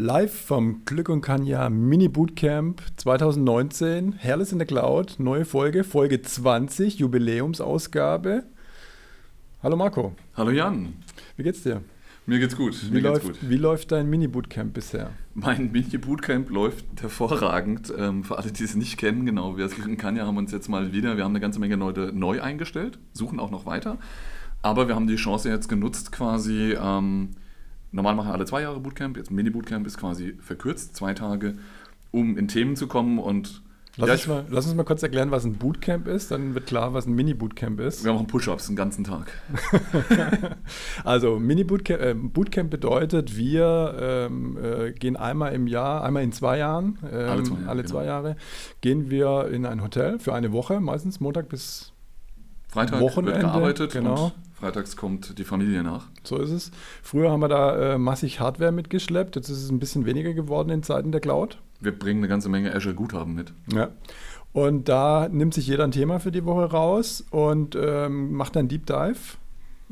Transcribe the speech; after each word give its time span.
Live 0.00 0.46
vom 0.46 0.86
Glück 0.86 1.10
und 1.10 1.20
Kanja 1.20 1.68
Mini 1.68 2.08
Bootcamp 2.08 2.80
2019. 2.96 4.14
Herrlich 4.14 4.50
in 4.50 4.56
der 4.56 4.66
Cloud, 4.66 5.16
neue 5.18 5.44
Folge, 5.44 5.84
Folge 5.84 6.22
20, 6.22 6.98
Jubiläumsausgabe. 7.00 8.44
Hallo 9.62 9.76
Marco. 9.76 10.14
Hallo 10.34 10.52
Jan. 10.52 10.94
Wie 11.36 11.42
geht's 11.42 11.64
dir? 11.64 11.82
Mir 12.24 12.38
geht's 12.38 12.56
gut. 12.56 12.82
Wie, 12.88 12.94
Mir 12.94 13.00
läuft, 13.02 13.26
geht's 13.26 13.40
gut. 13.40 13.50
wie 13.50 13.56
läuft 13.56 13.92
dein 13.92 14.08
Mini 14.08 14.26
Bootcamp 14.26 14.72
bisher? 14.72 15.10
Mein 15.34 15.70
Mini-Bootcamp 15.70 16.48
läuft 16.48 16.86
hervorragend. 17.02 17.92
Ähm, 17.94 18.24
für 18.24 18.38
alle, 18.38 18.52
die 18.52 18.64
es 18.64 18.74
nicht 18.74 18.96
kennen, 18.96 19.26
genau, 19.26 19.58
wir 19.58 19.64
als 19.64 19.74
Glück 19.74 19.86
und 19.86 19.98
Kanja 19.98 20.24
haben 20.26 20.38
uns 20.38 20.50
jetzt 20.50 20.70
mal 20.70 20.94
wieder, 20.94 21.18
wir 21.18 21.24
haben 21.24 21.32
eine 21.32 21.40
ganze 21.40 21.60
Menge 21.60 21.76
Leute 21.76 22.10
neu 22.14 22.40
eingestellt, 22.40 22.98
suchen 23.12 23.38
auch 23.38 23.50
noch 23.50 23.66
weiter. 23.66 23.98
Aber 24.62 24.88
wir 24.88 24.94
haben 24.94 25.08
die 25.08 25.16
Chance 25.16 25.50
jetzt 25.50 25.68
genutzt, 25.68 26.10
quasi, 26.10 26.74
ähm, 26.80 27.32
normal 27.92 28.14
machen 28.14 28.30
alle 28.30 28.44
zwei 28.44 28.62
Jahre 28.62 28.80
Bootcamp, 28.80 29.16
jetzt 29.16 29.30
Mini-Bootcamp 29.30 29.86
ist 29.86 29.98
quasi 29.98 30.36
verkürzt, 30.40 30.96
zwei 30.96 31.14
Tage, 31.14 31.54
um 32.10 32.36
in 32.36 32.48
Themen 32.48 32.76
zu 32.76 32.86
kommen 32.86 33.18
und 33.18 33.62
Lass, 33.96 34.08
ja, 34.08 34.14
uns 34.14 34.26
mal, 34.28 34.44
lass 34.54 34.66
uns 34.66 34.74
mal 34.76 34.84
kurz 34.84 35.02
erklären, 35.02 35.30
was 35.32 35.44
ein 35.44 35.54
Bootcamp 35.54 36.06
ist, 36.06 36.30
dann 36.30 36.54
wird 36.54 36.66
klar, 36.66 36.94
was 36.94 37.06
ein 37.06 37.12
Mini 37.12 37.34
Bootcamp 37.34 37.80
ist. 37.80 38.04
wir 38.04 38.12
machen 38.12 38.28
Push-Ups 38.28 38.68
den 38.68 38.76
ganzen 38.76 39.04
Tag. 39.04 39.32
Also 41.04 41.38
Mini 41.40 41.64
Bootcamp, 41.64 42.00
äh, 42.00 42.14
Bootcamp 42.14 42.70
bedeutet, 42.70 43.36
wir 43.36 43.96
ähm, 44.00 44.56
äh, 44.62 44.92
gehen 44.92 45.16
einmal 45.16 45.52
im 45.54 45.66
Jahr, 45.66 46.04
einmal 46.04 46.22
in 46.22 46.32
zwei 46.32 46.58
Jahren, 46.58 46.98
ähm, 47.10 47.28
Alle 47.28 47.42
zwei 47.42 47.54
Jahre, 47.54 47.68
alle 47.68 47.82
genau. 47.82 47.92
zwei 47.92 48.04
Jahre, 48.04 48.36
gehen 48.80 49.10
wir 49.10 49.48
in 49.48 49.66
ein 49.66 49.82
Hotel 49.82 50.18
für 50.18 50.34
eine 50.34 50.52
Woche, 50.52 50.80
meistens 50.80 51.20
Montag 51.20 51.48
bis 51.48 51.92
Freitag 52.68 53.00
Wochenende, 53.00 53.32
wird 53.32 53.40
gearbeitet 53.42 53.92
genau. 53.92 54.26
und 54.26 54.32
freitags 54.60 54.96
kommt 54.96 55.38
die 55.38 55.44
Familie 55.44 55.82
nach. 55.82 56.06
So 56.22 56.36
ist 56.36 56.50
es. 56.50 56.70
Früher 57.02 57.30
haben 57.30 57.40
wir 57.40 57.48
da 57.48 57.94
äh, 57.94 57.98
massig 57.98 58.40
Hardware 58.40 58.72
mitgeschleppt. 58.72 59.36
Jetzt 59.36 59.48
ist 59.48 59.62
es 59.62 59.70
ein 59.70 59.78
bisschen 59.78 60.04
weniger 60.06 60.34
geworden 60.34 60.70
in 60.70 60.82
Zeiten 60.82 61.12
der 61.12 61.20
Cloud. 61.20 61.58
Wir 61.80 61.98
bringen 61.98 62.20
eine 62.20 62.28
ganze 62.28 62.48
Menge 62.48 62.74
Azure-Guthaben 62.74 63.34
mit. 63.34 63.52
Ja. 63.72 63.88
Und 64.52 64.88
da 64.88 65.28
nimmt 65.30 65.54
sich 65.54 65.66
jeder 65.66 65.84
ein 65.84 65.92
Thema 65.92 66.20
für 66.20 66.32
die 66.32 66.44
Woche 66.44 66.64
raus 66.70 67.24
und 67.30 67.76
ähm, 67.80 68.32
macht 68.34 68.56
einen 68.56 68.68
Deep 68.68 68.84
Dive. 68.86 69.38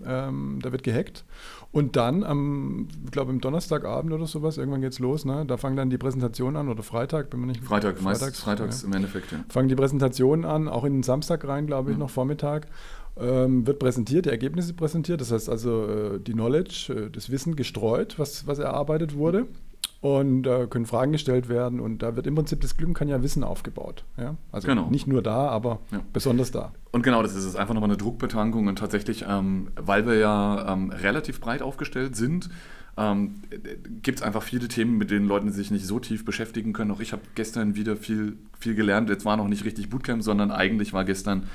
Ähm, 0.04 0.58
da 0.62 0.70
wird 0.70 0.82
gehackt. 0.82 1.24
Und 1.70 1.96
dann 1.96 2.24
am, 2.24 2.88
ich 3.04 3.10
glaube, 3.10 3.30
am 3.30 3.40
Donnerstagabend 3.40 4.12
oder 4.12 4.26
sowas, 4.26 4.56
irgendwann 4.56 4.80
geht's 4.80 5.00
los, 5.00 5.24
ne? 5.24 5.44
Da 5.46 5.58
fangen 5.58 5.76
dann 5.76 5.90
die 5.90 5.98
Präsentationen 5.98 6.56
an 6.56 6.68
oder 6.68 6.82
Freitag, 6.82 7.30
bin 7.30 7.40
mir 7.40 7.48
nicht 7.48 7.62
Freitag, 7.62 7.98
Freitags, 7.98 8.40
freitags 8.40 8.82
ja. 8.82 8.88
im 8.88 8.94
Endeffekt, 8.94 9.32
ja. 9.32 9.44
fangen 9.48 9.68
die 9.68 9.74
Präsentationen 9.74 10.44
an, 10.44 10.66
auch 10.68 10.84
in 10.84 10.94
den 10.94 11.02
Samstag 11.02 11.46
rein, 11.46 11.66
glaube 11.66 11.90
ich, 11.90 11.96
Mhm. 11.96 12.00
noch 12.00 12.10
Vormittag. 12.10 12.68
Ähm, 13.20 13.66
wird 13.66 13.78
präsentiert, 13.80 14.26
die 14.26 14.30
Ergebnisse 14.30 14.74
präsentiert, 14.74 15.20
das 15.20 15.32
heißt 15.32 15.48
also 15.48 15.86
äh, 15.88 16.20
die 16.20 16.32
Knowledge, 16.32 17.06
äh, 17.06 17.10
das 17.10 17.30
Wissen 17.30 17.56
gestreut, 17.56 18.18
was, 18.18 18.46
was 18.46 18.58
erarbeitet 18.58 19.16
wurde. 19.16 19.46
Und 20.00 20.46
äh, 20.46 20.68
können 20.70 20.86
Fragen 20.86 21.10
gestellt 21.10 21.48
werden 21.48 21.80
und 21.80 22.04
da 22.04 22.14
wird 22.14 22.28
im 22.28 22.36
Prinzip 22.36 22.60
das 22.60 22.76
Glück 22.76 22.94
kann 22.94 23.08
ja 23.08 23.20
Wissen 23.24 23.42
aufgebaut. 23.42 24.04
Ja? 24.16 24.36
Also 24.52 24.68
Genau. 24.68 24.88
nicht 24.90 25.08
nur 25.08 25.22
da, 25.22 25.48
aber 25.48 25.80
Ja. 25.90 26.00
besonders 26.12 26.52
da. 26.52 26.70
Und 26.92 27.02
genau, 27.02 27.20
das 27.20 27.34
ist 27.34 27.42
es. 27.44 27.56
Einfach 27.56 27.74
nochmal 27.74 27.90
eine 27.90 27.96
Druckbetankung 27.96 28.68
und 28.68 28.78
tatsächlich, 28.78 29.24
ähm, 29.28 29.68
weil 29.74 30.06
wir 30.06 30.14
ja 30.14 30.72
ähm, 30.72 30.90
relativ 30.90 31.40
breit 31.40 31.62
aufgestellt 31.62 32.14
sind, 32.14 32.48
ähm, 32.96 33.42
gibt 34.02 34.18
es 34.20 34.22
einfach 34.24 34.44
viele 34.44 34.68
Themen, 34.68 34.98
mit 34.98 35.10
denen 35.10 35.26
Leute 35.26 35.50
sich 35.50 35.72
nicht 35.72 35.84
so 35.86 35.98
tief 35.98 36.24
beschäftigen 36.24 36.72
können. 36.72 36.92
Auch 36.92 37.00
ich 37.00 37.10
habe 37.12 37.22
gestern 37.34 37.74
wieder 37.74 37.96
viel, 37.96 38.36
viel 38.60 38.76
gelernt. 38.76 39.08
Jetzt 39.08 39.24
war 39.24 39.36
noch 39.36 39.48
nicht 39.48 39.64
richtig 39.64 39.90
Bootcamp, 39.90 40.22
sondern 40.22 40.52
eigentlich 40.52 40.92
war 40.92 41.04
gestern 41.04 41.48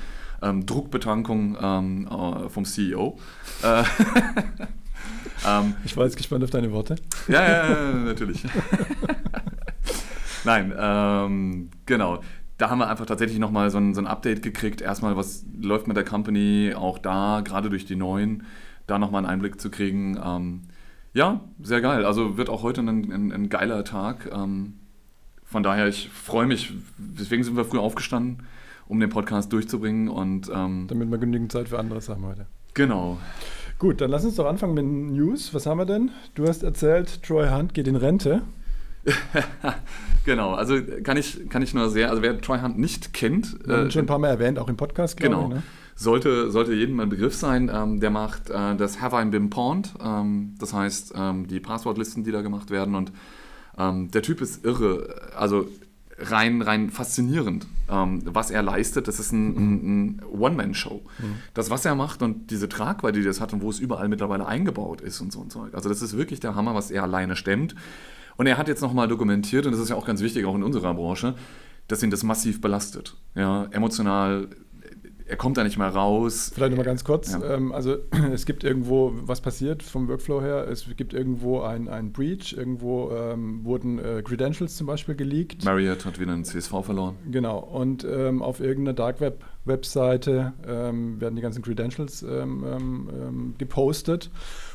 ähm, 0.44 0.66
Druckbetankung 0.66 1.56
ähm, 1.60 2.08
äh, 2.08 2.48
vom 2.48 2.64
CEO. 2.64 3.18
Äh, 3.62 3.82
ähm, 5.48 5.74
Ich 5.84 5.96
war 5.96 6.04
jetzt 6.04 6.16
gespannt 6.16 6.44
auf 6.44 6.50
deine 6.50 6.70
Worte. 6.72 6.96
ja, 7.28 7.42
ja, 7.42 7.70
ja, 7.70 7.92
natürlich. 7.92 8.44
Nein, 10.44 10.74
ähm, 10.78 11.70
genau. 11.86 12.22
Da 12.58 12.70
haben 12.70 12.78
wir 12.78 12.88
einfach 12.88 13.06
tatsächlich 13.06 13.38
nochmal 13.38 13.70
so 13.70 13.78
ein, 13.78 13.94
so 13.94 14.00
ein 14.00 14.06
Update 14.06 14.42
gekriegt. 14.42 14.80
Erstmal, 14.80 15.16
was 15.16 15.44
läuft 15.60 15.88
mit 15.88 15.96
der 15.96 16.04
Company, 16.04 16.72
auch 16.76 16.98
da, 16.98 17.40
gerade 17.44 17.68
durch 17.68 17.84
die 17.84 17.96
neuen, 17.96 18.44
da 18.86 18.98
nochmal 18.98 19.20
einen 19.20 19.32
Einblick 19.32 19.60
zu 19.60 19.70
kriegen. 19.70 20.20
Ähm, 20.22 20.62
ja, 21.14 21.40
sehr 21.60 21.80
geil. 21.80 22.04
Also 22.04 22.36
wird 22.36 22.50
auch 22.50 22.62
heute 22.62 22.82
ein, 22.82 23.10
ein, 23.10 23.32
ein 23.32 23.48
geiler 23.48 23.84
Tag. 23.84 24.30
Ähm, 24.32 24.74
von 25.44 25.62
daher, 25.62 25.88
ich 25.88 26.10
freue 26.10 26.46
mich. 26.46 26.72
Deswegen 26.98 27.42
sind 27.42 27.56
wir 27.56 27.64
früh 27.64 27.78
aufgestanden, 27.78 28.46
um 28.88 29.00
den 29.00 29.10
Podcast 29.10 29.52
durchzubringen. 29.52 30.08
Und 30.08 30.50
ähm, 30.54 30.86
Damit 30.88 31.10
wir 31.10 31.18
genügend 31.18 31.52
Zeit 31.52 31.68
für 31.68 31.78
andere 31.78 32.00
Sachen 32.00 32.24
heute. 32.24 32.46
genau. 32.74 33.18
Gut, 33.80 34.00
dann 34.00 34.10
lass 34.10 34.24
uns 34.24 34.36
doch 34.36 34.46
anfangen 34.46 34.74
mit 34.74 34.84
den 34.84 35.12
News. 35.14 35.52
Was 35.52 35.66
haben 35.66 35.78
wir 35.78 35.84
denn? 35.84 36.10
Du 36.36 36.46
hast 36.46 36.62
erzählt, 36.62 37.22
Troy 37.24 37.48
Hunt 37.50 37.74
geht 37.74 37.88
in 37.88 37.96
Rente. 37.96 38.42
genau, 40.24 40.54
also 40.54 40.76
kann 41.02 41.16
ich, 41.16 41.48
kann 41.48 41.60
ich 41.62 41.74
nur 41.74 41.90
sehr, 41.90 42.10
also 42.10 42.22
wer 42.22 42.40
Troy 42.40 42.60
Hunt 42.60 42.78
nicht 42.78 43.12
kennt, 43.12 43.58
Wir 43.66 43.76
haben 43.76 43.86
äh, 43.88 43.90
schon 43.90 44.02
ein 44.04 44.06
paar 44.06 44.18
Mal 44.18 44.28
erwähnt, 44.28 44.58
auch 44.58 44.68
im 44.68 44.76
Podcast, 44.76 45.16
glaube 45.16 45.34
Genau. 45.34 45.48
ich. 45.48 45.54
Ne? 45.54 45.62
Sollte, 45.96 46.50
sollte 46.50 46.72
jedem 46.74 46.98
ein 47.00 47.08
Begriff 47.08 47.34
sein. 47.34 47.70
Ähm, 47.72 48.00
der 48.00 48.10
macht 48.10 48.50
äh, 48.50 48.74
das 48.76 49.00
Have 49.00 49.20
I 49.20 49.24
Been 49.26 49.48
Pawned. 49.50 49.92
Ähm, 50.04 50.54
das 50.58 50.72
heißt, 50.74 51.12
ähm, 51.16 51.46
die 51.46 51.60
Passwortlisten, 51.60 52.24
die 52.24 52.32
da 52.32 52.42
gemacht 52.42 52.70
werden. 52.70 52.94
Und 52.96 53.12
ähm, 53.78 54.10
der 54.10 54.22
Typ 54.22 54.40
ist 54.40 54.64
irre. 54.64 55.14
Also 55.36 55.68
rein, 56.18 56.62
rein 56.62 56.90
faszinierend, 56.90 57.66
ähm, 57.90 58.22
was 58.24 58.50
er 58.50 58.62
leistet. 58.62 59.08
Das 59.08 59.18
ist 59.18 59.32
ein, 59.32 59.56
ein, 59.56 60.18
ein 60.18 60.22
One-Man-Show. 60.24 61.02
Das, 61.54 61.70
was 61.70 61.84
er 61.84 61.94
macht 61.94 62.22
und 62.22 62.50
diese 62.50 62.68
Tragweite, 62.68 63.18
die 63.18 63.24
das 63.24 63.40
hat 63.40 63.52
und 63.52 63.62
wo 63.62 63.70
es 63.70 63.78
überall 63.78 64.08
mittlerweile 64.08 64.46
eingebaut 64.46 65.00
ist 65.00 65.20
und 65.20 65.32
so 65.32 65.40
und 65.40 65.52
so. 65.52 65.66
Also 65.72 65.88
das 65.88 66.02
ist 66.02 66.16
wirklich 66.16 66.40
der 66.40 66.54
Hammer, 66.54 66.74
was 66.74 66.90
er 66.90 67.02
alleine 67.02 67.36
stemmt. 67.36 67.74
Und 68.36 68.46
er 68.46 68.58
hat 68.58 68.68
jetzt 68.68 68.80
nochmal 68.80 69.08
dokumentiert, 69.08 69.66
und 69.66 69.72
das 69.72 69.80
ist 69.80 69.90
ja 69.90 69.96
auch 69.96 70.06
ganz 70.06 70.20
wichtig, 70.20 70.44
auch 70.44 70.56
in 70.56 70.64
unserer 70.64 70.92
Branche, 70.94 71.34
dass 71.86 72.02
ihn 72.02 72.10
das 72.10 72.22
massiv 72.22 72.60
belastet. 72.60 73.16
Ja, 73.34 73.66
emotional, 73.70 74.48
er 75.26 75.36
kommt 75.36 75.56
da 75.56 75.64
nicht 75.64 75.78
mehr 75.78 75.88
raus. 75.88 76.52
Vielleicht 76.54 76.72
nochmal 76.72 76.84
ganz 76.84 77.02
kurz. 77.02 77.32
Ja. 77.32 77.54
Ähm, 77.54 77.72
also 77.72 77.96
es 78.32 78.44
gibt 78.44 78.62
irgendwo, 78.62 79.12
was 79.14 79.40
passiert 79.40 79.82
vom 79.82 80.08
Workflow 80.08 80.42
her, 80.42 80.68
es 80.68 80.86
gibt 80.96 81.14
irgendwo 81.14 81.62
ein, 81.62 81.88
ein 81.88 82.12
Breach, 82.12 82.54
irgendwo 82.56 83.10
ähm, 83.10 83.64
wurden 83.64 83.98
äh, 83.98 84.22
Credentials 84.22 84.76
zum 84.76 84.86
Beispiel 84.86 85.14
geleakt. 85.14 85.64
Marriott 85.64 86.04
hat 86.04 86.20
wieder 86.20 86.32
einen 86.32 86.44
CSV 86.44 86.84
verloren. 86.84 87.16
Genau, 87.30 87.58
und 87.58 88.04
ähm, 88.04 88.42
auf 88.42 88.60
irgendeiner 88.60 88.94
Dark 88.94 89.20
Web 89.20 89.44
Webseite 89.66 90.52
ähm, 90.68 91.18
werden 91.22 91.36
die 91.36 91.42
ganzen 91.42 91.62
Credentials 91.62 92.22
ähm, 92.22 92.64
ähm, 93.10 93.54
gepostet. 93.56 94.30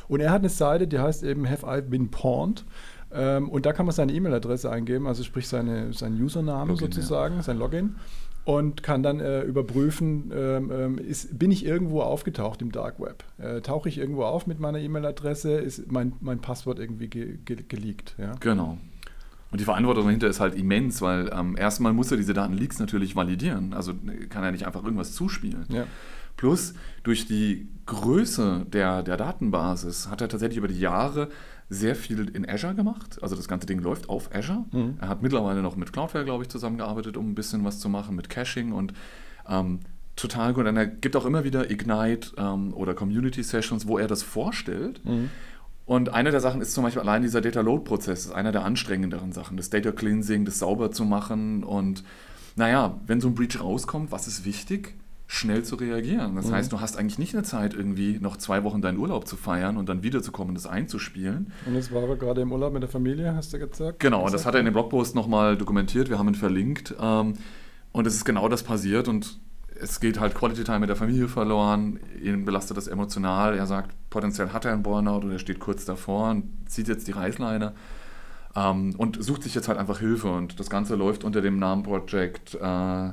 Und 0.08 0.18
er 0.18 0.32
hat 0.32 0.40
eine 0.40 0.48
Seite, 0.48 0.88
die 0.88 0.98
heißt 0.98 1.22
eben 1.22 1.48
Have 1.48 1.64
I 1.64 1.80
Been 1.80 2.10
Pawned? 2.10 2.64
Und 3.12 3.66
da 3.66 3.72
kann 3.72 3.86
man 3.86 3.92
seine 3.92 4.12
E-Mail-Adresse 4.12 4.70
eingeben, 4.70 5.08
also 5.08 5.24
sprich 5.24 5.48
seine, 5.48 5.92
seinen 5.92 6.22
Username 6.22 6.70
Login, 6.70 6.92
sozusagen, 6.92 7.42
sein 7.42 7.58
Login. 7.58 7.96
Und 8.44 8.82
kann 8.82 9.02
dann 9.02 9.20
äh, 9.20 9.42
überprüfen, 9.42 10.32
ähm, 10.34 10.72
ähm, 10.72 10.98
ist, 10.98 11.38
bin 11.38 11.50
ich 11.50 11.64
irgendwo 11.64 12.00
aufgetaucht 12.00 12.62
im 12.62 12.72
Dark 12.72 12.98
Web? 12.98 13.22
Äh, 13.38 13.60
tauche 13.60 13.88
ich 13.88 13.98
irgendwo 13.98 14.24
auf 14.24 14.46
mit 14.46 14.58
meiner 14.60 14.78
E-Mail-Adresse? 14.78 15.52
Ist 15.52 15.92
mein, 15.92 16.14
mein 16.20 16.40
Passwort 16.40 16.78
irgendwie 16.78 17.08
ge 17.08 17.38
ge 17.44 17.58
geleakt? 17.68 18.14
Ja? 18.18 18.32
Genau. 18.40 18.78
Und 19.50 19.60
die 19.60 19.64
Verantwortung 19.64 20.04
dahinter 20.04 20.28
ist 20.28 20.40
halt 20.40 20.54
immens, 20.54 21.02
weil 21.02 21.30
ähm, 21.34 21.56
erstmal 21.58 21.92
muss 21.92 22.10
er 22.10 22.16
diese 22.16 22.32
Datenleaks 22.32 22.78
natürlich 22.78 23.14
validieren. 23.14 23.74
Also 23.74 23.92
äh, 23.92 24.26
kann 24.26 24.42
er 24.42 24.52
nicht 24.52 24.66
einfach 24.66 24.84
irgendwas 24.84 25.12
zuspielen. 25.12 25.66
Ja. 25.68 25.86
Plus 26.36 26.74
durch 27.02 27.26
die 27.26 27.68
Größe 27.86 28.64
der, 28.72 29.02
der 29.02 29.16
Datenbasis 29.16 30.08
hat 30.08 30.22
er 30.22 30.28
tatsächlich 30.28 30.56
über 30.56 30.68
die 30.68 30.80
Jahre 30.80 31.28
sehr 31.70 31.94
viel 31.94 32.28
in 32.28 32.46
Azure 32.48 32.74
gemacht. 32.74 33.18
Also 33.22 33.36
das 33.36 33.46
ganze 33.46 33.66
Ding 33.66 33.78
läuft 33.78 34.08
auf 34.08 34.34
Azure. 34.34 34.64
Mhm. 34.72 34.98
Er 35.00 35.08
hat 35.08 35.22
mittlerweile 35.22 35.62
noch 35.62 35.76
mit 35.76 35.92
Cloudflare, 35.92 36.24
glaube 36.24 36.42
ich, 36.42 36.50
zusammengearbeitet, 36.50 37.16
um 37.16 37.30
ein 37.30 37.34
bisschen 37.36 37.64
was 37.64 37.78
zu 37.78 37.88
machen 37.88 38.16
mit 38.16 38.28
Caching 38.28 38.72
und 38.72 38.92
ähm, 39.48 39.78
total 40.16 40.52
gut. 40.52 40.66
Und 40.66 40.76
er 40.76 40.86
gibt 40.86 41.14
auch 41.14 41.24
immer 41.24 41.44
wieder 41.44 41.70
Ignite 41.70 42.32
ähm, 42.36 42.74
oder 42.74 42.94
Community 42.94 43.44
Sessions, 43.44 43.86
wo 43.86 43.98
er 43.98 44.08
das 44.08 44.24
vorstellt. 44.24 45.04
Mhm. 45.04 45.30
Und 45.86 46.08
eine 46.12 46.32
der 46.32 46.40
Sachen 46.40 46.60
ist 46.60 46.74
zum 46.74 46.84
Beispiel 46.84 47.02
allein 47.02 47.22
dieser 47.22 47.40
Data 47.40 47.60
Load 47.60 47.84
Prozess, 47.84 48.26
ist 48.26 48.32
einer 48.32 48.52
der 48.52 48.64
anstrengenderen 48.64 49.32
Sachen, 49.32 49.56
das 49.56 49.70
Data 49.70 49.92
Cleansing, 49.92 50.44
das 50.44 50.58
sauber 50.58 50.90
zu 50.90 51.04
machen. 51.04 51.62
Und 51.62 52.04
naja, 52.56 53.00
wenn 53.06 53.20
so 53.20 53.28
ein 53.28 53.34
Breach 53.34 53.60
rauskommt, 53.60 54.10
was 54.10 54.26
ist 54.26 54.44
wichtig? 54.44 54.94
Schnell 55.32 55.62
zu 55.62 55.76
reagieren. 55.76 56.34
Das 56.34 56.48
Mhm. 56.48 56.52
heißt, 56.54 56.72
du 56.72 56.80
hast 56.80 56.96
eigentlich 56.98 57.16
nicht 57.20 57.34
eine 57.34 57.44
Zeit, 57.44 57.72
irgendwie 57.72 58.18
noch 58.20 58.36
zwei 58.36 58.64
Wochen 58.64 58.82
deinen 58.82 58.98
Urlaub 58.98 59.28
zu 59.28 59.36
feiern 59.36 59.76
und 59.76 59.88
dann 59.88 60.02
wiederzukommen 60.02 60.48
und 60.50 60.54
das 60.56 60.66
einzuspielen. 60.66 61.52
Und 61.66 61.76
jetzt 61.76 61.94
war 61.94 62.02
er 62.02 62.16
gerade 62.16 62.40
im 62.40 62.50
Urlaub 62.50 62.72
mit 62.72 62.82
der 62.82 62.90
Familie, 62.90 63.36
hast 63.36 63.52
du 63.52 63.60
gesagt? 63.60 64.00
Genau, 64.00 64.24
und 64.24 64.34
das 64.34 64.44
hat 64.44 64.54
er 64.54 64.58
in 64.60 64.64
dem 64.66 64.74
Blogpost 64.74 65.14
nochmal 65.14 65.56
dokumentiert. 65.56 66.10
Wir 66.10 66.18
haben 66.18 66.26
ihn 66.26 66.34
verlinkt. 66.34 66.96
Ähm, 67.00 67.34
und 67.92 68.06
es 68.08 68.16
ist 68.16 68.24
genau 68.24 68.48
das 68.48 68.64
passiert 68.64 69.06
und 69.06 69.38
es 69.80 70.00
geht 70.00 70.18
halt 70.18 70.34
Quality 70.34 70.64
Time 70.64 70.80
mit 70.80 70.88
der 70.88 70.96
Familie 70.96 71.28
verloren. 71.28 72.00
Ihn 72.20 72.44
belastet 72.44 72.76
das 72.76 72.88
emotional. 72.88 73.56
Er 73.56 73.66
sagt, 73.66 73.94
potenziell 74.10 74.52
hat 74.52 74.64
er 74.64 74.72
einen 74.72 74.82
Burnout 74.82 75.20
und 75.24 75.30
er 75.30 75.38
steht 75.38 75.60
kurz 75.60 75.84
davor 75.84 76.30
und 76.30 76.44
zieht 76.66 76.88
jetzt 76.88 77.06
die 77.06 77.12
Reißleine. 77.12 77.72
Ähm, 78.56 78.94
und 78.98 79.22
sucht 79.22 79.44
sich 79.44 79.54
jetzt 79.54 79.68
halt 79.68 79.78
einfach 79.78 80.00
Hilfe. 80.00 80.28
Und 80.32 80.58
das 80.58 80.68
Ganze 80.70 80.96
läuft 80.96 81.22
unter 81.22 81.40
dem 81.40 81.60
Namen 81.60 81.84
Project 81.84 82.56
äh, 82.60 83.10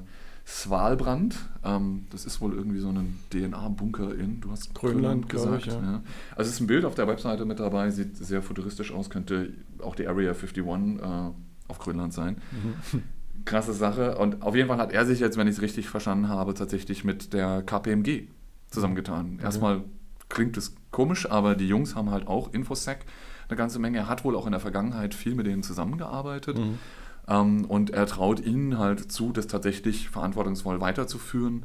Svalbrand. 0.48 1.36
Ähm, 1.66 2.08
das 2.10 2.26
ist 2.26 2.40
wohl 2.40 2.54
irgendwie 2.54 2.80
so 2.80 2.88
ein 2.88 3.20
DNA-Bunker 3.32 4.16
in, 4.16 4.40
du 4.40 4.50
hast 4.50 4.74
Grönland, 4.74 5.28
Grönland 5.28 5.30
gesagt. 5.30 5.68
ich, 5.68 5.74
ja. 5.74 5.82
ja. 5.82 6.04
Also 6.38 6.50
es 6.50 6.56
ist 6.56 6.62
ein 6.62 6.68
Bild 6.68 6.86
auf 6.86 6.96
der 6.96 7.08
Webseite 7.08 7.44
mit 7.44 7.60
dabei, 7.60 7.92
sieht 7.92 8.16
sehr 8.16 8.42
futuristisch 8.42 8.94
aus, 8.94 9.10
könnte 9.10 9.54
auch 9.80 9.94
die 9.94 10.08
Area 10.08 10.32
51 10.32 10.66
äh, 10.66 11.32
auf 11.68 11.80
Grönland 11.80 12.14
sein. 12.14 12.38
Mhm. 12.52 13.04
Krasse 13.44 13.74
Sache. 13.74 14.18
Und 14.18 14.42
auf 14.42 14.56
jeden 14.56 14.70
Fall 14.70 14.78
hat 14.78 14.94
er 14.94 15.06
sich 15.06 15.20
jetzt, 15.20 15.38
wenn 15.38 15.48
ich 15.48 15.56
es 15.56 15.62
richtig 15.62 15.90
verstanden 15.90 16.30
habe, 16.30 16.54
tatsächlich 16.54 17.04
mit 17.04 17.34
der 17.34 17.62
KPMG 17.62 18.30
zusammengetan. 18.70 19.40
Erstmal 19.40 19.84
klingt 20.30 20.56
es 20.56 20.76
komisch, 20.92 21.30
aber 21.30 21.56
die 21.56 21.68
Jungs 21.68 21.94
haben 21.96 22.10
halt 22.10 22.28
auch 22.28 22.54
Infosec 22.54 23.06
eine 23.50 23.58
ganze 23.58 23.80
Menge. 23.80 23.98
Er 23.98 24.10
hat 24.10 24.24
wohl 24.24 24.36
auch 24.36 24.46
in 24.46 24.52
der 24.52 24.62
Vergangenheit 24.62 25.14
viel 25.14 25.36
mit 25.36 25.46
denen 25.46 25.64
zusammengearbeitet. 25.64 26.58
Mhm. 26.58 26.80
Ähm, 27.27 27.65
und 27.65 27.89
er 27.89 28.06
traut 28.06 28.39
ihnen 28.45 28.77
halt 28.77 29.12
zu, 29.12 29.31
das 29.31 29.47
tatsächlich 29.47 30.09
verantwortungsvoll 30.09 30.79
weiterzuführen. 30.81 31.63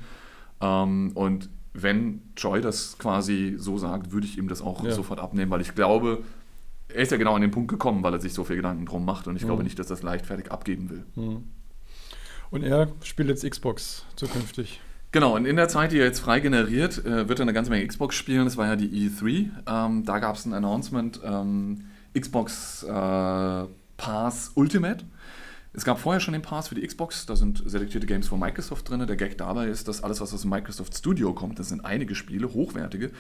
Ähm, 0.61 1.13
und 1.15 1.49
wenn 1.75 2.23
Joy 2.37 2.61
das 2.61 2.99
quasi 2.99 3.55
so 3.59 3.79
sagt, 3.79 4.13
würde 4.13 4.27
ich 4.27 4.37
ihm 4.39 4.49
das 4.49 4.61
auch 4.61 4.85
Ja. 4.85 4.91
sofort 4.93 5.21
abnehmen, 5.21 5.51
weil 5.51 5.61
ich 5.61 5.75
glaube, 5.75 6.23
er 6.89 7.03
ist 7.03 7.11
ja 7.13 7.17
genau 7.17 7.35
an 7.35 7.41
den 7.43 7.51
Punkt 7.51 7.71
gekommen, 7.71 8.03
weil 8.03 8.13
er 8.13 8.21
sich 8.21 8.35
so 8.35 8.45
viel 8.45 8.57
Gedanken 8.57 8.85
drum 8.87 9.05
macht 9.05 9.27
und 9.27 9.37
ich 9.37 9.43
Mhm. 9.43 9.47
glaube 9.47 9.63
nicht, 9.65 9.79
dass 9.79 9.87
er 9.87 9.97
das 9.97 10.03
leichtfertig 10.03 10.53
abgeben 10.53 10.91
will. 10.91 11.05
Mhm. 11.15 11.45
Und 12.51 12.63
er 12.65 12.89
spielt 13.03 13.29
jetzt 13.29 13.49
Xbox 13.49 14.05
zukünftig. 14.17 14.81
Genau, 15.13 15.35
und 15.37 15.47
in 15.47 15.57
der 15.57 15.69
Zeit, 15.69 15.93
die 15.93 15.99
er 15.99 16.07
jetzt 16.07 16.21
frei 16.21 16.41
generiert, 16.41 17.05
äh, 17.05 17.29
wird 17.29 17.39
er 17.39 17.43
eine 17.43 17.53
ganze 17.53 17.71
Menge 17.71 17.87
Xbox 17.87 18.15
spielen. 18.17 18.45
Das 18.45 18.57
war 18.57 18.67
ja 18.67 18.77
die 18.77 18.89
E3. 19.09 19.51
Ähm, 19.67 20.05
da 20.05 20.19
gab 20.19 20.37
es 20.37 20.45
ein 20.47 20.53
Announcement, 20.55 21.21
ähm, 21.25 21.85
Xbox 22.19 22.83
äh, 22.83 23.65
Pass 23.97 24.53
Ultimate. 24.55 25.05
Es 25.75 25.87
gab 25.87 25.99
vorher 25.99 26.21
schon 26.21 26.33
den 26.33 26.43
Pass 26.43 26.69
für 26.69 26.75
die 26.75 26.87
Xbox, 26.87 27.25
da 27.25 27.35
sind 27.35 27.63
selektierte 27.65 28.07
Games 28.07 28.29
von 28.29 28.39
Microsoft 28.39 28.91
drin. 28.91 29.07
Der 29.07 29.17
Gag 29.17 29.39
dabei 29.39 29.69
ist, 29.69 29.89
dass 29.89 30.03
alles, 30.03 30.21
was 30.21 30.35
aus 30.35 30.43
dem 30.43 30.51
Microsoft 30.51 30.95
Studio 30.95 31.33
kommt, 31.33 31.59
das 31.59 31.71
sind 31.71 31.83
einige 31.83 32.15
Spiele, 32.15 32.53
hochwertige, 32.53 33.11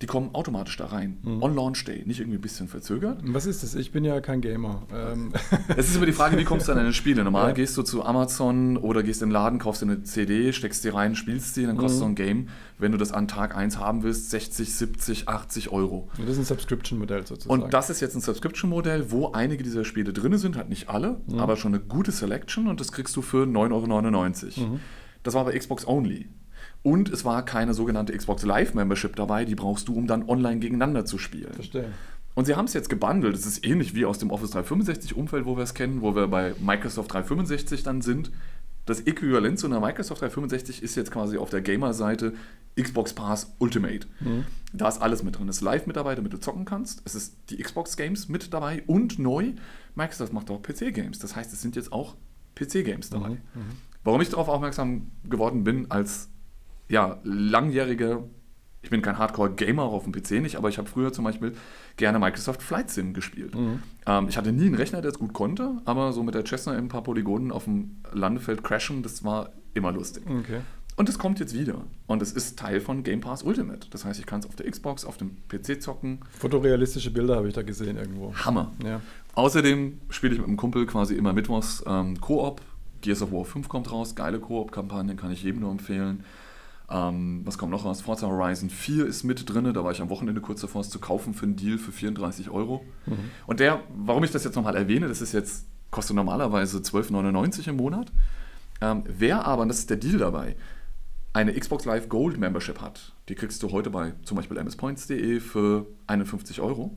die 0.00 0.06
kommen 0.06 0.32
automatisch 0.34 0.76
da 0.76 0.86
rein. 0.86 1.18
On 1.40 1.54
Launch 1.56 1.84
Day, 1.84 2.04
nicht 2.06 2.20
irgendwie 2.20 2.38
ein 2.38 2.40
bisschen 2.40 2.68
verzögert. 2.68 3.18
Was 3.24 3.46
ist 3.46 3.64
das? 3.64 3.74
Ich 3.74 3.90
bin 3.90 4.04
ja 4.04 4.20
kein 4.20 4.40
Gamer. 4.40 4.82
Ähm, 4.94 5.32
Es 5.76 5.88
ist 5.88 5.96
immer 5.96 6.06
die 6.06 6.12
Frage, 6.12 6.38
wie 6.38 6.44
kommst 6.44 6.68
du 6.68 6.72
an 6.72 6.78
deine 6.78 6.92
Spiele? 6.92 7.24
Normal 7.24 7.48
Ja. 7.48 7.54
gehst 7.54 7.76
du 7.76 7.82
zu 7.82 8.04
Amazon 8.04 8.76
oder 8.76 9.02
gehst 9.02 9.22
in 9.22 9.28
den 9.28 9.32
Laden, 9.32 9.58
kaufst 9.58 9.82
dir 9.82 9.86
eine 9.86 10.04
CD, 10.04 10.52
steckst 10.52 10.84
die 10.84 10.88
rein, 10.90 11.16
spielst 11.16 11.56
die, 11.56 11.66
dann 11.66 11.76
kostet 11.76 11.96
Mhm. 11.98 12.00
so 12.00 12.04
ein 12.06 12.14
Game, 12.14 12.48
wenn 12.78 12.92
du 12.92 12.98
das 12.98 13.10
an 13.10 13.26
Tag 13.26 13.56
1 13.56 13.78
haben 13.78 14.04
willst, 14.04 14.30
60, 14.30 14.72
70, 14.72 15.28
80 15.28 15.70
Euro. 15.72 16.08
das 16.16 16.28
ist 16.30 16.38
ein 16.38 16.44
Subscription-Modell 16.44 17.26
sozusagen. 17.26 17.60
Und 17.62 17.74
das 17.74 17.90
ist 17.90 18.00
jetzt 18.00 18.14
ein 18.14 18.20
Subscription-Modell, 18.20 19.10
wo 19.10 19.32
einige 19.32 19.64
dieser 19.64 19.84
Spiele 19.84 20.12
drin 20.12 20.38
sind, 20.38 20.56
halt 20.56 20.68
nicht 20.68 20.88
alle, 20.88 21.20
Mhm. 21.26 21.40
aber 21.40 21.56
schon 21.56 21.74
eine 21.74 21.82
gute 21.82 22.12
Selection 22.12 22.68
und 22.68 22.78
das 22.78 22.92
kriegst 22.92 23.16
du 23.16 23.22
für 23.22 23.46
9,99 23.46 24.58
Euro. 24.60 24.70
Mhm. 24.74 24.80
Das 25.24 25.34
war 25.34 25.44
bei 25.44 25.58
Xbox 25.58 25.86
Only. 25.88 26.28
Und 26.88 27.10
es 27.10 27.22
war 27.26 27.44
keine 27.44 27.74
sogenannte 27.74 28.16
Xbox 28.16 28.46
Live 28.46 28.72
Membership 28.72 29.14
dabei, 29.14 29.44
die 29.44 29.54
brauchst 29.54 29.88
du, 29.88 29.94
um 29.94 30.06
dann 30.06 30.26
online 30.26 30.58
gegeneinander 30.58 31.04
zu 31.04 31.18
spielen. 31.18 31.52
Verstehe. 31.52 31.92
Und 32.34 32.46
sie 32.46 32.56
haben 32.56 32.64
es 32.64 32.72
jetzt 32.72 32.88
gebundelt. 32.88 33.34
Es 33.34 33.44
ist 33.44 33.66
ähnlich 33.66 33.94
wie 33.94 34.06
aus 34.06 34.18
dem 34.18 34.30
Office 34.30 34.54
365-Umfeld, 34.54 35.44
wo 35.44 35.58
wir 35.58 35.64
es 35.64 35.74
kennen, 35.74 36.00
wo 36.00 36.16
wir 36.16 36.28
bei 36.28 36.54
Microsoft 36.60 37.12
365 37.12 37.82
dann 37.82 38.00
sind. 38.00 38.30
Das 38.86 39.00
Äquivalent 39.02 39.58
zu 39.58 39.66
einer 39.66 39.80
Microsoft 39.80 40.22
365 40.22 40.82
ist 40.82 40.94
jetzt 40.94 41.10
quasi 41.10 41.36
auf 41.36 41.50
der 41.50 41.60
Gamer-Seite 41.60 42.32
Xbox 42.80 43.12
Pass 43.12 43.54
Ultimate. 43.58 44.06
Mhm. 44.20 44.46
Da 44.72 44.88
ist 44.88 45.02
alles 45.02 45.22
mit 45.22 45.38
drin. 45.38 45.50
Es 45.50 45.56
ist 45.56 45.62
live 45.62 45.86
mit 45.86 45.96
dabei, 45.96 46.14
damit 46.14 46.32
du 46.32 46.40
zocken 46.40 46.64
kannst. 46.64 47.02
Es 47.04 47.14
ist 47.14 47.36
die 47.50 47.58
Xbox 47.58 47.98
Games 47.98 48.30
mit 48.30 48.54
dabei 48.54 48.82
und 48.86 49.18
neu. 49.18 49.52
Microsoft 49.94 50.32
macht 50.32 50.50
auch 50.50 50.62
PC-Games. 50.62 51.18
Das 51.18 51.36
heißt, 51.36 51.52
es 51.52 51.60
sind 51.60 51.76
jetzt 51.76 51.92
auch 51.92 52.16
PC-Games 52.54 53.10
dabei. 53.10 53.28
Mhm. 53.28 53.76
Warum 54.04 54.22
ich 54.22 54.30
darauf 54.30 54.48
aufmerksam 54.48 55.10
geworden 55.24 55.64
bin, 55.64 55.90
als 55.90 56.30
ja, 56.88 57.18
langjähriger, 57.22 58.24
ich 58.82 58.90
bin 58.90 59.02
kein 59.02 59.18
Hardcore-Gamer 59.18 59.82
auf 59.82 60.04
dem 60.04 60.12
PC 60.12 60.42
nicht, 60.42 60.56
aber 60.56 60.68
ich 60.68 60.78
habe 60.78 60.88
früher 60.88 61.12
zum 61.12 61.24
Beispiel 61.24 61.52
gerne 61.96 62.18
Microsoft 62.18 62.62
Flight 62.62 62.90
Sim 62.90 63.12
gespielt. 63.12 63.54
Mhm. 63.54 63.82
Ähm, 64.06 64.28
ich 64.28 64.38
hatte 64.38 64.52
nie 64.52 64.66
einen 64.66 64.74
Rechner, 64.74 65.02
der 65.02 65.10
es 65.10 65.18
gut 65.18 65.32
konnte, 65.32 65.82
aber 65.84 66.12
so 66.12 66.22
mit 66.22 66.34
der 66.34 66.44
Cessna 66.44 66.72
in 66.72 66.84
ein 66.84 66.88
paar 66.88 67.02
Polygonen 67.02 67.52
auf 67.52 67.64
dem 67.64 67.98
Landefeld 68.12 68.62
crashen, 68.62 69.02
das 69.02 69.24
war 69.24 69.52
immer 69.74 69.92
lustig. 69.92 70.24
Okay. 70.26 70.60
Und 70.96 71.08
es 71.08 71.16
kommt 71.16 71.38
jetzt 71.38 71.54
wieder. 71.54 71.84
Und 72.08 72.22
es 72.22 72.32
ist 72.32 72.58
Teil 72.58 72.80
von 72.80 73.04
Game 73.04 73.20
Pass 73.20 73.44
Ultimate. 73.44 73.88
Das 73.90 74.04
heißt, 74.04 74.18
ich 74.18 74.26
kann 74.26 74.40
es 74.40 74.46
auf 74.46 74.56
der 74.56 74.68
Xbox, 74.68 75.04
auf 75.04 75.16
dem 75.16 75.36
PC 75.48 75.80
zocken. 75.80 76.18
Fotorealistische 76.30 77.12
Bilder 77.12 77.36
habe 77.36 77.46
ich 77.46 77.54
da 77.54 77.62
gesehen 77.62 77.96
irgendwo. 77.96 78.34
Hammer. 78.34 78.72
Ja. 78.84 79.00
Außerdem 79.36 80.00
spiele 80.10 80.32
ich 80.32 80.40
mit 80.40 80.48
einem 80.48 80.56
Kumpel 80.56 80.86
quasi 80.86 81.14
immer 81.14 81.32
mittwochs 81.32 81.84
ähm, 81.86 82.20
Koop. 82.20 82.62
Gears 83.00 83.22
of 83.22 83.30
War 83.30 83.44
5 83.44 83.68
kommt 83.68 83.92
raus, 83.92 84.16
geile 84.16 84.40
Koop-Kampagne, 84.40 85.14
kann 85.14 85.30
ich 85.30 85.44
jedem 85.44 85.60
nur 85.60 85.70
empfehlen. 85.70 86.24
Ähm, 86.90 87.42
was 87.44 87.58
kommt 87.58 87.70
noch 87.70 87.84
raus? 87.84 88.00
Forza 88.00 88.26
Horizon 88.26 88.70
4 88.70 89.06
ist 89.06 89.22
mit 89.24 89.48
drin, 89.48 89.72
da 89.72 89.84
war 89.84 89.92
ich 89.92 90.00
am 90.00 90.08
Wochenende 90.08 90.40
kurz 90.40 90.62
davor, 90.62 90.80
es 90.80 90.90
zu 90.90 90.98
kaufen 90.98 91.34
für 91.34 91.44
einen 91.44 91.56
Deal 91.56 91.78
für 91.78 91.92
34 91.92 92.50
Euro. 92.50 92.84
Mhm. 93.06 93.30
Und 93.46 93.60
der, 93.60 93.82
warum 93.94 94.24
ich 94.24 94.30
das 94.30 94.44
jetzt 94.44 94.56
nochmal 94.56 94.76
erwähne, 94.76 95.08
das 95.08 95.20
ist 95.20 95.32
jetzt, 95.32 95.66
kostet 95.90 96.16
normalerweise 96.16 96.78
12,99 96.78 97.68
im 97.68 97.76
Monat. 97.76 98.12
Ähm, 98.80 99.04
wer 99.06 99.46
aber, 99.46 99.62
und 99.62 99.68
das 99.68 99.80
ist 99.80 99.90
der 99.90 99.98
Deal 99.98 100.18
dabei, 100.18 100.56
eine 101.34 101.52
Xbox 101.52 101.84
Live 101.84 102.08
Gold 102.08 102.38
Membership 102.38 102.80
hat, 102.80 103.12
die 103.28 103.34
kriegst 103.34 103.62
du 103.62 103.70
heute 103.70 103.90
bei 103.90 104.14
zum 104.24 104.36
Beispiel 104.36 104.62
mspoints.de 104.62 105.40
für 105.40 105.86
51 106.06 106.60
Euro. 106.60 106.96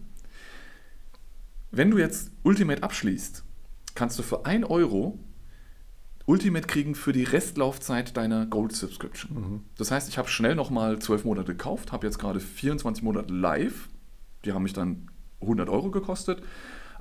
Wenn 1.72 1.92
du 1.92 1.98
jetzt 1.98 2.32
Ultimate 2.44 2.82
abschließt, 2.82 3.44
kannst 3.94 4.18
du 4.20 4.24
für 4.24 4.46
1 4.46 4.70
Euro 4.70 5.20
Ultimate 6.32 6.66
kriegen 6.68 6.96
für 6.96 7.12
die 7.12 7.24
Restlaufzeit 7.24 8.16
deiner 8.16 8.46
Gold 8.46 8.72
Subscription. 8.74 9.34
Mhm. 9.34 9.60
Das 9.78 9.92
heißt, 9.92 10.08
ich 10.10 10.18
habe 10.18 10.30
schnell 10.30 10.56
nochmal 10.56 10.98
12 11.00 11.26
Monate 11.26 11.52
gekauft, 11.52 11.92
habe 11.92 12.08
jetzt 12.08 12.20
gerade 12.20 12.40
24 12.40 13.04
Monate 13.04 13.34
live. 13.34 13.90
Die 14.46 14.54
haben 14.54 14.64
mich 14.64 14.74
dann 14.74 15.10
100 15.42 15.68
Euro 15.70 15.92
gekostet. 15.92 16.42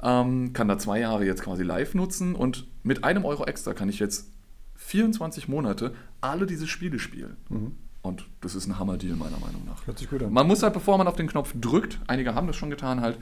Ähm, 0.02 0.52
kann 0.52 0.66
da 0.66 0.78
zwei 0.78 0.98
Jahre 1.00 1.24
jetzt 1.24 1.42
quasi 1.42 1.62
live 1.62 1.94
nutzen 1.94 2.34
und 2.34 2.66
mit 2.82 3.04
einem 3.04 3.24
Euro 3.24 3.44
extra 3.44 3.74
kann 3.74 3.88
ich 3.88 3.98
jetzt 3.98 4.30
24 4.76 5.46
Monate 5.48 5.94
alle 6.20 6.46
diese 6.46 6.66
Spiele 6.66 6.98
spielen. 6.98 7.36
Mhm. 7.50 7.72
Und 8.02 8.26
das 8.40 8.54
ist 8.54 8.66
ein 8.66 8.78
Hammer-Deal 8.78 9.14
meiner 9.14 9.38
Meinung 9.38 9.62
nach. 9.66 9.86
Hört 9.86 9.98
sich 9.98 10.08
gut 10.08 10.22
an. 10.22 10.32
Man 10.32 10.46
muss 10.46 10.62
halt, 10.62 10.72
bevor 10.72 10.96
man 10.96 11.06
auf 11.06 11.16
den 11.16 11.26
Knopf 11.28 11.52
drückt, 11.60 12.00
einige 12.06 12.34
haben 12.34 12.46
das 12.46 12.56
schon 12.56 12.70
getan, 12.70 13.02
halt 13.02 13.18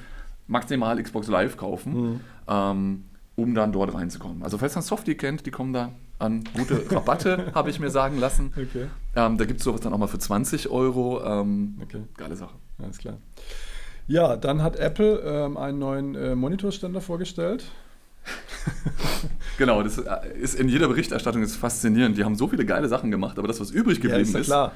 maximal 0.47 1.03
Xbox 1.03 1.27
Live 1.27 1.57
kaufen, 1.57 1.93
Mhm. 2.13 2.21
ähm, 2.47 3.05
um 3.39 3.55
dann 3.55 3.73
dort 3.73 3.95
reinzukommen. 3.95 4.43
Also 4.43 4.59
falls 4.59 4.75
man 4.75 4.83
Softie 4.83 5.15
kennt, 5.15 5.47
die 5.47 5.51
kommen 5.53 5.73
da 5.73 5.93
an 6.19 6.43
gute 6.55 6.91
Rabatte, 6.91 7.51
habe 7.55 7.71
ich 7.71 7.79
mir 7.79 7.91
sagen 7.91 8.19
lassen. 8.19 8.53
Okay. 8.53 8.87
Ähm, 9.15 9.39
da 9.39 9.45
gibt 9.45 9.61
es 9.61 9.65
sowas 9.65 9.81
dann 9.81 9.93
auch 9.93 9.99
mal 9.99 10.09
für 10.09 10.19
20 10.19 10.69
Euro. 10.71 11.23
Ähm, 11.25 11.79
Okay. 11.83 12.03
Geile 12.17 12.35
Sache. 12.35 12.55
Alles 12.83 12.99
klar. 12.99 13.19
Ja, 14.09 14.37
dann 14.37 14.63
hat 14.63 14.77
Apple 14.77 15.21
ähm, 15.25 15.57
einen 15.57 15.79
neuen 15.79 16.15
äh, 16.17 16.35
Monitorständer 16.35 17.01
vorgestellt. 17.01 17.65
Genau, 19.59 19.83
das 19.83 19.99
äh, 19.99 20.39
ist 20.41 20.55
in 20.55 20.69
jeder 20.69 20.87
Berichterstattung 20.87 21.43
ist 21.43 21.57
faszinierend. 21.57 22.17
Die 22.17 22.23
haben 22.23 22.37
so 22.37 22.47
viele 22.47 22.65
geile 22.65 22.87
Sachen 22.87 23.11
gemacht, 23.11 23.39
aber 23.41 23.49
das, 23.49 23.61
was 23.61 23.73
übrig 23.73 24.01
geblieben 24.01 24.23
ist 24.23 24.33
ja 24.33 24.41
ist, 24.41 24.47
klar. 24.47 24.73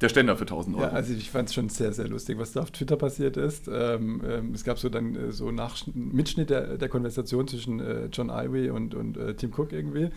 Der 0.00 0.08
Ständer 0.08 0.36
für 0.36 0.44
1000 0.44 0.76
Euro. 0.76 0.86
Ja, 0.86 0.92
also 0.92 1.12
ich 1.12 1.30
fand 1.30 1.48
es 1.48 1.54
schon 1.54 1.68
sehr, 1.68 1.92
sehr 1.92 2.08
lustig, 2.08 2.38
was 2.38 2.52
da 2.52 2.60
auf 2.60 2.70
Twitter 2.70 2.96
passiert 2.96 3.36
ist. 3.36 3.68
Ähm, 3.68 4.22
ähm, 4.26 4.54
es 4.54 4.64
gab 4.64 4.78
so 4.78 4.88
dann 4.88 5.14
äh, 5.14 5.32
so 5.32 5.50
Nach 5.50 5.76
Mitschnitt 5.94 6.48
der, 6.48 6.78
der 6.78 6.88
Konversation 6.88 7.46
zwischen 7.46 7.80
äh, 7.80 8.06
John 8.10 8.30
Iwe 8.30 8.72
und, 8.72 8.94
und 8.94 9.18
äh, 9.18 9.34
Tim 9.34 9.52
Cook 9.54 9.72
irgendwie, 9.72 10.08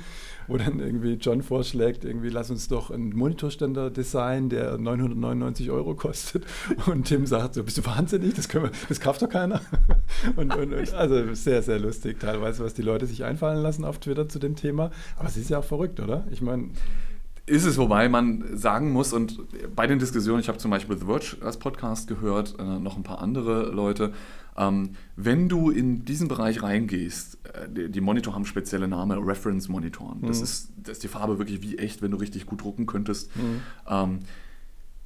wo 0.47 0.57
dann 0.57 0.79
irgendwie 0.79 1.13
John 1.13 1.41
vorschlägt, 1.41 2.05
irgendwie 2.05 2.29
lass 2.29 2.49
uns 2.49 2.69
doch 2.69 2.91
einen 2.91 3.13
Monitorständer 3.15 3.89
designen, 3.89 4.49
der 4.49 4.77
999 4.77 5.69
Euro 5.69 5.95
kostet. 5.95 6.45
Und 6.85 7.05
Tim 7.05 7.25
sagt 7.25 7.55
so, 7.55 7.63
bist 7.63 7.77
du 7.77 7.85
wahnsinnig? 7.85 8.33
Das, 8.35 8.47
können 8.47 8.65
wir, 8.65 8.71
das 8.89 8.99
kauft 8.99 9.21
doch 9.21 9.29
keiner. 9.29 9.61
Und, 10.35 10.55
und, 10.55 10.73
und, 10.73 10.93
also 10.93 11.33
sehr, 11.33 11.61
sehr 11.61 11.79
lustig 11.79 12.19
teilweise, 12.19 12.63
was 12.63 12.73
die 12.73 12.81
Leute 12.81 13.05
sich 13.05 13.23
einfallen 13.23 13.61
lassen 13.61 13.83
auf 13.83 13.99
Twitter 13.99 14.29
zu 14.29 14.39
dem 14.39 14.55
Thema. 14.55 14.91
Aber 15.17 15.27
es 15.27 15.37
ist 15.37 15.49
ja 15.49 15.59
auch 15.59 15.63
verrückt, 15.63 15.99
oder? 15.99 16.25
Ich 16.31 16.41
meine, 16.41 16.69
Ist 17.45 17.65
es, 17.65 17.77
wobei 17.77 18.07
man 18.07 18.57
sagen 18.57 18.91
muss, 18.91 19.11
und 19.11 19.37
bei 19.75 19.85
den 19.85 19.99
Diskussionen, 19.99 20.39
ich 20.39 20.47
habe 20.47 20.59
zum 20.59 20.71
Beispiel 20.71 20.97
The 20.97 21.05
Verge 21.05 21.37
als 21.41 21.57
Podcast 21.57 22.07
gehört, 22.07 22.55
äh, 22.57 22.63
noch 22.79 22.95
ein 22.95 23.03
paar 23.03 23.21
andere 23.21 23.69
Leute, 23.71 24.13
ähm, 24.55 24.91
wenn 25.17 25.49
du 25.49 25.69
in 25.69 26.05
diesen 26.05 26.29
Bereich 26.29 26.63
reingehst, 26.63 27.39
äh, 27.53 27.67
die, 27.69 27.89
die 27.91 27.99
Monitor 28.01 28.33
haben 28.33 28.45
spezielle 28.45 28.87
Namen, 28.87 29.19
Reference-Monitoren. 29.19 30.21
Das, 30.21 30.37
Mhm. 30.37 30.43
ist, 30.43 30.69
das 30.77 30.91
ist 30.93 31.03
die 31.03 31.07
Farbe 31.09 31.37
wirklich 31.37 31.61
wie 31.61 31.77
echt, 31.77 32.01
wenn 32.01 32.11
du 32.11 32.17
richtig 32.17 32.45
gut 32.45 32.61
drucken 32.61 32.85
könntest. 32.85 33.35
Mhm. 33.35 33.59
Ähm, 33.89 34.19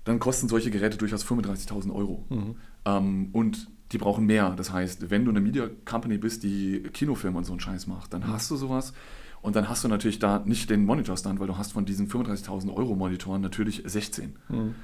dann 0.04 0.20
kosten 0.20 0.48
solche 0.48 0.70
Geräte 0.70 0.98
durchaus 0.98 1.24
35.000 1.26 1.92
Euro. 1.92 2.24
Mhm. 2.30 2.56
Ähm, 2.86 3.30
und 3.34 3.68
die 3.94 3.98
brauchen 3.98 4.26
mehr. 4.26 4.52
Das 4.56 4.72
heißt, 4.72 5.10
wenn 5.10 5.26
du 5.26 5.32
eine 5.32 5.40
Media 5.42 5.70
Company 5.86 6.18
bist, 6.18 6.44
die 6.44 6.82
Kinofilme 6.94 7.38
und 7.38 7.46
so 7.46 7.54
einen 7.54 7.62
Scheiß 7.62 7.88
macht, 7.88 8.14
dann 8.14 8.28
hast 8.28 8.52
du 8.52 8.58
sowas. 8.58 8.94
Und 9.42 9.56
dann 9.56 9.70
hast 9.70 9.84
du 9.84 9.88
natürlich 9.88 10.20
da 10.20 10.40
nicht 10.46 10.70
den 10.70 10.86
Monitorstand, 10.86 11.40
weil 11.40 11.48
du 11.48 11.58
hast 11.58 11.72
von 11.74 11.86
diesen 11.86 12.08
35.000 12.10 12.74
Euro 12.76 12.96
Monitoren 12.96 13.42
natürlich 13.42 13.84
16. 13.86 14.36
Mhm. 14.50 14.76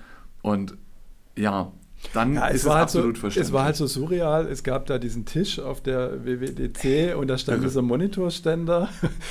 Und 0.41 0.77
ja, 1.36 1.72
dann 2.13 2.36
Ja, 2.36 2.48
ist 2.48 2.55
es, 2.55 2.62
es 2.62 2.67
war 2.67 2.75
halt 2.75 2.83
absolut 2.83 3.15
so, 3.15 3.22
verständlich. 3.22 3.48
es 3.48 3.53
war 3.53 3.63
halt 3.65 3.75
so 3.75 3.88
surreal. 3.88 4.45
Es 4.48 4.63
gab 4.63 4.86
da 4.88 5.00
diesen 5.00 5.25
Tisch 5.25 5.60
auf 5.60 5.81
der 5.81 6.25
WWDC 6.25 7.15
und 7.17 7.27
da 7.27 7.38
stand 7.38 7.63
dieser 7.63 7.81
Monitorständer. 7.81 8.89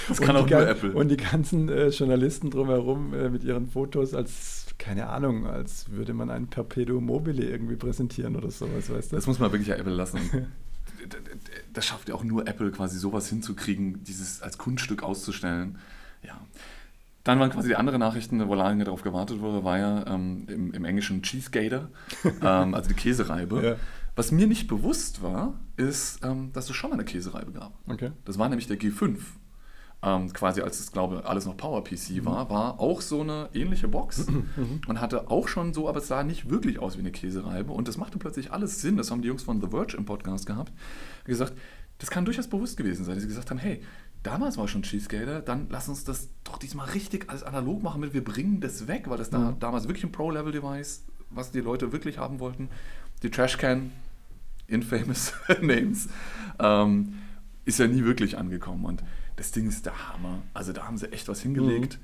Das 0.08 0.18
Und 0.20 0.26
kann 0.26 0.36
die 0.36 0.42
auch 0.42 0.48
nur 0.48 0.68
Apple. 0.68 0.92
Und 0.92 1.08
die 1.08 1.16
ganzen 1.18 1.68
äh, 1.68 1.88
Journalisten 1.88 2.50
drumherum 2.50 3.12
äh, 3.14 3.28
mit 3.28 3.44
ihren 3.44 3.68
Fotos 3.68 4.14
als, 4.14 4.66
keine 4.78 5.08
Ahnung, 5.08 5.46
als 5.46 5.90
würde 5.90 6.14
man 6.14 6.30
ein 6.30 6.48
Perpetuum 6.48 7.04
mobile 7.04 7.44
irgendwie 7.44 7.76
präsentieren 7.76 8.36
oder 8.36 8.50
sowas, 8.50 8.90
weißt 8.90 9.12
du? 9.12 9.16
Das 9.16 9.26
muss 9.26 9.38
man 9.38 9.52
wirklich 9.52 9.68
ja 9.68 9.76
Apple 9.76 9.92
lassen. 9.94 10.18
Das 11.73 11.87
schafft 11.87 12.09
ja 12.09 12.14
auch 12.14 12.25
nur 12.25 12.47
Apple, 12.47 12.71
quasi 12.71 12.99
sowas 12.99 13.28
hinzukriegen, 13.28 14.04
dieses 14.04 14.42
als 14.42 14.59
Kunststück 14.59 15.02
auszustellen. 15.02 15.78
Ja. 16.23 16.40
Dann 17.25 17.38
waren 17.38 17.50
quasi 17.50 17.68
die 17.68 17.76
anderen 17.76 18.00
Nachrichten, 18.00 18.47
wo 18.49 18.54
lange 18.54 18.85
darauf 18.85 19.02
gewartet 19.02 19.40
wurde, 19.40 19.64
war 19.64 19.78
ja 19.78 20.06
ähm, 20.09 20.47
im, 20.49 20.73
im 20.73 20.85
Englischen 20.85 21.23
Cheesegator, 21.23 21.88
ähm, 22.42 22.75
also 22.75 22.88
die 22.88 22.94
Käsereibe. 22.94 23.64
Ja. 23.64 23.76
Was 24.16 24.32
mir 24.32 24.47
nicht 24.47 24.66
bewusst 24.66 25.23
war, 25.23 25.54
ist, 25.76 26.25
ähm, 26.25 26.52
dass 26.52 26.68
es 26.68 26.76
schon 26.76 26.90
mal 26.90 26.94
eine 26.94 27.04
Käsereibe 27.04 27.52
gab. 27.52 27.73
Okay. 27.87 28.11
Das 28.25 28.38
war 28.38 28.49
nämlich 28.49 28.66
der 28.66 28.78
G5. 28.78 29.18
Ähm, 30.04 30.32
quasi 30.32 30.61
als 30.62 30.80
es, 30.80 30.90
glaube 30.90 31.21
ich, 31.21 31.26
alles 31.26 31.47
noch 31.47 31.56
PowerPC 31.56 32.25
war, 32.25 32.50
war 32.50 32.80
auch 32.80 33.00
so 33.00 33.21
eine 33.21 33.49
ähnliche 33.54 33.87
Box 33.87 34.26
und 34.88 35.00
hatte 35.00 35.30
auch 35.30 35.47
schon 35.47 35.73
so, 35.73 35.88
aber 35.88 35.99
es 35.99 36.09
sah 36.09 36.25
nicht 36.25 36.50
wirklich 36.50 36.80
aus 36.80 36.97
wie 36.97 37.00
eine 37.00 37.12
Käsereibe. 37.12 37.73
Und 37.73 37.87
das 37.87 37.99
machte 37.99 38.18
plötzlich 38.18 38.50
alles 38.52 38.80
Sinn. 38.80 38.97
Das 38.97 39.12
haben 39.12 39.23
die 39.23 39.28
Jungs 39.28 39.44
von 39.44 39.61
The 39.61 39.68
Verge 39.68 39.97
im 39.97 40.04
Podcast 40.04 40.47
gehabt. 40.47 40.73
gesagt, 41.25 41.52
das 41.99 42.11
kann 42.11 42.25
durchaus 42.25 42.49
bewusst 42.49 42.76
gewesen 42.76 43.04
sein, 43.04 43.14
dass 43.14 43.23
sie 43.23 43.28
gesagt 43.28 43.50
haben, 43.50 43.59
hey, 43.59 43.80
damals 44.25 44.59
war 44.59 44.66
schon 44.66 44.82
Cheesegator, 44.82 45.38
dann 45.40 45.68
lass 45.71 45.88
uns 45.88 46.02
das 46.02 46.30
doch 46.42 46.59
diesmal 46.59 46.88
richtig 46.90 47.30
alles 47.30 47.44
analog 47.44 47.85
machen, 47.85 48.00
mit 48.00 48.12
wir 48.12 48.25
bringen 48.25 48.61
das 48.61 48.88
weg, 48.88 49.04
weil 49.09 49.18
das 49.18 49.30
da 49.30 49.52
Mhm. 49.52 49.61
damals 49.61 49.87
wirklich 49.87 50.02
ein 50.02 50.11
Pro-Level-Device, 50.11 51.04
was 51.30 51.52
die 51.52 51.61
Leute 51.61 51.92
wirklich 51.92 52.18
haben 52.18 52.40
wollten. 52.40 52.71
Die 53.23 53.30
Trashcan, 53.30 53.92
infamous 54.66 55.32
Names, 55.61 56.09
ähm, 56.59 57.14
ist 57.64 57.78
ja 57.78 57.87
nie 57.87 58.02
wirklich 58.02 58.37
angekommen. 58.37 58.85
Und 58.85 59.04
das 59.42 59.50
Ding 59.50 59.68
ist 59.68 59.87
der 59.87 60.08
Hammer. 60.12 60.42
Also 60.54 60.72
da 60.72 60.84
haben 60.87 60.96
sie 60.96 61.12
echt 61.12 61.28
was 61.28 61.40
hingelegt. 61.40 61.99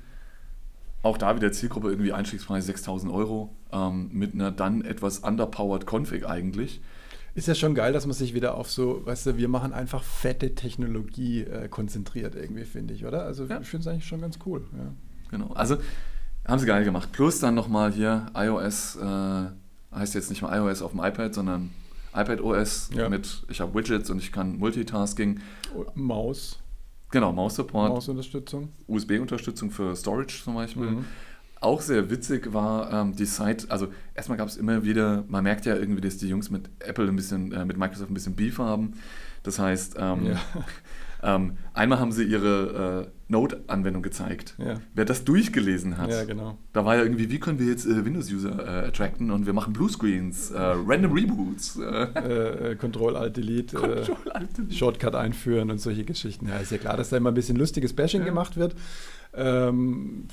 Auch 1.01 1.17
da 1.17 1.35
wieder 1.37 1.51
Zielgruppe 1.53 1.89
irgendwie 1.89 2.11
Einstiegspreis 2.11 2.65
6000 2.65 3.11
Euro 3.13 3.55
ähm, 3.71 4.09
mit 4.11 4.33
einer 4.33 4.51
dann 4.51 4.81
etwas 4.83 5.19
underpowered 5.19 5.85
Config 5.89 6.25
eigentlich. 6.27 6.81
Ist 7.35 7.47
ja 7.47 7.55
schon 7.55 7.75
geil, 7.75 7.93
dass 7.93 8.05
man 8.05 8.13
sich 8.13 8.33
wieder 8.33 8.55
auf 8.55 8.69
so, 8.69 9.05
weißt 9.05 9.27
du, 9.27 9.37
wir 9.37 9.47
machen 9.47 9.71
einfach 9.71 10.03
fette 10.03 10.55
Technologie 10.55 11.43
äh, 11.43 11.69
konzentriert 11.69 12.35
irgendwie, 12.35 12.65
finde 12.65 12.93
ich, 12.93 13.05
oder? 13.05 13.23
Also 13.23 13.45
Ja. 13.45 13.61
ich 13.61 13.67
finde 13.69 13.81
es 13.81 13.87
eigentlich 13.87 14.05
schon 14.07 14.19
ganz 14.19 14.39
cool. 14.45 14.65
Ja. 14.77 14.91
Genau. 15.31 15.53
Also 15.53 15.77
haben 16.45 16.59
sie 16.59 16.65
geil 16.65 16.83
gemacht. 16.83 17.13
Plus 17.13 17.39
dann 17.39 17.55
nochmal 17.55 17.93
hier 17.93 18.25
iOS, 18.35 18.97
äh, 18.97 19.45
heißt 19.95 20.15
jetzt 20.15 20.29
nicht 20.29 20.41
mehr 20.41 20.51
iOS 20.53 20.81
auf 20.81 20.91
dem 20.91 20.99
iPad, 20.99 21.33
sondern 21.33 21.69
iPad 22.13 22.41
OS 22.41 22.89
Ja. 22.93 23.07
mit, 23.07 23.45
ich 23.49 23.61
habe 23.61 23.73
Widgets 23.73 24.09
und 24.09 24.17
ich 24.17 24.33
kann 24.33 24.57
Multitasking. 24.57 25.39
Maus, 25.93 26.59
Genau, 27.11 27.31
Maus-Support, 27.31 27.89
Mausunterstützung. 27.89 28.69
USB-Unterstützung 28.87 29.71
für 29.71 29.95
Storage 29.95 30.43
zum 30.43 30.55
Beispiel. 30.55 30.91
Mhm. 30.91 31.05
Auch 31.61 31.81
sehr 31.81 32.09
witzig 32.09 32.53
war 32.53 32.93
ähm, 32.93 33.15
die 33.15 33.25
Site, 33.25 33.65
also 33.69 33.87
erstmal 34.15 34.37
gab 34.37 34.47
es 34.47 34.55
immer 34.55 34.83
wieder, 34.83 35.25
man 35.27 35.43
merkt 35.43 35.65
ja 35.65 35.75
irgendwie, 35.75 35.99
dass 36.01 36.17
die 36.17 36.29
Jungs 36.29 36.49
mit 36.49 36.69
Apple 36.79 37.07
ein 37.07 37.15
bisschen, 37.15 37.51
äh, 37.51 37.65
mit 37.65 37.77
Microsoft 37.77 38.09
ein 38.09 38.13
bisschen 38.13 38.35
Beef 38.35 38.59
haben. 38.59 38.93
Das 39.43 39.59
heißt, 39.59 39.95
ähm, 39.99 40.25
Ja. 40.27 40.39
ähm, 41.21 41.57
einmal 41.73 41.99
haben 41.99 42.11
sie 42.11 42.23
ihre 42.23 43.07
äh, 43.07 43.11
Node-Anwendung 43.31 44.01
gezeigt. 44.01 44.55
Ja. 44.57 44.75
Wer 44.93 45.05
das 45.05 45.23
durchgelesen 45.23 45.97
hat, 45.97 46.09
Ja, 46.09 46.23
genau. 46.23 46.57
da 46.73 46.83
war 46.85 46.95
ja 46.95 47.03
irgendwie, 47.03 47.29
wie 47.29 47.39
können 47.39 47.59
wir 47.59 47.67
jetzt 47.67 47.85
äh, 47.85 48.03
Windows-User 48.05 48.57
äh, 48.83 48.87
attracten 48.87 49.29
und 49.31 49.45
wir 49.45 49.53
machen 49.53 49.73
Bluescreens, 49.73 50.51
äh, 50.51 50.57
Random 50.59 51.11
Reboots, 51.13 51.77
äh, 51.77 52.07
Äh, 52.15 52.71
äh, 52.71 52.75
Control 52.75 53.15
Shortcut 54.69 55.15
einführen 55.15 55.71
und 55.71 55.79
solche 55.79 56.05
Geschichten. 56.05 56.47
Ja, 56.47 56.57
ist 56.57 56.71
ja 56.71 56.77
klar, 56.77 56.97
dass 56.97 57.09
da 57.09 57.17
immer 57.17 57.29
ein 57.31 57.35
bisschen 57.35 57.57
lustiges 57.57 57.93
Bashing 57.93 58.21
Ja. 58.21 58.25
gemacht 58.27 58.57
wird. 58.57 58.75
Ähm, 59.33 60.27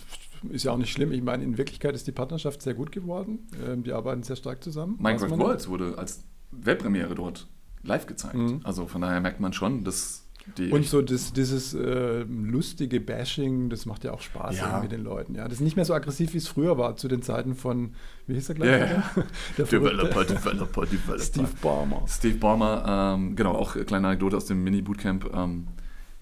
ist 0.50 0.64
ja 0.64 0.72
auch 0.72 0.78
nicht 0.78 0.92
schlimm. 0.92 1.12
Ich 1.12 1.22
meine, 1.22 1.44
in 1.44 1.58
Wirklichkeit 1.58 1.94
ist 1.94 2.06
die 2.06 2.12
Partnerschaft 2.12 2.62
sehr 2.62 2.74
gut 2.74 2.92
geworden. 2.92 3.40
Ähm, 3.66 3.82
die 3.82 3.92
arbeiten 3.92 4.22
sehr 4.22 4.36
stark 4.36 4.62
zusammen. 4.62 4.96
Minecraft. 5.00 5.38
Worlds 5.38 5.68
wurde 5.68 5.98
als 5.98 6.24
Weltpremiere 6.50 7.14
dort 7.14 7.48
live 7.82 8.06
gezeigt. 8.06 8.34
Mhm. 8.34 8.60
Also 8.64 8.86
von 8.86 9.00
daher 9.00 9.20
merkt 9.20 9.40
man 9.40 9.52
schon, 9.52 9.84
dass 9.84 10.25
die 10.58 10.70
Und 10.70 10.86
so 10.86 11.02
das, 11.02 11.32
dieses 11.32 11.74
äh, 11.74 12.22
lustige 12.22 13.00
Bashing, 13.00 13.68
das 13.68 13.84
macht 13.86 14.04
ja 14.04 14.12
auch 14.12 14.20
Spaß 14.20 14.58
Ja. 14.58 14.80
mit 14.80 14.92
den 14.92 15.02
Leuten. 15.02 15.34
Ja, 15.34 15.44
das 15.44 15.54
ist 15.54 15.60
nicht 15.60 15.76
mehr 15.76 15.84
so 15.84 15.94
aggressiv, 15.94 16.32
wie 16.34 16.38
es 16.38 16.48
früher 16.48 16.78
war, 16.78 16.96
zu 16.96 17.08
den 17.08 17.22
Zeiten 17.22 17.54
von, 17.54 17.94
wie 18.26 18.34
hieß 18.34 18.48
er 18.50 18.54
gleich? 18.54 18.80
Ja. 18.90 19.02
Der 19.58 19.64
Developer, 19.66 20.24
Developer, 20.24 20.86
Developer. 20.86 21.18
Steve 21.18 21.48
Ballmer. 21.60 22.04
Steve 22.08 22.36
Ballmer, 22.38 23.14
ähm, 23.16 23.36
genau, 23.36 23.52
auch 23.52 23.74
eine 23.74 23.84
kleine 23.84 24.06
Anekdote 24.08 24.36
aus 24.36 24.46
dem 24.46 24.62
Mini-Bootcamp. 24.64 25.30
Ähm, 25.34 25.66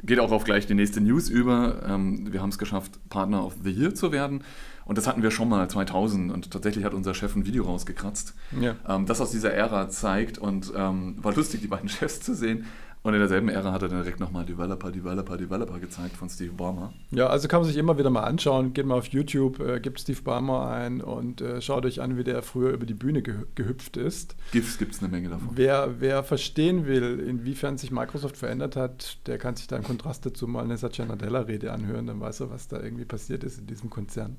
geht 0.03 0.19
auch 0.21 0.33
auf 0.33 0.45
gleich 0.45 0.67
die 0.67 0.75
nächste 0.75 1.01
News 1.01 1.29
über. 1.29 1.83
Ähm, 1.89 2.33
wir 2.33 2.43
haben 2.43 2.51
es 2.51 2.59
geschafft, 2.59 2.99
Partner 3.09 3.45
of 3.45 3.55
the 3.63 3.71
Year 3.71 3.95
zu 3.95 4.13
werden. 4.13 4.43
Und 4.85 4.99
das 4.99 5.07
hatten 5.07 5.23
wir 5.23 5.31
schon 5.31 5.49
mal 5.49 5.69
2000 5.69 6.31
und 6.33 6.51
tatsächlich 6.51 6.85
hat 6.85 6.95
unser 6.95 7.15
Chef 7.15 7.35
ein 7.37 7.47
Video 7.47 7.65
rausgekratzt, 7.65 8.35
Ja. 8.61 8.77
ähm, 8.89 9.07
das 9.07 9.21
aus 9.21 9.31
dieser 9.31 9.53
Ära 9.53 9.89
zeigt 9.89 10.39
und 10.39 10.73
ähm, 10.77 11.17
war 11.23 11.35
lustig, 11.35 11.61
die 11.63 11.69
beiden 11.69 11.89
Chefs 11.89 12.21
zu 12.21 12.35
sehen. 12.35 12.67
Und 13.03 13.13
in 13.13 13.19
derselben 13.21 13.51
Ära 13.51 13.71
hat 13.71 13.83
er 13.83 13.89
dann 13.89 13.99
direkt 13.99 14.19
nochmal 14.19 14.47
Developer, 14.47 14.91
Developer, 14.91 15.37
Developer 15.37 15.79
gezeigt 15.79 16.17
von 16.17 16.31
Steve 16.31 16.55
Ballmer. 16.55 16.95
Ja, 17.11 17.27
also 17.27 17.49
kann 17.49 17.61
man 17.61 17.69
sich 17.69 17.77
immer 17.77 17.99
wieder 17.99 18.09
mal 18.09 18.23
anschauen. 18.23 18.73
Geht 18.73 18.87
mal 18.87 18.95
auf 18.97 19.09
YouTube, 19.09 19.61
äh, 19.61 19.79
gibt 19.79 20.01
Steve 20.01 20.23
Ballmer 20.23 20.69
ein 20.71 21.03
und 21.03 21.43
äh, 21.43 21.61
schaut 21.61 21.85
euch 21.85 22.01
an, 22.01 22.17
wie 22.17 22.25
der 22.25 22.41
früher 22.41 22.71
über 22.71 22.87
die 22.87 22.95
Bühne 22.95 23.21
gehü- 23.21 23.45
gehüpft 23.57 23.99
ist. 23.99 24.37
GIFs 24.53 24.79
gibt 24.79 24.95
es 24.95 25.01
eine 25.03 25.11
Menge 25.11 25.29
davon. 25.29 25.51
Wer, 25.53 25.97
wer 26.01 26.23
verstehen 26.23 26.87
will, 26.87 27.21
inwiefern 27.21 27.77
sich 27.77 27.91
Microsoft 27.91 28.39
verändert 28.39 28.75
hat, 28.75 29.19
der 29.27 29.37
kann 29.37 29.55
sich 29.55 29.67
da 29.67 29.77
im 29.77 29.83
Kontrast 29.85 30.25
dazu 30.25 30.47
mal 30.49 30.65
eine 30.65 30.79
Satya 30.79 31.05
Nadella-Rede 31.05 31.73
anhören, 31.73 32.07
dann 32.07 32.21
weiß 32.21 32.41
er, 32.41 32.51
was 32.51 32.69
da 32.69 32.81
irgendwie 32.81 33.05
passiert 33.05 33.45
ist 33.45 33.59
in 33.59 33.67
diesem 33.67 33.91
Konzern. 33.91 34.37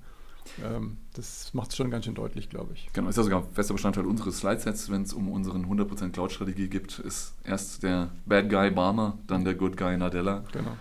Ähm, 0.63 0.97
das 1.13 1.53
macht 1.53 1.71
es 1.71 1.75
schon 1.77 1.89
ganz 1.91 2.05
schön 2.05 2.15
deutlich, 2.15 2.49
glaube 2.49 2.73
ich. 2.73 2.87
Genau, 2.93 3.09
ist 3.09 3.17
ja 3.17 3.23
sogar 3.23 3.43
fester 3.53 3.73
Bestandteil 3.73 4.05
unseres 4.05 4.37
Slidesets, 4.39 4.89
wenn 4.89 5.01
es 5.03 5.13
um 5.13 5.29
unseren 5.29 5.65
100% 5.65 6.11
Cloud-Strategie 6.11 6.67
geht, 6.69 6.99
ist 6.99 7.33
erst 7.43 7.83
der 7.83 8.11
Bad 8.25 8.49
Guy 8.49 8.71
Barmer, 8.71 9.17
dann 9.27 9.43
der 9.43 9.55
Good 9.55 9.75
Guy 9.77 9.97
Nadella. 9.97 10.43
Genau. 10.51 10.69
Ja. 10.69 10.77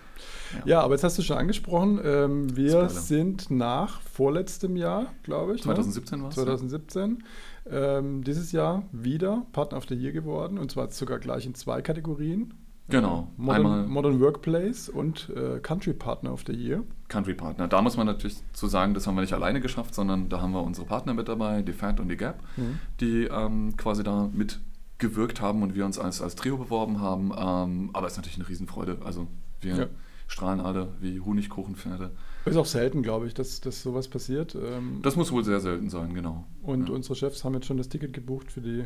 Ja, 0.66 0.80
aber 0.83 0.94
jetzt 0.94 1.02
hast 1.02 1.18
du 1.18 1.23
schon 1.23 1.37
angesprochen, 1.37 1.99
ähm, 2.04 2.56
wir 2.56 2.71
Spoiler. 2.71 2.88
sind 2.88 3.50
nach 3.50 4.00
vorletztem 4.02 4.76
Jahr, 4.76 5.06
glaube 5.25 5.56
ich. 5.56 5.62
2017 5.62 6.21
war 6.21 6.26
Ne? 6.26 6.28
es. 6.28 6.35
2017. 6.37 7.25
Ähm, 7.66 8.23
dieses 8.23 8.52
Jahr 8.52 8.85
wieder 8.92 9.47
Partner 9.52 9.78
of 9.78 9.87
the 9.88 9.94
Year 9.94 10.12
geworden 10.12 10.59
und 10.59 10.71
zwar 10.71 10.90
sogar 10.92 11.18
gleich 11.18 11.47
in 11.47 11.54
zwei 11.54 11.83
Kategorien. 11.83 12.54
Genau. 12.88 13.29
Modern, 13.38 13.57
Einmal 13.57 13.87
Modern 13.87 14.21
Workplace 14.21 14.88
und 14.91 15.31
äh, 15.35 15.59
Country 15.61 15.95
Partner 15.95 16.33
of 16.33 16.43
the 16.47 16.53
Year. 16.53 16.83
Country 17.09 17.33
Partner. 17.35 17.67
Da 17.67 17.81
muss 17.81 17.97
man 17.97 18.07
natürlich 18.07 18.37
zu 18.53 18.67
sagen, 18.67 18.93
das 18.93 19.07
haben 19.07 19.14
wir 19.14 19.23
nicht 19.23 19.33
alleine 19.33 19.61
geschafft, 19.61 19.95
sondern 19.95 20.29
da 20.29 20.43
haben 20.43 20.53
wir 20.53 20.62
unsere 20.62 20.87
Partner 20.87 21.14
mit 21.14 21.29
dabei, 21.29 21.62
die 21.62 21.73
FAT 21.73 22.00
und 22.00 22.09
die 22.09 22.17
Gap, 22.17 22.43
Mhm. 22.57 22.79
die 23.00 23.25
ähm, 23.25 23.76
quasi 23.79 24.03
da 24.03 24.29
mitgewirkt 24.33 25.41
haben 25.41 25.62
und 25.62 25.75
wir 25.75 25.87
uns 25.87 25.99
als, 25.99 26.21
als 26.21 26.35
Trio 26.37 26.59
beworben 26.59 27.00
haben. 27.00 27.33
Ähm, 27.37 27.91
aber 27.95 28.07
es 28.07 28.12
ist 28.14 28.17
natürlich 28.19 28.38
eine 28.38 28.49
Riesenfreude. 28.49 28.99
Also 29.05 29.29
wir 29.62 29.75
Ja. 29.76 29.87
strahlen 30.29 30.61
alle 30.61 30.88
wie 31.00 31.21
Honigkuchenpferde. 31.21 32.11
Ist 32.45 32.57
auch 32.59 32.67
selten, 32.67 33.03
glaube 33.03 33.26
ich, 33.26 33.33
dass, 33.33 33.62
dass 33.62 33.83
sowas 33.83 34.09
passiert. 34.09 34.55
Ähm, 34.55 34.99
Das 35.00 35.17
muss 35.17 35.33
wohl 35.33 35.43
sehr 35.45 35.61
selten 35.61 35.88
sein, 35.88 36.12
genau. 36.12 36.45
und 36.62 36.91
ja. 36.91 36.95
unsere 36.95 37.14
Chefs 37.14 37.45
haben 37.45 37.55
jetzt 37.55 37.64
schon 37.67 37.79
das 37.79 37.88
Ticket 37.88 38.12
gebucht 38.12 38.53
für 38.53 38.61
die 38.61 38.85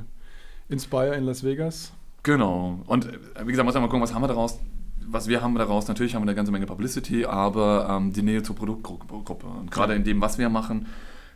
Inspire 0.69 1.17
in 1.17 1.25
Las 1.25 1.43
Vegas. 1.43 1.93
Genau. 2.23 2.81
Und 2.87 3.07
äh, 3.07 3.19
wie 3.45 3.51
gesagt, 3.51 3.65
muss 3.65 3.75
man 3.75 3.83
mal 3.83 3.89
gucken, 3.89 4.03
was 4.03 4.15
haben 4.15 4.23
wir 4.23 4.29
daraus. 4.29 4.59
Was 5.11 5.27
wir 5.27 5.41
haben 5.41 5.55
daraus, 5.55 5.89
natürlich 5.89 6.15
haben 6.15 6.23
wir 6.23 6.29
eine 6.29 6.35
ganze 6.35 6.53
Menge 6.53 6.67
Publicity, 6.67 7.25
aber 7.25 7.89
ähm, 7.91 8.13
die 8.13 8.23
Nähe 8.23 8.43
zur 8.43 8.55
Produktgruppe. 8.57 9.47
Und 9.47 9.71
gerade 9.71 9.95
in 9.95 10.05
dem, 10.05 10.21
was 10.21 10.37
wir 10.37 10.51
machen, 10.51 10.87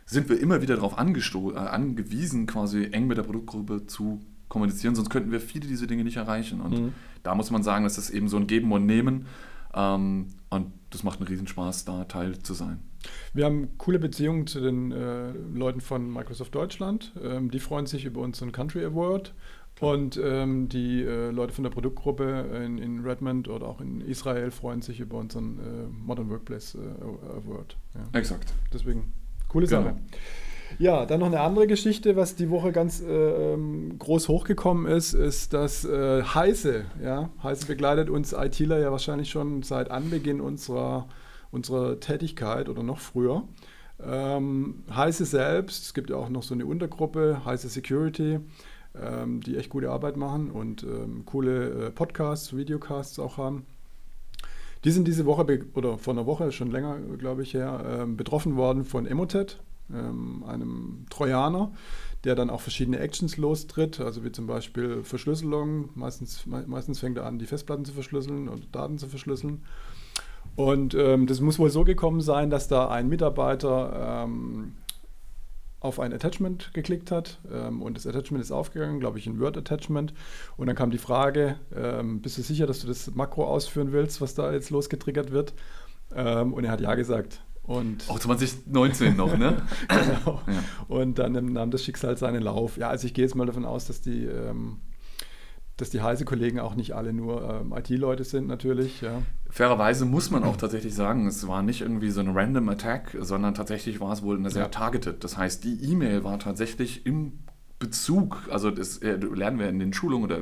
sind 0.05 0.29
wir 0.29 0.39
immer 0.39 0.61
wieder 0.61 0.75
darauf 0.75 0.93
äh, 0.93 1.57
angewiesen, 1.57 2.45
quasi 2.45 2.89
eng 2.91 3.07
mit 3.07 3.17
der 3.17 3.23
Produktgruppe 3.23 3.87
zu 3.87 4.21
kommunizieren, 4.47 4.93
sonst 4.93 5.09
könnten 5.09 5.31
wir 5.31 5.39
viele 5.39 5.65
dieser 5.67 5.87
Dinge 5.87 6.03
nicht 6.03 6.17
erreichen. 6.17 6.61
Und 6.61 6.79
Mhm. 6.79 6.93
da 7.23 7.33
muss 7.33 7.49
man 7.49 7.63
sagen, 7.63 7.83
das 7.83 7.97
ist 7.97 8.11
eben 8.11 8.27
so 8.27 8.37
ein 8.37 8.45
Geben 8.45 8.71
und 8.71 8.85
Nehmen. 8.85 9.25
Ähm, 9.73 10.27
und 10.51 10.67
das 10.91 11.03
macht 11.03 11.19
einen 11.19 11.27
Riesenspaß, 11.27 11.85
da 11.85 12.03
Teil 12.03 12.37
zu 12.39 12.53
sein. 12.53 12.79
Wir 13.33 13.45
haben 13.45 13.69
coole 13.79 13.97
Beziehungen 13.97 14.45
zu 14.45 14.61
den 14.61 14.91
äh, 14.91 15.31
Leuten 15.31 15.81
von 15.81 16.13
Microsoft 16.13 16.53
Deutschland. 16.53 17.11
Ähm, 17.21 17.49
die 17.49 17.59
freuen 17.59 17.87
sich 17.87 18.05
über 18.05 18.21
unseren 18.21 18.51
Country 18.51 18.85
Award. 18.85 19.33
Und 19.79 20.19
ähm, 20.23 20.69
die 20.69 21.03
äh, 21.03 21.31
Leute 21.31 21.51
von 21.53 21.63
der 21.63 21.71
Produktgruppe 21.71 22.61
in, 22.63 22.77
in 22.77 22.99
Redmond 23.01 23.49
oder 23.49 23.67
auch 23.67 23.81
in 23.81 24.01
Israel 24.01 24.51
freuen 24.51 24.81
sich 24.81 24.99
über 24.99 25.17
unseren 25.17 25.59
äh, 25.59 25.87
Modern 25.91 26.29
Workplace 26.29 26.75
äh, 26.75 26.79
Award. 26.79 27.75
Ja. 27.95 28.19
Exakt. 28.19 28.53
Deswegen, 28.71 29.11
coole 29.49 29.67
Genau. 29.67 29.83
Sache. 29.83 29.95
Ja, 30.79 31.05
dann 31.05 31.19
noch 31.19 31.27
eine 31.27 31.41
andere 31.41 31.67
Geschichte, 31.67 32.15
was 32.15 32.35
die 32.35 32.49
Woche 32.49 32.71
ganz 32.71 33.01
äh, 33.01 33.53
ähm, 33.53 33.97
groß 33.99 34.27
hochgekommen 34.27 34.91
ist, 34.91 35.13
ist, 35.13 35.53
dass 35.53 35.85
äh, 35.85 36.23
Heise, 36.23 36.85
ja, 37.03 37.29
Heise 37.43 37.67
begleitet 37.67 38.09
uns 38.09 38.33
ITler 38.33 38.79
ja 38.79 38.91
wahrscheinlich 38.91 39.29
schon 39.29 39.61
seit 39.63 39.91
Anbeginn 39.91 40.41
unserer, 40.41 41.07
unserer 41.51 41.99
Tätigkeit 41.99 42.69
oder 42.69 42.81
noch 42.83 42.99
früher. 42.99 43.43
Ähm, 44.03 44.83
Heise 44.93 45.25
selbst, 45.25 45.83
es 45.83 45.93
gibt 45.93 46.09
ja 46.09 46.15
auch 46.15 46.29
noch 46.29 46.43
so 46.43 46.53
eine 46.53 46.65
Untergruppe, 46.65 47.41
Heise 47.45 47.69
Security, 47.69 48.39
ähm, 48.99 49.41
die 49.41 49.57
echt 49.57 49.69
gute 49.69 49.91
Arbeit 49.91 50.17
machen 50.17 50.51
und 50.51 50.83
ähm, 50.83 51.23
coole 51.25 51.87
äh, 51.87 51.91
Podcasts, 51.91 52.55
Videocasts 52.55 53.19
auch 53.19 53.37
haben. 53.37 53.65
Die 54.83 54.91
sind 54.91 55.07
diese 55.07 55.25
Woche 55.25 55.65
oder 55.75 55.97
vor 55.97 56.13
einer 56.13 56.25
Woche 56.25 56.51
schon 56.51 56.69
länger, 56.69 56.97
glaube 57.17 57.43
ich, 57.43 57.53
her, 57.53 58.01
ähm, 58.01 58.17
betroffen 58.17 58.55
worden 58.57 58.83
von 58.83 59.05
Emotet, 59.05 59.59
ähm, 59.93 60.43
einem 60.45 61.05
Trojaner, 61.09 61.71
der 62.25 62.35
dann 62.35 62.49
auch 62.49 62.61
verschiedene 62.61 62.99
Actions 62.99 63.37
lostritt, 63.37 63.99
also 63.99 64.23
wie 64.25 64.31
zum 64.31 64.45
Beispiel 64.45 65.03
Verschlüsselung. 65.03 65.89
Meistens, 65.95 66.45
meistens 66.45 66.99
fängt 66.99 67.17
er 67.17 67.25
an, 67.25 67.39
die 67.39 67.45
Festplatten 67.45 67.85
zu 67.85 67.93
verschlüsseln 67.93 68.49
und 68.49 68.75
Daten 68.75 68.97
zu 68.97 69.07
verschlüsseln. 69.07 69.63
Und 70.55 70.93
ähm, 70.93 71.27
das 71.27 71.41
muss 71.41 71.59
wohl 71.59 71.69
so 71.69 71.83
gekommen 71.83 72.21
sein, 72.21 72.49
dass 72.49 72.67
da 72.67 72.89
ein 72.89 73.09
Mitarbeiter 73.09 74.25
ähm, 74.25 74.73
auf 75.83 75.99
ein 75.99 76.13
Attachment 76.13 76.73
geklickt 76.73 77.11
hat 77.11 77.39
ähm, 77.51 77.81
und 77.81 77.97
das 77.97 78.07
Attachment 78.07 78.41
ist 78.41 78.51
aufgegangen, 78.51 79.01
glaube 79.01 79.19
ich, 79.19 79.27
ein 79.27 79.39
Word-Attachment. 79.39 80.13
Und 80.55 80.67
dann 80.67 80.75
kam 80.75 80.91
die 80.91 80.97
Frage, 80.97 81.59
ähm, 81.75 82.21
bist 82.21 82.37
du 82.37 82.41
sicher, 82.41 82.65
dass 82.65 82.79
du 82.79 82.87
das 82.87 83.13
Makro 83.13 83.45
ausführen 83.45 83.91
willst, 83.91 84.21
was 84.21 84.33
da 84.33 84.53
jetzt 84.53 84.69
losgetriggert 84.69 85.31
wird? 85.31 85.53
Ähm, 86.15 86.53
und 86.53 86.63
er 86.63 86.71
hat 86.71 86.79
ja 86.79 86.95
gesagt. 86.95 87.41
Und 87.63 88.09
Auch 88.09 88.19
2019 88.19 89.17
noch, 89.17 89.37
ne? 89.37 89.61
genau. 89.89 90.41
Ja. 90.47 90.63
Und 90.87 91.19
dann 91.19 91.33
nahm 91.51 91.69
das 91.69 91.83
Schicksal 91.83 92.17
seinen 92.17 92.43
Lauf. 92.43 92.77
Ja, 92.77 92.89
also 92.89 93.05
ich 93.05 93.13
gehe 93.13 93.25
jetzt 93.25 93.35
mal 93.35 93.45
davon 93.45 93.65
aus, 93.65 93.85
dass 93.85 93.99
die 93.99 94.23
ähm, 94.25 94.77
dass 95.77 95.89
die 95.89 96.01
Heise-Kollegen 96.01 96.59
auch 96.59 96.75
nicht 96.75 96.93
alle 96.93 97.13
nur 97.13 97.61
ähm, 97.61 97.73
IT-Leute 97.75 98.23
sind, 98.23 98.47
natürlich. 98.47 99.01
Ja. 99.01 99.23
Fairerweise 99.49 100.05
muss 100.05 100.29
man 100.29 100.43
auch 100.43 100.55
tatsächlich 100.55 100.93
sagen, 100.93 101.27
es 101.27 101.47
war 101.47 101.63
nicht 101.63 101.81
irgendwie 101.81 102.11
so 102.11 102.21
ein 102.21 102.29
random 102.29 102.69
Attack, 102.69 103.17
sondern 103.19 103.55
tatsächlich 103.55 103.99
war 103.99 104.13
es 104.13 104.21
wohl 104.21 104.37
eine 104.37 104.51
sehr 104.51 104.63
ja. 104.63 104.69
targeted. 104.69 105.23
Das 105.23 105.37
heißt, 105.37 105.63
die 105.63 105.83
E-Mail 105.91 106.23
war 106.23 106.37
tatsächlich 106.37 107.05
im 107.05 107.39
Bezug, 107.79 108.47
also 108.51 108.71
das 108.71 108.99
äh, 108.99 109.15
lernen 109.15 109.59
wir 109.59 109.67
in 109.67 109.79
den 109.79 109.93
Schulungen 109.93 110.23
oder 110.23 110.41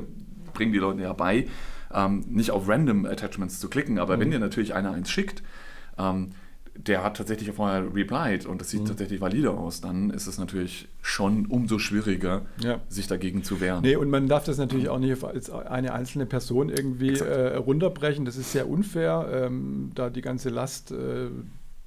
bringen 0.52 0.72
die 0.72 0.78
Leute 0.78 1.02
ja 1.02 1.12
bei, 1.12 1.48
ähm, 1.92 2.24
nicht 2.28 2.50
auf 2.50 2.68
random 2.68 3.06
Attachments 3.06 3.58
zu 3.58 3.68
klicken, 3.68 3.98
aber 3.98 4.16
mhm. 4.16 4.20
wenn 4.20 4.30
dir 4.32 4.38
natürlich 4.38 4.74
einer 4.74 4.92
eins 4.92 5.10
schickt, 5.10 5.42
ähm, 5.98 6.30
der 6.74 7.04
hat 7.04 7.16
tatsächlich 7.16 7.50
vorher 7.52 7.94
replied 7.94 8.46
und 8.46 8.60
das 8.60 8.70
sieht 8.70 8.82
mhm. 8.82 8.86
tatsächlich 8.86 9.20
valide 9.20 9.50
aus, 9.50 9.80
dann 9.80 10.10
ist 10.10 10.26
es 10.26 10.38
natürlich 10.38 10.88
schon 11.02 11.46
umso 11.46 11.78
schwieriger, 11.78 12.42
ja. 12.62 12.80
sich 12.88 13.06
dagegen 13.06 13.44
zu 13.44 13.60
wehren. 13.60 13.82
Nee, 13.82 13.96
und 13.96 14.08
man 14.10 14.28
darf 14.28 14.44
das 14.44 14.58
natürlich 14.58 14.88
auch 14.88 14.98
nicht 14.98 15.22
als 15.22 15.50
eine 15.50 15.92
einzelne 15.92 16.26
Person 16.26 16.70
irgendwie 16.70 17.18
äh, 17.18 17.56
runterbrechen. 17.56 18.24
Das 18.24 18.36
ist 18.36 18.52
sehr 18.52 18.68
unfair, 18.68 19.28
ähm, 19.32 19.90
da 19.94 20.08
die 20.08 20.22
ganze 20.22 20.48
Last 20.48 20.92
äh, 20.92 21.28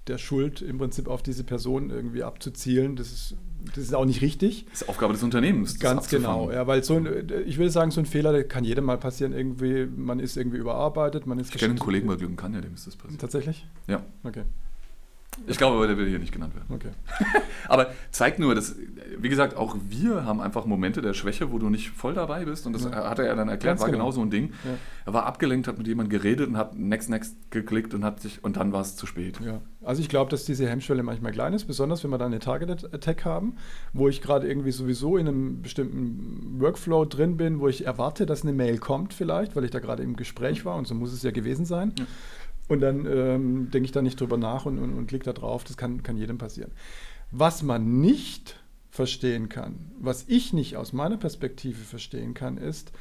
der 0.07 0.19
Schuld 0.19 0.61
im 0.61 0.77
Prinzip 0.77 1.07
auf 1.07 1.23
diese 1.23 1.43
Person 1.43 1.89
irgendwie 1.89 2.21
abzuzielen. 2.21 2.95
Das 2.95 3.11
ist, 3.11 3.35
das 3.65 3.77
ist 3.79 3.95
auch 3.95 4.05
nicht 4.05 4.21
richtig. 4.21 4.65
Das 4.71 4.83
ist 4.83 4.89
Aufgabe 4.89 5.13
des 5.13 5.23
Unternehmens. 5.23 5.79
Ganz 5.79 6.09
genau, 6.09 6.51
ja, 6.51 6.67
weil 6.67 6.83
so 6.83 6.97
ein, 6.97 7.07
ich 7.47 7.57
will 7.57 7.71
sagen, 7.71 7.89
so 7.89 8.01
ein 8.01 8.05
Fehler, 8.05 8.31
der 8.31 8.47
kann 8.47 8.63
jedem 8.63 8.85
mal 8.85 8.99
passieren. 8.99 9.33
Irgendwie, 9.33 9.87
man 9.87 10.19
ist 10.19 10.37
irgendwie 10.37 10.57
überarbeitet, 10.57 11.25
man 11.25 11.39
ist. 11.39 11.53
Ich 11.53 11.59
kenne 11.59 11.71
einen 11.71 11.79
Kollegen 11.79 12.07
bei 12.07 12.15
Glück 12.15 12.37
kann 12.37 12.53
ja, 12.53 12.61
dem 12.61 12.75
ist 12.75 12.85
das 12.85 12.95
passiert. 12.95 13.19
Tatsächlich? 13.19 13.65
Ja. 13.87 14.03
Okay. 14.23 14.43
Ich 15.47 15.57
glaube 15.57 15.77
aber, 15.77 15.87
der 15.87 15.97
will 15.97 16.07
hier 16.07 16.19
nicht 16.19 16.31
genannt 16.31 16.55
werden. 16.55 16.73
Okay. 16.73 16.89
aber 17.67 17.91
zeigt 18.11 18.39
nur, 18.39 18.55
dass, 18.55 18.75
wie 19.17 19.29
gesagt, 19.29 19.55
auch 19.55 19.75
wir 19.89 20.25
haben 20.25 20.41
einfach 20.41 20.65
Momente 20.65 21.01
der 21.01 21.13
Schwäche, 21.13 21.51
wo 21.51 21.59
du 21.59 21.69
nicht 21.69 21.89
voll 21.89 22.13
dabei 22.13 22.45
bist. 22.45 22.65
Und 22.65 22.73
das 22.73 22.85
ja. 22.85 22.91
hat 23.09 23.19
er 23.19 23.25
ja 23.25 23.35
dann 23.35 23.49
erklärt, 23.49 23.77
Ganz 23.77 23.81
war 23.81 23.91
genau 23.91 24.11
so 24.11 24.21
ein 24.21 24.29
Ding. 24.29 24.53
Ja. 24.63 24.71
Er 25.05 25.13
war 25.13 25.25
abgelenkt, 25.25 25.67
hat 25.67 25.77
mit 25.77 25.87
jemandem 25.87 26.17
geredet 26.17 26.47
und 26.47 26.57
hat 26.57 26.75
Next 26.75 27.09
Next 27.09 27.35
geklickt 27.51 27.93
und 27.93 28.03
hat 28.03 28.19
sich 28.21 28.43
und 28.43 28.57
dann 28.57 28.71
war 28.71 28.81
es 28.81 28.95
zu 28.95 29.05
spät. 29.05 29.39
Ja. 29.43 29.61
Also 29.83 30.01
ich 30.01 30.09
glaube, 30.09 30.31
dass 30.31 30.45
diese 30.45 30.67
Hemmschwelle 30.67 31.03
manchmal 31.03 31.31
klein 31.31 31.53
ist, 31.53 31.65
besonders 31.65 32.03
wenn 32.03 32.09
wir 32.09 32.17
dann 32.17 32.31
eine 32.31 32.39
Target 32.39 32.93
Attack 32.93 33.23
haben, 33.23 33.57
wo 33.93 34.09
ich 34.09 34.21
gerade 34.21 34.47
irgendwie 34.47 34.71
sowieso 34.71 35.17
in 35.17 35.27
einem 35.27 35.61
bestimmten 35.61 36.59
Workflow 36.59 37.05
drin 37.05 37.37
bin, 37.37 37.59
wo 37.59 37.67
ich 37.67 37.85
erwarte, 37.85 38.25
dass 38.25 38.41
eine 38.41 38.53
Mail 38.53 38.79
kommt 38.79 39.13
vielleicht, 39.13 39.55
weil 39.55 39.63
ich 39.63 39.71
da 39.71 39.79
gerade 39.79 40.01
im 40.01 40.15
Gespräch 40.15 40.65
war 40.65 40.75
und 40.75 40.87
so 40.87 40.95
muss 40.95 41.13
es 41.13 41.21
ja 41.21 41.31
gewesen 41.31 41.65
sein. 41.65 41.93
Ja. 41.99 42.05
Und 42.67 42.81
dann 42.81 43.05
ähm, 43.05 43.69
denke 43.71 43.85
ich 43.85 43.91
da 43.91 44.01
nicht 44.01 44.19
drüber 44.19 44.37
nach 44.37 44.65
und, 44.65 44.79
und, 44.79 44.93
und 44.93 45.07
klicke 45.07 45.25
da 45.25 45.33
drauf. 45.33 45.63
Das 45.63 45.77
kann, 45.77 46.03
kann 46.03 46.17
jedem 46.17 46.37
passieren. 46.37 46.71
Was 47.31 47.63
man 47.63 48.01
nicht 48.01 48.59
verstehen 48.89 49.49
kann, 49.49 49.91
was 49.99 50.25
ich 50.27 50.53
nicht 50.53 50.77
aus 50.77 50.93
meiner 50.93 51.17
Perspektive 51.17 51.83
verstehen 51.83 52.33
kann, 52.33 52.57
ist, 52.57 52.91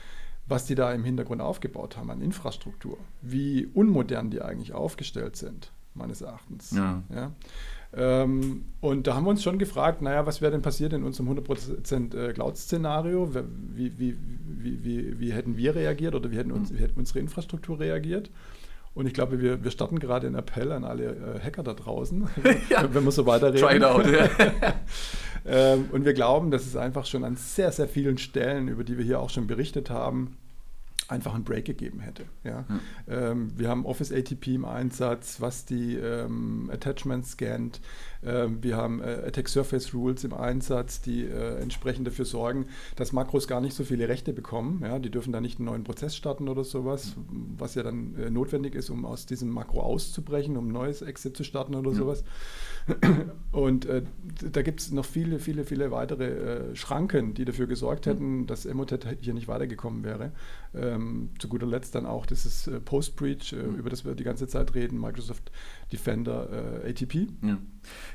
was 0.46 0.66
die 0.66 0.74
da 0.74 0.92
im 0.92 1.04
Hintergrund 1.04 1.40
aufgebaut 1.40 1.96
haben 1.96 2.10
an 2.10 2.20
Infrastruktur. 2.20 2.98
Wie 3.22 3.66
unmodern 3.72 4.30
die 4.30 4.42
eigentlich 4.42 4.74
aufgestellt 4.74 5.36
sind, 5.36 5.72
meines 5.94 6.20
Erachtens. 6.20 6.72
Ja. 6.72 7.02
ja? 7.14 7.32
Ähm, 7.96 8.64
und 8.80 9.06
da 9.06 9.14
haben 9.14 9.24
wir 9.24 9.30
uns 9.30 9.42
schon 9.42 9.58
gefragt, 9.58 10.02
naja, 10.02 10.26
was 10.26 10.40
wäre 10.40 10.52
denn 10.52 10.62
passiert 10.62 10.92
in 10.92 11.04
unserem 11.04 11.30
100% 11.30 12.14
äh, 12.14 12.32
Cloud-Szenario? 12.32 13.34
Wie, 13.34 13.98
wie, 13.98 14.16
wie, 14.44 14.84
wie, 14.84 15.20
wie, 15.20 15.32
hätten 15.32 15.56
wir 15.56 15.74
reagiert 15.74 16.14
oder 16.14 16.30
wie 16.30 16.36
hätten 16.36 16.52
uns, 16.52 16.74
wie 16.74 16.78
hätte 16.78 16.94
unsere 16.96 17.20
Infrastruktur 17.20 17.78
reagiert? 17.78 18.30
Und 18.94 19.06
ich 19.06 19.12
glaube, 19.12 19.40
wir, 19.40 19.64
wir 19.64 19.70
starten 19.72 19.98
gerade 19.98 20.28
einen 20.28 20.36
Appell 20.36 20.70
an 20.70 20.84
alle 20.84 21.04
äh, 21.04 21.40
Hacker 21.40 21.64
da 21.64 21.74
draußen, 21.74 22.28
ja. 22.70 22.94
wenn 22.94 23.04
wir 23.04 23.10
so 23.10 23.26
weiterreden. 23.26 23.66
Try 23.66 23.76
it 23.76 23.84
out, 23.84 24.06
ja. 24.06 24.28
ähm, 25.46 25.88
und 25.90 26.04
wir 26.04 26.14
glauben, 26.14 26.52
dass 26.52 26.64
es 26.64 26.76
einfach 26.76 27.04
schon 27.04 27.24
an 27.24 27.36
sehr, 27.36 27.72
sehr 27.72 27.88
vielen 27.88 28.18
Stellen, 28.18 28.68
über 28.68 28.84
die 28.84 28.96
wir 28.96 29.04
hier 29.04 29.18
auch 29.18 29.30
schon 29.30 29.48
berichtet 29.48 29.90
haben, 29.90 30.36
einfach 31.14 31.34
einen 31.34 31.44
Break 31.44 31.64
gegeben 31.64 32.00
hätte. 32.00 32.24
Ja? 32.42 32.64
ja. 32.68 33.30
Ähm, 33.30 33.52
wir 33.56 33.68
haben 33.68 33.86
Office 33.86 34.12
ATP 34.12 34.48
im 34.48 34.64
Einsatz, 34.64 35.40
was 35.40 35.64
die 35.64 35.94
ähm, 35.94 36.70
Attachments 36.72 37.32
scannt. 37.32 37.80
Ähm, 38.24 38.62
wir 38.62 38.76
haben 38.76 39.00
äh, 39.00 39.22
Attack 39.26 39.48
Surface 39.48 39.94
Rules 39.94 40.24
im 40.24 40.32
Einsatz, 40.32 41.00
die 41.00 41.24
äh, 41.24 41.60
entsprechend 41.60 42.06
dafür 42.06 42.24
sorgen, 42.24 42.66
dass 42.96 43.12
Makros 43.12 43.46
gar 43.46 43.60
nicht 43.60 43.74
so 43.74 43.84
viele 43.84 44.08
Rechte 44.08 44.32
bekommen. 44.32 44.80
Ja? 44.82 44.98
Die 44.98 45.10
dürfen 45.10 45.32
da 45.32 45.40
nicht 45.40 45.58
einen 45.58 45.66
neuen 45.66 45.84
Prozess 45.84 46.16
starten 46.16 46.48
oder 46.48 46.64
sowas, 46.64 47.16
mhm. 47.16 47.54
was 47.58 47.74
ja 47.74 47.82
dann 47.82 48.14
äh, 48.16 48.30
notwendig 48.30 48.74
ist, 48.74 48.90
um 48.90 49.04
aus 49.04 49.26
diesem 49.26 49.50
Makro 49.50 49.80
auszubrechen, 49.80 50.56
um 50.56 50.68
ein 50.68 50.72
neues 50.72 51.02
Exit 51.02 51.36
zu 51.36 51.44
starten 51.44 51.74
oder 51.74 51.90
mhm. 51.90 51.96
sowas. 51.96 52.24
Und 53.52 53.86
äh, 53.86 54.02
da 54.52 54.62
gibt 54.62 54.80
es 54.80 54.90
noch 54.90 55.04
viele, 55.04 55.38
viele, 55.38 55.64
viele 55.64 55.90
weitere 55.90 56.24
äh, 56.24 56.76
Schranken, 56.76 57.34
die 57.34 57.44
dafür 57.44 57.66
gesorgt 57.66 58.06
hätten, 58.06 58.40
mhm. 58.40 58.46
dass 58.46 58.66
Emotet 58.66 59.06
hier 59.20 59.34
nicht 59.34 59.48
weitergekommen 59.48 60.04
wäre. 60.04 60.32
Ähm, 60.76 61.30
zu 61.38 61.48
guter 61.48 61.66
Letzt 61.66 61.94
dann 61.94 62.06
auch 62.06 62.26
dieses 62.26 62.66
äh, 62.66 62.80
Post-Breach, 62.80 63.52
äh, 63.52 63.56
mhm. 63.56 63.76
über 63.76 63.90
das 63.90 64.04
wir 64.04 64.14
die 64.14 64.24
ganze 64.24 64.48
Zeit 64.48 64.74
reden, 64.74 65.00
Microsoft 65.00 65.50
Defender 65.92 66.82
äh, 66.84 66.90
ATP. 66.90 67.28
Ja. 67.42 67.58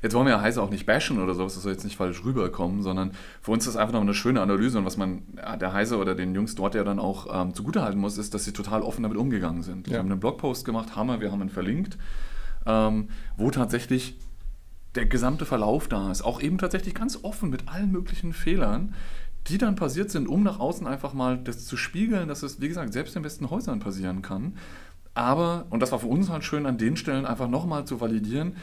Jetzt 0.02 0.14
wollen 0.14 0.26
wir 0.26 0.34
ja 0.34 0.42
Heise 0.42 0.62
auch 0.62 0.70
nicht 0.70 0.86
bashen 0.86 1.22
oder 1.22 1.36
sowas, 1.36 1.54
das 1.54 1.64
soll 1.64 1.72
jetzt 1.72 1.84
nicht 1.84 1.98
falsch 1.98 2.24
rüberkommen, 2.24 2.82
sondern 2.82 3.12
für 3.42 3.52
uns 3.52 3.66
ist 3.66 3.76
das 3.76 3.82
einfach 3.82 3.94
noch 3.94 4.02
eine 4.02 4.14
schöne 4.14 4.42
Analyse 4.42 4.78
und 4.78 4.86
was 4.86 4.98
man 4.98 5.24
der 5.60 5.74
Heise 5.74 5.98
oder 5.98 6.16
den 6.16 6.34
Jungs 6.36 6.56
dort 6.56 6.76
ja 6.76 6.84
dann 6.84 7.00
auch 7.00 7.28
ähm, 7.32 7.54
zugutehalten 7.54 8.00
muss, 8.00 8.18
ist, 8.18 8.34
dass 8.34 8.46
sie 8.46 8.54
total 8.54 8.82
offen 8.82 9.04
damit 9.04 9.18
umgegangen 9.18 9.62
sind. 9.62 9.88
Ja. 9.88 9.94
Wir 9.94 10.00
haben 10.00 10.12
einen 10.12 10.20
Blogpost 10.20 10.66
gemacht, 10.66 10.96
Hammer, 10.96 11.22
wir 11.22 11.32
haben 11.32 11.42
ihn 11.42 11.50
verlinkt, 11.50 11.98
ähm, 12.66 13.10
wo 13.38 13.52
tatsächlich 13.52 14.18
der 14.96 15.06
gesamte 15.06 15.46
Verlauf 15.46 15.88
da 15.88 16.12
ist. 16.12 16.22
Auch 16.22 16.42
eben 16.42 16.58
tatsächlich 16.58 16.96
ganz 16.96 17.20
offen 17.24 17.50
mit 17.50 17.68
allen 17.68 17.92
möglichen 17.92 18.34
Fehlern, 18.34 18.96
die 19.48 19.58
dann 19.58 19.76
passiert 19.76 20.12
sind, 20.12 20.28
um 20.28 20.44
nach 20.44 20.60
außen 20.60 20.86
einfach 20.86 21.14
mal 21.14 21.38
das 21.38 21.66
zu 21.66 21.78
spiegeln, 21.78 22.28
dass 22.28 22.44
es, 22.44 22.62
wie 22.62 22.68
gesagt, 22.68 22.94
selbst 22.94 23.16
in 23.16 23.22
besten 23.22 23.50
Häusern 23.50 23.80
passieren 23.80 24.22
kann. 24.22 24.58
Aber, 25.14 25.66
und 25.70 25.80
das 25.82 25.92
war 25.92 26.00
für 26.00 26.08
uns 26.08 26.30
halt 26.30 26.44
schön, 26.44 26.66
an 26.66 26.78
den 26.78 26.96
Stellen 26.96 27.26
einfach 27.26 27.48
nochmal 27.48 27.86
zu 27.86 28.00
validieren, 28.00 28.56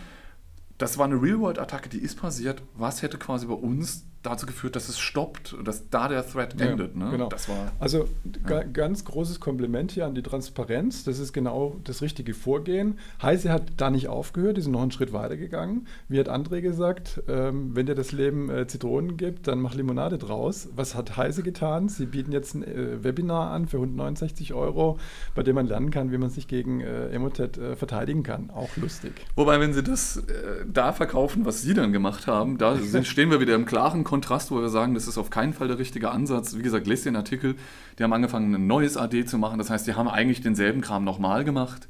das 0.79 0.99
war 0.99 1.07
eine 1.07 1.21
Real-World-Attacke, 1.21 1.89
die 1.89 1.99
ist 1.99 2.17
passiert. 2.21 2.62
Was 2.75 3.01
hätte 3.03 3.19
quasi 3.19 3.47
bei 3.47 3.55
uns 3.55 4.05
dazu 4.27 4.47
geführt, 4.47 4.77
dass 4.77 4.89
es 4.89 4.99
stoppt, 4.99 5.57
dass 5.65 5.89
da 5.89 6.09
der 6.09 6.27
Thread 6.27 6.61
ja, 6.61 6.67
endet. 6.67 6.97
Ne? 6.97 7.09
Genau. 7.11 7.29
Das 7.29 7.49
war, 7.49 7.73
also 7.79 8.09
ja. 8.49 8.62
ganz 8.62 9.05
großes 9.05 9.41
Kompliment 9.41 9.93
hier 9.93 10.07
an 10.07 10.15
die 10.15 10.23
Transparenz. 10.23 11.05
Das 11.05 11.19
ist 11.19 11.33
genau 11.33 11.77
das 11.85 12.03
richtige 12.03 12.35
Vorgehen. 12.35 12.99
Heise 13.23 13.51
hat 13.53 13.73
da 13.77 13.91
nicht 13.91 14.09
aufgehört, 14.09 14.57
die 14.57 14.62
sind 14.62 14.73
noch 14.73 14.83
einen 14.83 14.91
Schritt 14.91 15.12
weiter 15.12 15.37
gegangen. 15.37 15.87
Wie 16.09 16.19
hat 16.19 16.29
André 16.29 16.61
gesagt, 16.61 17.23
ähm, 17.29 17.75
wenn 17.75 17.87
dir 17.87 17.95
das 17.95 18.12
Leben 18.12 18.51
äh, 18.51 18.67
Zitronen 18.67 19.17
gibt, 19.17 19.47
dann 19.47 19.61
mach 19.61 19.75
Limonade 19.75 20.19
draus. 20.19 20.69
Was 20.75 20.95
hat 20.95 21.17
Heise 21.17 21.43
getan? 21.43 21.89
Sie 21.89 22.07
bieten 22.07 22.33
jetzt 22.33 22.55
ein 22.55 22.65
äh, 22.65 23.05
Webinar 23.05 23.53
an 23.53 23.67
für 23.67 23.77
169 23.77 24.55
Euro, 24.55 24.99
bei 25.35 25.43
dem 25.43 25.55
man 25.55 25.67
lernen 25.67 25.91
kann, 25.91 26.11
wie 26.11 26.19
man 26.19 26.31
sich 26.31 26.49
gegen 26.49 26.81
äh, 26.81 27.09
Emotet 27.09 27.59
äh, 27.59 27.77
verteidigen 27.77 28.23
kann. 28.23 28.51
Auch 28.51 28.77
lustig. 28.77 29.12
Wobei, 29.37 29.61
wenn 29.61 29.73
sie 29.73 29.83
das 29.83 30.17
äh, 30.17 30.23
da 30.67 30.93
verkaufen, 30.93 31.45
was 31.45 31.62
sie 31.62 31.75
dann 31.75 31.93
gemacht 31.93 32.27
haben, 32.27 32.59
da 32.59 32.75
sind, 32.77 33.07
stehen 33.07 33.31
wir 33.31 33.41
wieder 33.41 33.55
im 33.55 33.67
klaren 33.67 34.03
Kontext 34.03 34.15
Kontrast, 34.16 34.50
wo 34.50 34.62
wir 34.62 34.70
sagen, 34.70 34.94
das 34.94 35.07
ist 35.09 35.18
auf 35.18 35.29
keinen 35.29 35.52
Fall 35.52 35.68
der 35.68 35.79
richtige 35.79 36.11
Ansatz. 36.11 36.57
Wie 36.57 36.62
gesagt, 36.62 36.87
lest 36.87 37.05
den 37.05 37.16
Artikel. 37.16 37.55
Die 37.98 38.02
haben 38.02 38.14
angefangen, 38.14 38.55
ein 38.55 38.66
neues 38.66 38.96
AD 38.96 39.26
zu 39.26 39.37
machen. 39.37 39.59
Das 39.59 39.68
heißt, 39.68 39.87
die 39.87 39.92
haben 39.92 40.09
eigentlich 40.09 40.40
denselben 40.40 40.81
Kram 40.81 41.05
nochmal 41.05 41.44
gemacht. 41.44 41.87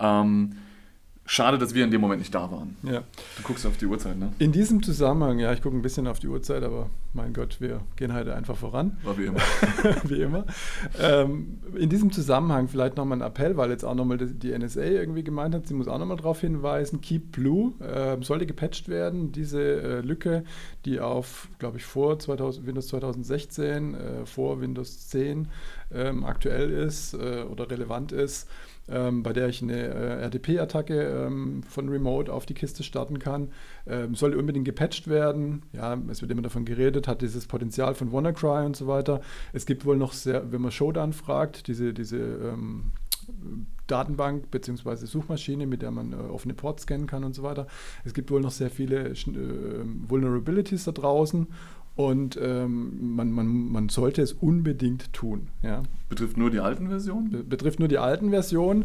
Ähm, 0.00 0.52
Schade, 1.30 1.58
dass 1.58 1.74
wir 1.74 1.84
in 1.84 1.90
dem 1.90 2.00
Moment 2.00 2.20
nicht 2.20 2.34
da 2.34 2.50
waren. 2.50 2.78
Ja. 2.82 3.02
Du 3.36 3.42
guckst 3.42 3.66
auf 3.66 3.76
die 3.76 3.84
Uhrzeit, 3.84 4.16
ne? 4.18 4.32
In 4.38 4.50
diesem 4.50 4.82
Zusammenhang, 4.82 5.38
ja, 5.38 5.52
ich 5.52 5.60
gucke 5.60 5.76
ein 5.76 5.82
bisschen 5.82 6.06
auf 6.06 6.18
die 6.18 6.26
Uhrzeit, 6.26 6.62
aber 6.62 6.88
mein 7.12 7.34
Gott, 7.34 7.60
wir 7.60 7.82
gehen 7.96 8.14
heute 8.14 8.34
einfach 8.34 8.56
voran. 8.56 8.96
War 9.02 9.18
wie 9.18 9.26
immer. 9.26 9.40
wie 10.04 10.22
immer. 10.22 10.46
Ähm, 10.98 11.58
in 11.76 11.90
diesem 11.90 12.12
Zusammenhang 12.12 12.68
vielleicht 12.68 12.96
nochmal 12.96 13.18
ein 13.18 13.26
Appell, 13.26 13.58
weil 13.58 13.68
jetzt 13.68 13.84
auch 13.84 13.94
nochmal 13.94 14.16
die 14.16 14.58
NSA 14.58 14.80
irgendwie 14.80 15.22
gemeint 15.22 15.54
hat, 15.54 15.66
sie 15.66 15.74
muss 15.74 15.86
auch 15.86 15.98
nochmal 15.98 16.16
darauf 16.16 16.40
hinweisen, 16.40 17.02
Keep 17.02 17.32
Blue 17.32 17.74
äh, 17.80 18.16
sollte 18.24 18.46
gepatcht 18.46 18.88
werden. 18.88 19.30
Diese 19.30 19.60
äh, 19.60 20.00
Lücke, 20.00 20.44
die 20.86 20.98
auf, 20.98 21.48
glaube 21.58 21.76
ich, 21.76 21.84
vor 21.84 22.18
2000, 22.18 22.66
Windows 22.66 22.88
2016, 22.88 23.94
äh, 23.94 24.24
vor 24.24 24.62
Windows 24.62 25.08
10 25.08 25.48
ähm, 25.92 26.24
aktuell 26.24 26.70
ist 26.70 27.12
äh, 27.12 27.42
oder 27.42 27.70
relevant 27.70 28.12
ist, 28.12 28.48
ähm, 28.90 29.22
bei 29.22 29.32
der 29.32 29.48
ich 29.48 29.62
eine 29.62 29.76
äh, 29.76 30.22
RDP-Attacke 30.24 31.26
ähm, 31.26 31.62
von 31.62 31.88
Remote 31.88 32.32
auf 32.32 32.46
die 32.46 32.54
Kiste 32.54 32.82
starten 32.82 33.18
kann. 33.18 33.48
Ähm, 33.86 34.14
soll 34.14 34.34
unbedingt 34.34 34.64
gepatcht 34.64 35.08
werden. 35.08 35.62
Ja, 35.72 35.98
es 36.08 36.22
wird 36.22 36.30
immer 36.30 36.42
davon 36.42 36.64
geredet, 36.64 37.08
hat 37.08 37.22
dieses 37.22 37.46
Potenzial 37.46 37.94
von 37.94 38.12
WannaCry 38.12 38.64
und 38.66 38.76
so 38.76 38.86
weiter. 38.86 39.20
Es 39.52 39.66
gibt 39.66 39.84
wohl 39.84 39.96
noch 39.96 40.12
sehr, 40.12 40.52
wenn 40.52 40.62
man 40.62 40.70
Shodan 40.70 41.12
fragt, 41.12 41.68
diese, 41.68 41.92
diese 41.92 42.18
ähm, 42.18 42.92
Datenbank 43.86 44.50
bzw. 44.50 45.06
Suchmaschine, 45.06 45.66
mit 45.66 45.82
der 45.82 45.90
man 45.90 46.12
äh, 46.12 46.16
offene 46.16 46.54
Ports 46.54 46.82
scannen 46.82 47.06
kann 47.06 47.24
und 47.24 47.34
so 47.34 47.42
weiter. 47.42 47.66
Es 48.04 48.14
gibt 48.14 48.30
wohl 48.30 48.40
noch 48.40 48.50
sehr 48.50 48.70
viele 48.70 49.10
äh, 49.10 49.14
Vulnerabilities 49.14 50.84
da 50.84 50.92
draußen 50.92 51.46
und 51.98 52.38
ähm, 52.40 53.16
man, 53.16 53.32
man, 53.32 53.48
man 53.48 53.88
sollte 53.88 54.22
es 54.22 54.32
unbedingt 54.32 55.12
tun. 55.12 55.48
Ja. 55.64 55.82
Betrifft 56.08 56.36
nur 56.36 56.48
die 56.48 56.60
alten 56.60 56.86
Versionen? 56.86 57.48
Betrifft 57.48 57.80
nur 57.80 57.88
die 57.88 57.98
alten 57.98 58.30
Versionen. 58.30 58.84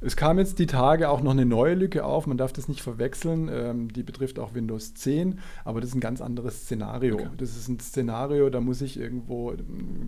Es 0.00 0.16
kam 0.16 0.36
jetzt 0.36 0.58
die 0.58 0.66
Tage 0.66 1.10
auch 1.10 1.22
noch 1.22 1.30
eine 1.30 1.46
neue 1.46 1.74
Lücke 1.74 2.04
auf, 2.04 2.26
man 2.26 2.38
darf 2.38 2.52
das 2.52 2.66
nicht 2.66 2.80
verwechseln, 2.80 3.48
ähm, 3.52 3.92
die 3.92 4.02
betrifft 4.02 4.40
auch 4.40 4.52
Windows 4.52 4.94
10, 4.94 5.38
aber 5.64 5.80
das 5.80 5.90
ist 5.90 5.94
ein 5.94 6.00
ganz 6.00 6.20
anderes 6.20 6.62
Szenario. 6.62 7.14
Okay. 7.14 7.28
Das 7.36 7.56
ist 7.56 7.68
ein 7.68 7.78
Szenario, 7.78 8.50
da 8.50 8.60
muss 8.60 8.80
ich 8.80 8.98
irgendwo 8.98 9.54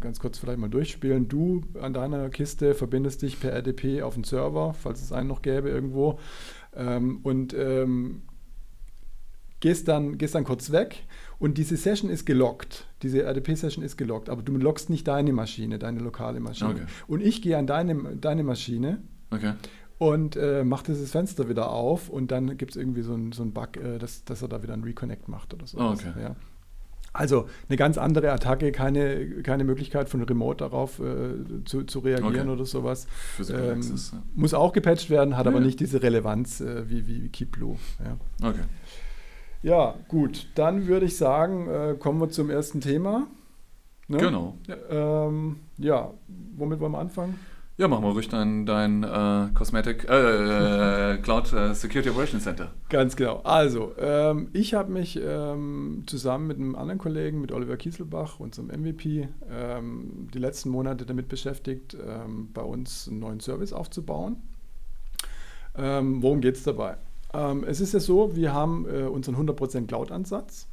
ganz 0.00 0.18
kurz 0.18 0.38
vielleicht 0.38 0.58
mal 0.58 0.68
durchspielen. 0.68 1.28
Du 1.28 1.62
an 1.80 1.94
deiner 1.94 2.28
Kiste 2.28 2.74
verbindest 2.74 3.22
dich 3.22 3.38
per 3.38 3.52
RDP 3.52 4.02
auf 4.02 4.14
den 4.14 4.24
Server, 4.24 4.74
falls 4.74 5.00
es 5.00 5.12
einen 5.12 5.28
noch 5.28 5.42
gäbe 5.42 5.68
irgendwo, 5.68 6.18
ähm, 6.74 7.20
und 7.22 7.54
ähm, 7.54 8.22
gehst, 9.62 9.88
dann, 9.88 10.18
gehst 10.18 10.34
dann 10.34 10.44
kurz 10.44 10.72
weg 10.72 11.04
und 11.38 11.56
diese 11.56 11.76
Session 11.76 12.10
ist 12.10 12.26
gelockt. 12.26 12.84
Diese 13.02 13.22
RDP-Session 13.22 13.82
ist 13.82 13.96
gelockt, 13.96 14.28
aber 14.28 14.42
du 14.42 14.56
lockst 14.58 14.90
nicht 14.90 15.08
deine 15.08 15.32
Maschine, 15.32 15.78
deine 15.78 16.00
lokale 16.00 16.40
Maschine. 16.40 16.70
Okay. 16.70 16.84
Und 17.06 17.22
ich 17.22 17.40
gehe 17.40 17.56
an 17.56 17.66
deine, 17.66 18.16
deine 18.16 18.42
Maschine 18.42 18.98
okay. 19.30 19.54
und 19.98 20.36
äh, 20.36 20.64
mache 20.64 20.86
dieses 20.88 21.12
Fenster 21.12 21.48
wieder 21.48 21.70
auf 21.70 22.10
und 22.10 22.32
dann 22.32 22.58
gibt 22.58 22.72
es 22.72 22.76
irgendwie 22.76 23.02
so 23.02 23.14
einen 23.14 23.32
so 23.32 23.44
Bug, 23.46 23.76
äh, 23.76 23.98
dass, 23.98 24.24
dass 24.24 24.42
er 24.42 24.48
da 24.48 24.62
wieder 24.62 24.74
einen 24.74 24.84
Reconnect 24.84 25.28
macht 25.28 25.54
oder 25.54 25.66
so. 25.66 25.78
Oh, 25.78 25.92
okay. 25.92 26.12
Ja. 26.20 26.36
Also 27.12 27.46
eine 27.68 27.76
ganz 27.76 27.98
andere 27.98 28.32
Attacke, 28.32 28.72
keine, 28.72 29.42
keine 29.42 29.62
Möglichkeit 29.62 30.08
von 30.08 30.22
Remote 30.22 30.64
darauf 30.64 30.98
äh, 30.98 31.62
zu, 31.66 31.84
zu 31.84 32.00
reagieren 32.00 32.48
okay. 32.48 32.48
oder 32.48 32.64
sowas. 32.64 33.06
Ähm, 33.48 33.78
Access, 33.78 34.10
ja. 34.12 34.22
Muss 34.34 34.54
auch 34.54 34.72
gepatcht 34.72 35.08
werden, 35.08 35.36
hat 35.36 35.46
ja, 35.46 35.52
aber 35.52 35.60
nicht 35.60 35.78
diese 35.78 36.02
Relevanz 36.02 36.60
äh, 36.60 36.88
wie, 36.88 37.06
wie 37.06 37.28
Keep 37.28 37.52
Blue. 37.52 37.76
Ja. 38.02 38.48
Okay. 38.48 38.62
Ja, 39.62 39.94
gut. 40.08 40.48
Dann 40.54 40.86
würde 40.86 41.06
ich 41.06 41.16
sagen, 41.16 41.68
äh, 41.68 41.96
kommen 41.98 42.20
wir 42.20 42.30
zum 42.30 42.50
ersten 42.50 42.80
Thema. 42.80 43.28
Ne? 44.08 44.18
Genau. 44.18 44.58
Ähm, 44.90 45.60
ja, 45.78 46.12
womit 46.56 46.80
wollen 46.80 46.92
wir 46.92 46.98
anfangen? 46.98 47.38
Ja, 47.78 47.88
machen 47.88 48.04
wir 48.04 48.10
ruhig 48.10 48.28
dein, 48.28 48.66
dein 48.66 49.02
äh, 49.02 49.48
Cosmetic 49.54 50.06
äh, 50.08 51.14
äh 51.14 51.18
Cloud 51.22 51.52
äh, 51.52 51.74
Security 51.74 52.10
Operations 52.10 52.44
Center. 52.44 52.70
Ganz 52.90 53.16
genau. 53.16 53.40
Also, 53.44 53.92
ähm, 53.98 54.50
ich 54.52 54.74
habe 54.74 54.92
mich 54.92 55.18
ähm, 55.22 56.02
zusammen 56.06 56.48
mit 56.48 56.58
einem 56.58 56.74
anderen 56.76 56.98
Kollegen, 56.98 57.40
mit 57.40 57.50
Oliver 57.50 57.78
Kieselbach, 57.78 58.40
unserem 58.40 58.68
MVP, 58.68 59.28
ähm, 59.50 60.28
die 60.34 60.38
letzten 60.38 60.68
Monate 60.68 61.06
damit 61.06 61.28
beschäftigt, 61.28 61.96
ähm, 62.06 62.50
bei 62.52 62.62
uns 62.62 63.08
einen 63.08 63.20
neuen 63.20 63.40
Service 63.40 63.72
aufzubauen. 63.72 64.36
Ähm, 65.74 66.22
worum 66.22 66.42
geht 66.42 66.56
es 66.56 66.64
dabei? 66.64 66.98
Ähm, 67.34 67.64
es 67.64 67.80
ist 67.80 67.94
ja 67.94 68.00
so, 68.00 68.36
wir 68.36 68.52
haben 68.52 68.86
äh, 68.86 69.02
unseren 69.02 69.36
100% 69.36 69.86
Cloud-Ansatz. 69.86 70.68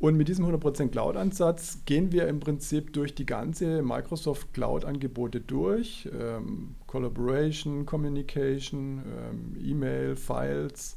Und 0.00 0.16
mit 0.16 0.28
diesem 0.28 0.46
100% 0.46 0.90
Cloud-Ansatz 0.90 1.80
gehen 1.84 2.12
wir 2.12 2.28
im 2.28 2.38
Prinzip 2.38 2.92
durch 2.92 3.16
die 3.16 3.26
ganze 3.26 3.82
Microsoft 3.82 4.54
Cloud-Angebote 4.54 5.40
durch. 5.40 6.08
Ähm, 6.16 6.76
Collaboration, 6.86 7.84
Communication, 7.84 9.02
ähm, 9.04 9.56
E-Mail, 9.60 10.14
Files, 10.14 10.96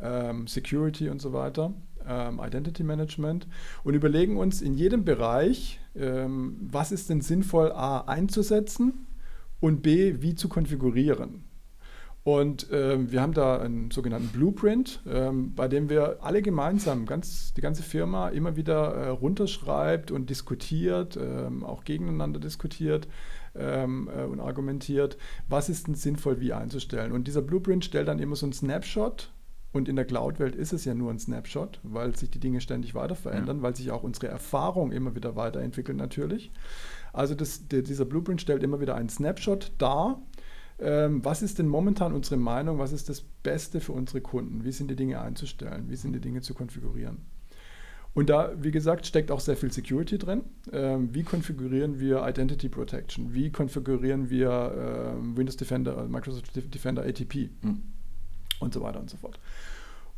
ähm, 0.00 0.46
Security 0.46 1.10
und 1.10 1.20
so 1.20 1.34
weiter, 1.34 1.74
ähm, 2.06 2.40
Identity 2.42 2.84
Management 2.84 3.46
und 3.84 3.94
überlegen 3.94 4.38
uns 4.38 4.62
in 4.62 4.72
jedem 4.74 5.04
Bereich, 5.04 5.78
ähm, 5.94 6.56
was 6.60 6.90
ist 6.90 7.10
denn 7.10 7.20
sinnvoll 7.20 7.72
A 7.72 8.00
einzusetzen 8.00 9.06
und 9.60 9.82
B 9.82 10.22
wie 10.22 10.34
zu 10.34 10.48
konfigurieren. 10.48 11.44
Und 12.24 12.66
ähm, 12.72 13.10
wir 13.10 13.22
haben 13.22 13.32
da 13.32 13.58
einen 13.58 13.90
sogenannten 13.90 14.28
Blueprint, 14.28 15.00
ähm, 15.08 15.54
bei 15.54 15.66
dem 15.66 15.88
wir 15.88 16.18
alle 16.20 16.42
gemeinsam, 16.42 17.06
ganz, 17.06 17.54
die 17.54 17.62
ganze 17.62 17.82
Firma, 17.82 18.28
immer 18.28 18.56
wieder 18.56 18.94
äh, 18.94 19.08
runterschreibt 19.08 20.10
und 20.10 20.28
diskutiert, 20.28 21.16
ähm, 21.16 21.64
auch 21.64 21.84
gegeneinander 21.84 22.38
diskutiert 22.38 23.08
ähm, 23.54 24.10
äh, 24.14 24.24
und 24.24 24.40
argumentiert, 24.40 25.16
was 25.48 25.70
ist 25.70 25.86
denn 25.86 25.94
sinnvoll 25.94 26.40
wie 26.40 26.52
einzustellen. 26.52 27.12
Und 27.12 27.26
dieser 27.28 27.40
Blueprint 27.40 27.84
stellt 27.84 28.08
dann 28.08 28.18
immer 28.18 28.36
so 28.36 28.44
einen 28.44 28.52
Snapshot 28.52 29.32
und 29.72 29.88
in 29.88 29.96
der 29.96 30.04
Cloud-Welt 30.04 30.54
ist 30.54 30.72
es 30.72 30.84
ja 30.84 30.94
nur 30.94 31.10
ein 31.10 31.18
Snapshot, 31.18 31.80
weil 31.82 32.16
sich 32.16 32.30
die 32.30 32.40
Dinge 32.40 32.60
ständig 32.60 32.94
weiter 32.94 33.14
verändern, 33.14 33.58
ja. 33.58 33.62
weil 33.62 33.76
sich 33.76 33.90
auch 33.90 34.02
unsere 34.02 34.28
Erfahrung 34.28 34.92
immer 34.92 35.14
wieder 35.14 35.36
weiterentwickelt 35.36 35.96
natürlich. 35.96 36.50
Also 37.12 37.34
das, 37.34 37.68
der, 37.68 37.82
dieser 37.82 38.04
Blueprint 38.04 38.40
stellt 38.40 38.62
immer 38.62 38.80
wieder 38.80 38.94
einen 38.94 39.08
Snapshot 39.08 39.72
dar 39.78 40.22
was 40.80 41.42
ist 41.42 41.58
denn 41.58 41.66
momentan 41.66 42.12
unsere 42.12 42.36
Meinung, 42.36 42.78
was 42.78 42.92
ist 42.92 43.08
das 43.08 43.22
Beste 43.42 43.80
für 43.80 43.92
unsere 43.92 44.20
Kunden, 44.20 44.64
wie 44.64 44.70
sind 44.70 44.88
die 44.88 44.96
Dinge 44.96 45.20
einzustellen, 45.20 45.88
wie 45.88 45.96
sind 45.96 46.12
die 46.12 46.20
Dinge 46.20 46.40
zu 46.40 46.54
konfigurieren. 46.54 47.18
Und 48.14 48.30
da, 48.30 48.52
wie 48.60 48.72
gesagt, 48.72 49.06
steckt 49.06 49.30
auch 49.30 49.40
sehr 49.40 49.56
viel 49.56 49.72
Security 49.72 50.18
drin. 50.18 50.42
Ähm, 50.72 51.14
wie 51.14 51.22
konfigurieren 51.22 52.00
wir 52.00 52.26
Identity 52.26 52.68
Protection? 52.68 53.32
Wie 53.32 53.52
konfigurieren 53.52 54.28
wir 54.28 55.14
ähm, 55.16 55.36
Windows 55.36 55.56
Defender, 55.56 55.96
äh, 55.98 56.08
Microsoft 56.08 56.50
Defender 56.74 57.02
ATP? 57.02 57.50
Mhm. 57.62 57.82
Und 58.58 58.74
so 58.74 58.82
weiter 58.82 58.98
und 58.98 59.08
so 59.08 59.16
fort. 59.18 59.38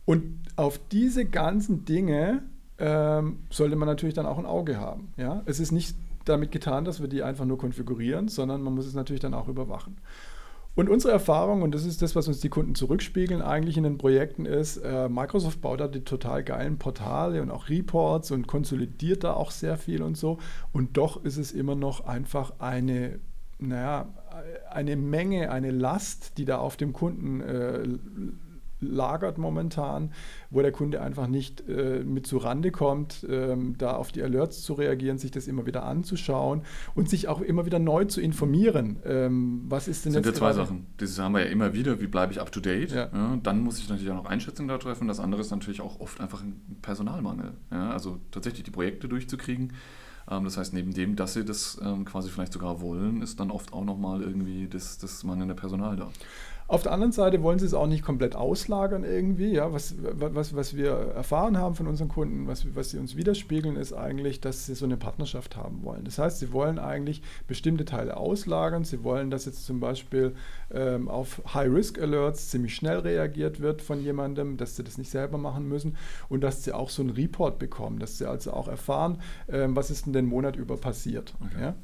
Und 0.06 0.38
auf 0.56 0.80
diese 0.90 1.26
ganzen 1.26 1.84
Dinge 1.84 2.42
ähm, 2.78 3.40
sollte 3.50 3.76
man 3.76 3.86
natürlich 3.86 4.14
dann 4.14 4.24
auch 4.24 4.38
ein 4.38 4.46
Auge 4.46 4.78
haben. 4.78 5.12
Ja? 5.18 5.42
Es 5.44 5.60
ist 5.60 5.72
nicht 5.72 5.94
damit 6.24 6.52
getan, 6.52 6.86
dass 6.86 7.02
wir 7.02 7.08
die 7.08 7.22
einfach 7.22 7.44
nur 7.44 7.58
konfigurieren, 7.58 8.28
sondern 8.28 8.62
man 8.62 8.74
muss 8.74 8.86
es 8.86 8.94
natürlich 8.94 9.20
dann 9.20 9.34
auch 9.34 9.48
überwachen. 9.48 9.98
Und 10.74 10.88
unsere 10.88 11.12
Erfahrung, 11.12 11.62
und 11.62 11.74
das 11.74 11.84
ist 11.84 12.00
das, 12.00 12.14
was 12.14 12.28
uns 12.28 12.40
die 12.40 12.48
Kunden 12.48 12.74
zurückspiegeln, 12.74 13.42
eigentlich 13.42 13.76
in 13.76 13.82
den 13.82 13.98
Projekten 13.98 14.46
ist, 14.46 14.78
äh, 14.78 15.08
Microsoft 15.08 15.60
baut 15.60 15.80
da 15.80 15.88
die 15.88 16.04
total 16.04 16.44
geilen 16.44 16.78
Portale 16.78 17.42
und 17.42 17.50
auch 17.50 17.68
Reports 17.68 18.30
und 18.30 18.46
konsolidiert 18.46 19.24
da 19.24 19.34
auch 19.34 19.50
sehr 19.50 19.76
viel 19.76 20.02
und 20.02 20.16
so. 20.16 20.38
Und 20.72 20.96
doch 20.96 21.24
ist 21.24 21.38
es 21.38 21.52
immer 21.52 21.74
noch 21.74 22.06
einfach 22.06 22.54
eine, 22.60 23.18
naja, 23.58 24.08
eine 24.70 24.96
Menge, 24.96 25.50
eine 25.50 25.70
Last, 25.70 26.38
die 26.38 26.44
da 26.44 26.58
auf 26.58 26.76
dem 26.76 26.92
Kunden 26.92 27.40
äh, 27.40 27.88
lagert 28.80 29.38
momentan, 29.38 30.12
wo 30.50 30.62
der 30.62 30.72
Kunde 30.72 31.00
einfach 31.00 31.26
nicht 31.26 31.68
äh, 31.68 32.02
mit 32.04 32.26
zu 32.26 32.38
Rande 32.38 32.70
kommt, 32.70 33.26
ähm, 33.28 33.76
da 33.78 33.92
auf 33.92 34.12
die 34.12 34.22
Alerts 34.22 34.62
zu 34.62 34.74
reagieren, 34.74 35.18
sich 35.18 35.30
das 35.30 35.46
immer 35.46 35.66
wieder 35.66 35.84
anzuschauen 35.84 36.62
und 36.94 37.08
sich 37.08 37.28
auch 37.28 37.40
immer 37.40 37.66
wieder 37.66 37.78
neu 37.78 38.04
zu 38.06 38.20
informieren. 38.20 38.98
Ähm, 39.04 39.62
was 39.68 39.88
ist 39.88 40.04
denn 40.04 40.12
das 40.12 40.24
sind 40.24 40.34
ja 40.34 40.38
zwei 40.38 40.52
Sachen. 40.52 40.86
Das 40.96 41.18
haben 41.18 41.32
wir 41.32 41.44
ja 41.44 41.50
immer 41.50 41.72
wieder, 41.72 42.00
wie 42.00 42.06
bleibe 42.06 42.32
ich 42.32 42.40
up 42.40 42.50
to 42.52 42.60
date? 42.60 42.92
Ja. 42.92 43.08
Ja, 43.12 43.38
dann 43.42 43.60
muss 43.60 43.78
ich 43.78 43.88
natürlich 43.88 44.10
auch 44.10 44.16
noch 44.16 44.26
Einschätzungen 44.26 44.68
da 44.68 44.78
treffen. 44.78 45.08
Das 45.08 45.20
andere 45.20 45.40
ist 45.40 45.50
natürlich 45.50 45.80
auch 45.80 46.00
oft 46.00 46.20
einfach 46.20 46.42
ein 46.42 46.60
Personalmangel. 46.82 47.52
Also 47.70 48.18
tatsächlich 48.30 48.64
die 48.64 48.70
Projekte 48.70 49.08
durchzukriegen. 49.08 49.72
Ähm, 50.30 50.44
das 50.44 50.56
heißt, 50.56 50.72
neben 50.72 50.92
dem, 50.92 51.16
dass 51.16 51.34
sie 51.34 51.44
das 51.44 51.80
ähm, 51.82 52.04
quasi 52.04 52.30
vielleicht 52.30 52.52
sogar 52.52 52.80
wollen, 52.80 53.22
ist 53.22 53.40
dann 53.40 53.50
oft 53.50 53.72
auch 53.72 53.84
nochmal 53.84 54.22
irgendwie 54.22 54.68
das, 54.68 54.98
das 54.98 55.24
mangelnde 55.24 55.54
Personal 55.54 55.96
da. 55.96 56.10
Auf 56.70 56.84
der 56.84 56.92
anderen 56.92 57.10
Seite 57.10 57.42
wollen 57.42 57.58
sie 57.58 57.66
es 57.66 57.74
auch 57.74 57.88
nicht 57.88 58.04
komplett 58.04 58.36
auslagern 58.36 59.02
irgendwie. 59.02 59.54
Ja, 59.54 59.72
was, 59.72 59.96
was, 59.98 60.54
was 60.54 60.76
wir 60.76 60.92
erfahren 60.92 61.58
haben 61.58 61.74
von 61.74 61.88
unseren 61.88 62.06
Kunden, 62.06 62.46
was, 62.46 62.64
was 62.76 62.90
sie 62.90 62.98
uns 62.98 63.16
widerspiegeln, 63.16 63.74
ist 63.74 63.92
eigentlich, 63.92 64.40
dass 64.40 64.66
sie 64.66 64.76
so 64.76 64.84
eine 64.84 64.96
Partnerschaft 64.96 65.56
haben 65.56 65.82
wollen. 65.82 66.04
Das 66.04 66.20
heißt, 66.20 66.38
sie 66.38 66.52
wollen 66.52 66.78
eigentlich 66.78 67.22
bestimmte 67.48 67.84
Teile 67.84 68.16
auslagern. 68.16 68.84
Sie 68.84 69.02
wollen, 69.02 69.32
dass 69.32 69.46
jetzt 69.46 69.66
zum 69.66 69.80
Beispiel 69.80 70.36
ähm, 70.72 71.08
auf 71.08 71.42
High-Risk-Alerts 71.52 72.50
ziemlich 72.50 72.76
schnell 72.76 73.00
reagiert 73.00 73.58
wird 73.58 73.82
von 73.82 74.00
jemandem, 74.00 74.56
dass 74.56 74.76
sie 74.76 74.84
das 74.84 74.96
nicht 74.96 75.10
selber 75.10 75.38
machen 75.38 75.68
müssen 75.68 75.96
und 76.28 76.40
dass 76.42 76.62
sie 76.62 76.72
auch 76.72 76.90
so 76.90 77.02
einen 77.02 77.10
Report 77.10 77.58
bekommen, 77.58 77.98
dass 77.98 78.16
sie 78.18 78.26
also 78.26 78.52
auch 78.52 78.68
erfahren, 78.68 79.20
ähm, 79.48 79.74
was 79.74 79.90
ist 79.90 80.06
denn 80.06 80.12
den 80.12 80.26
Monat 80.26 80.54
über 80.54 80.76
passiert. 80.76 81.34
Okay. 81.40 81.60
Ja? 81.60 81.74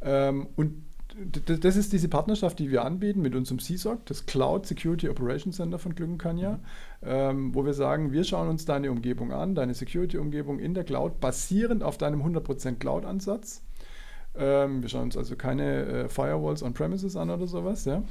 Ähm, 0.00 0.46
und 0.56 0.89
das 1.14 1.76
ist 1.76 1.92
diese 1.92 2.08
Partnerschaft, 2.08 2.58
die 2.58 2.70
wir 2.70 2.84
anbieten 2.84 3.20
mit 3.20 3.34
unserem 3.34 3.58
CSOC, 3.58 4.06
das 4.06 4.26
Cloud 4.26 4.66
Security 4.66 5.08
Operations 5.08 5.56
Center 5.56 5.78
von 5.78 5.94
Glückenkanja, 5.94 6.52
mhm. 6.52 6.58
ähm, 7.02 7.54
wo 7.54 7.64
wir 7.64 7.74
sagen, 7.74 8.12
wir 8.12 8.24
schauen 8.24 8.48
uns 8.48 8.64
deine 8.64 8.90
Umgebung 8.90 9.32
an, 9.32 9.54
deine 9.54 9.74
Security-Umgebung 9.74 10.58
in 10.58 10.74
der 10.74 10.84
Cloud, 10.84 11.20
basierend 11.20 11.82
auf 11.82 11.98
deinem 11.98 12.22
100% 12.22 12.76
Cloud-Ansatz. 12.76 13.62
Ähm, 14.36 14.82
wir 14.82 14.88
schauen 14.88 15.04
uns 15.04 15.16
also 15.16 15.36
keine 15.36 15.84
äh, 15.84 16.08
Firewalls 16.08 16.62
on-premises 16.62 17.16
an 17.16 17.30
oder 17.30 17.46
sowas. 17.46 17.84
Ja? 17.84 18.04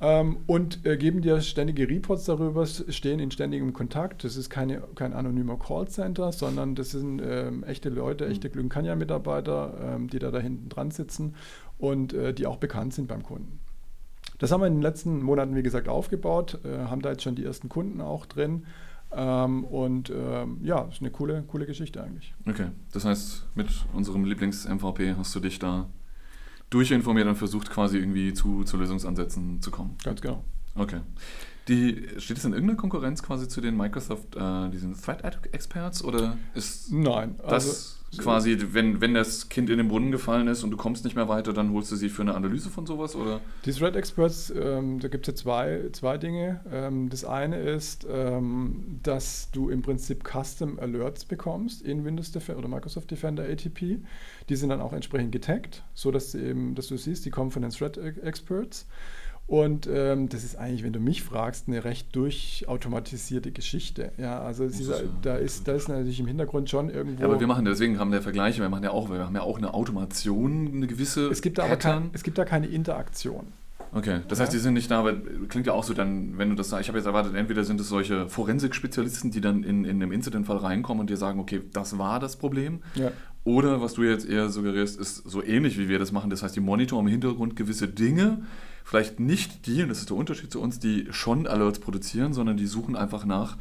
Ähm, 0.00 0.38
und 0.46 0.86
äh, 0.86 0.96
geben 0.96 1.20
dir 1.20 1.42
ständige 1.42 1.86
Reports 1.86 2.24
darüber, 2.24 2.64
stehen 2.64 3.20
in 3.20 3.30
ständigem 3.30 3.74
Kontakt. 3.74 4.24
Das 4.24 4.36
ist 4.36 4.48
keine, 4.48 4.82
kein 4.94 5.12
anonymer 5.12 5.58
Callcenter, 5.58 6.32
sondern 6.32 6.74
das 6.74 6.92
sind 6.92 7.20
ähm, 7.22 7.64
echte 7.64 7.90
Leute, 7.90 8.26
echte 8.26 8.48
mhm. 8.48 8.52
Glückenkanja-Mitarbeiter, 8.52 9.96
ähm, 9.96 10.08
die 10.08 10.18
da, 10.18 10.30
da 10.30 10.38
hinten 10.38 10.70
dran 10.70 10.90
sitzen 10.90 11.34
und 11.80 12.12
äh, 12.12 12.32
die 12.34 12.46
auch 12.46 12.58
bekannt 12.58 12.94
sind 12.94 13.08
beim 13.08 13.22
Kunden. 13.22 13.60
Das 14.38 14.52
haben 14.52 14.60
wir 14.60 14.66
in 14.66 14.74
den 14.74 14.82
letzten 14.82 15.22
Monaten, 15.22 15.54
wie 15.54 15.62
gesagt, 15.62 15.88
aufgebaut, 15.88 16.58
äh, 16.64 16.86
haben 16.86 17.02
da 17.02 17.10
jetzt 17.10 17.22
schon 17.22 17.34
die 17.34 17.44
ersten 17.44 17.68
Kunden 17.68 18.00
auch 18.00 18.26
drin. 18.26 18.66
Ähm, 19.12 19.64
und 19.64 20.10
ähm, 20.10 20.58
ja, 20.62 20.82
ist 20.82 21.00
eine 21.00 21.10
coole, 21.10 21.42
coole 21.46 21.66
Geschichte 21.66 22.02
eigentlich. 22.02 22.32
Okay, 22.46 22.68
das 22.92 23.04
heißt, 23.04 23.48
mit 23.54 23.68
unserem 23.92 24.24
Lieblings-MVP 24.24 25.16
hast 25.16 25.34
du 25.34 25.40
dich 25.40 25.58
da 25.58 25.88
durchinformiert 26.70 27.26
und 27.26 27.34
versucht 27.34 27.70
quasi 27.70 27.98
irgendwie 27.98 28.32
zu, 28.32 28.62
zu 28.62 28.76
Lösungsansätzen 28.76 29.60
zu 29.60 29.70
kommen. 29.70 29.96
Ganz 30.04 30.20
genau. 30.20 30.44
Okay. 30.76 31.00
Die, 31.70 32.08
steht 32.18 32.36
es 32.36 32.44
in 32.44 32.52
irgendeiner 32.52 32.78
Konkurrenz 32.78 33.22
quasi 33.22 33.48
zu 33.48 33.60
den 33.60 33.76
Microsoft, 33.76 34.36
äh, 34.36 34.68
diesen 34.70 35.00
Threat 35.00 35.22
Experts 35.52 36.04
oder 36.04 36.36
ist 36.54 36.92
Nein, 36.92 37.36
das 37.48 38.00
also 38.12 38.22
quasi, 38.24 38.58
wenn, 38.72 39.00
wenn 39.00 39.14
das 39.14 39.48
Kind 39.48 39.70
in 39.70 39.78
den 39.78 39.88
Brunnen 39.88 40.10
gefallen 40.10 40.48
ist 40.48 40.64
und 40.64 40.72
du 40.72 40.76
kommst 40.76 41.04
nicht 41.04 41.14
mehr 41.14 41.28
weiter, 41.28 41.52
dann 41.52 41.72
holst 41.72 41.92
du 41.92 41.96
sie 41.96 42.08
für 42.08 42.22
eine 42.22 42.34
Analyse 42.34 42.68
von 42.68 42.86
sowas? 42.86 43.14
Oder? 43.14 43.40
Die 43.64 43.72
Threat 43.72 43.94
Experts, 43.94 44.52
ähm, 44.56 44.98
da 44.98 45.08
gibt 45.08 45.28
es 45.28 45.32
ja 45.32 45.36
zwei, 45.36 45.90
zwei 45.92 46.18
Dinge. 46.18 46.60
Ähm, 46.72 47.08
das 47.08 47.24
eine 47.24 47.60
ist, 47.60 48.06
ähm, 48.10 48.98
dass 49.02 49.50
du 49.52 49.70
im 49.70 49.82
Prinzip 49.82 50.24
Custom 50.24 50.80
Alerts 50.80 51.24
bekommst 51.24 51.82
in 51.82 52.04
Windows 52.04 52.32
Defender 52.32 52.58
oder 52.58 52.68
Microsoft 52.68 53.10
Defender 53.10 53.44
ATP. 53.44 54.00
Die 54.48 54.56
sind 54.56 54.70
dann 54.70 54.80
auch 54.80 54.92
entsprechend 54.92 55.30
getaggt, 55.30 55.84
sodass 55.94 56.32
du 56.32 56.38
eben, 56.38 56.74
dass 56.74 56.88
du 56.88 56.96
siehst, 56.96 57.24
die 57.24 57.30
kommen 57.30 57.52
von 57.52 57.62
den 57.62 57.70
Threat 57.70 57.96
Experts. 57.96 58.86
Und 59.50 59.88
ähm, 59.92 60.28
das 60.28 60.44
ist 60.44 60.56
eigentlich, 60.56 60.84
wenn 60.84 60.92
du 60.92 61.00
mich 61.00 61.24
fragst, 61.24 61.66
eine 61.66 61.82
recht 61.82 62.14
durchautomatisierte 62.14 63.50
Geschichte. 63.50 64.12
Ja, 64.16 64.40
also 64.40 64.62
ist, 64.62 64.78
ja, 64.78 64.94
da, 65.22 65.34
ist, 65.34 65.66
da 65.66 65.72
ist 65.72 65.88
natürlich 65.88 66.20
im 66.20 66.28
Hintergrund 66.28 66.70
schon 66.70 66.88
irgendwo. 66.88 67.20
Ja, 67.20 67.26
aber 67.26 67.40
wir 67.40 67.48
machen, 67.48 67.64
deswegen 67.64 67.98
haben 67.98 68.12
wir 68.12 68.22
Vergleiche, 68.22 68.62
wir 68.62 68.68
machen 68.68 68.84
ja 68.84 68.92
auch, 68.92 69.10
wir 69.10 69.26
haben 69.26 69.34
ja 69.34 69.42
auch 69.42 69.58
eine 69.58 69.74
Automation, 69.74 70.70
eine 70.72 70.86
gewisse. 70.86 71.26
Es 71.30 71.42
gibt 71.42 71.58
da 71.58 71.74
kein, 71.74 72.10
es 72.12 72.22
gibt 72.22 72.38
da 72.38 72.44
keine 72.44 72.68
Interaktion. 72.68 73.48
Okay, 73.92 74.20
das 74.28 74.38
heißt, 74.38 74.52
die 74.52 74.58
sind 74.58 74.74
nicht 74.74 74.88
da, 74.88 75.00
aber 75.00 75.14
klingt 75.48 75.66
ja 75.66 75.72
auch 75.72 75.82
so 75.82 75.94
dann, 75.94 76.38
wenn 76.38 76.50
du 76.50 76.54
das 76.54 76.68
sagst, 76.68 76.82
ich 76.82 76.88
habe 76.88 76.98
jetzt 76.98 77.06
erwartet, 77.06 77.34
entweder 77.34 77.64
sind 77.64 77.80
es 77.80 77.88
solche 77.88 78.28
Forensik-Spezialisten, 78.28 79.32
die 79.32 79.40
dann 79.40 79.64
in, 79.64 79.84
in 79.84 80.00
einem 80.00 80.12
Incident-Fall 80.12 80.58
reinkommen 80.58 81.00
und 81.00 81.10
dir 81.10 81.16
sagen, 81.16 81.40
okay, 81.40 81.60
das 81.72 81.98
war 81.98 82.20
das 82.20 82.36
Problem. 82.36 82.84
Ja. 82.94 83.10
Oder 83.42 83.80
was 83.80 83.94
du 83.94 84.04
jetzt 84.04 84.28
eher 84.28 84.48
suggerierst, 84.48 85.00
ist 85.00 85.28
so 85.28 85.42
ähnlich 85.42 85.76
wie 85.76 85.88
wir 85.88 85.98
das 85.98 86.12
machen. 86.12 86.30
Das 86.30 86.44
heißt, 86.44 86.54
die 86.54 86.60
monitoren 86.60 87.06
im 87.06 87.10
Hintergrund 87.10 87.56
gewisse 87.56 87.88
Dinge, 87.88 88.42
vielleicht 88.84 89.20
nicht 89.20 89.66
die, 89.66 89.82
und 89.82 89.88
das 89.88 89.98
ist 89.98 90.10
der 90.10 90.16
Unterschied 90.16 90.50
zu 90.52 90.60
uns, 90.60 90.78
die 90.78 91.06
schon 91.10 91.46
Alerts 91.46 91.78
produzieren, 91.78 92.32
sondern 92.32 92.56
die 92.56 92.66
suchen 92.66 92.96
einfach 92.96 93.24
nach, 93.24 93.56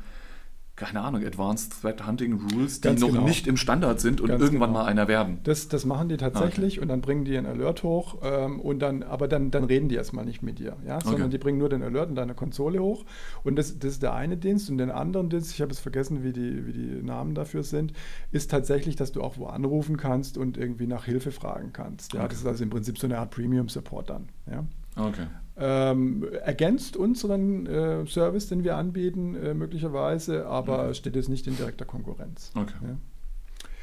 keine 0.79 1.01
Ahnung, 1.01 1.25
Advanced 1.25 1.81
Threat 1.81 2.07
Hunting 2.07 2.33
Rules, 2.33 2.79
die 2.79 2.87
Ganz 2.87 3.01
noch 3.01 3.09
genau. 3.09 3.25
nicht 3.25 3.47
im 3.47 3.57
Standard 3.57 3.99
sind 3.99 4.21
und 4.21 4.29
Ganz 4.29 4.41
irgendwann 4.41 4.69
genau. 4.69 4.79
mal 4.79 4.85
einer 4.85 5.07
werden. 5.07 5.39
Das, 5.43 5.67
das 5.67 5.85
machen 5.85 6.07
die 6.07 6.17
tatsächlich 6.17 6.77
okay. 6.77 6.81
und 6.81 6.87
dann 6.87 7.01
bringen 7.01 7.25
die 7.25 7.37
einen 7.37 7.47
Alert 7.47 7.83
hoch 7.83 8.19
ähm, 8.23 8.59
und 8.61 8.79
dann, 8.79 9.03
aber 9.03 9.27
dann, 9.27 9.51
dann 9.51 9.65
reden 9.65 9.89
die 9.89 9.95
erstmal 9.95 10.25
nicht 10.25 10.41
mit 10.41 10.57
dir, 10.57 10.77
ja, 10.87 11.01
sondern 11.01 11.23
okay. 11.23 11.31
die 11.31 11.37
bringen 11.37 11.57
nur 11.57 11.69
den 11.69 11.83
Alert 11.83 12.09
in 12.09 12.15
deiner 12.15 12.33
Konsole 12.33 12.81
hoch 12.81 13.03
und 13.43 13.57
das, 13.57 13.77
das 13.77 13.91
ist 13.91 14.03
der 14.03 14.13
eine 14.13 14.37
Dienst 14.37 14.69
und 14.69 14.77
den 14.77 14.89
anderen 14.89 15.29
Dienst, 15.29 15.51
ich 15.51 15.61
habe 15.61 15.71
es 15.71 15.79
vergessen, 15.79 16.23
wie 16.23 16.31
die, 16.31 16.65
wie 16.65 16.73
die 16.73 17.03
Namen 17.03 17.35
dafür 17.35 17.63
sind, 17.63 17.91
ist 18.31 18.49
tatsächlich, 18.49 18.95
dass 18.95 19.11
du 19.11 19.21
auch 19.21 19.37
wo 19.37 19.47
anrufen 19.47 19.97
kannst 19.97 20.37
und 20.37 20.57
irgendwie 20.57 20.87
nach 20.87 21.03
Hilfe 21.03 21.31
fragen 21.31 21.71
kannst. 21.73 22.13
Ja, 22.13 22.21
okay. 22.21 22.29
das 22.29 22.39
ist 22.39 22.47
also 22.47 22.63
im 22.63 22.69
Prinzip 22.69 22.97
so 22.97 23.05
eine 23.05 23.19
Art 23.19 23.31
Premium 23.31 23.67
Support 23.67 24.09
dann, 24.09 24.29
ja. 24.49 24.65
Okay. 24.99 25.27
Ähm, 25.61 26.25
ergänzt 26.43 26.95
unseren 26.95 27.65
äh, 27.65 28.05
Service, 28.05 28.47
den 28.47 28.63
wir 28.63 28.77
anbieten, 28.77 29.35
äh, 29.35 29.53
möglicherweise, 29.53 30.45
aber 30.45 30.87
mhm. 30.87 30.93
steht 30.93 31.15
jetzt 31.15 31.27
nicht 31.27 31.47
in 31.47 31.57
direkter 31.57 31.85
Konkurrenz. 31.85 32.51
Okay. 32.55 32.73
Ja. 32.81 32.97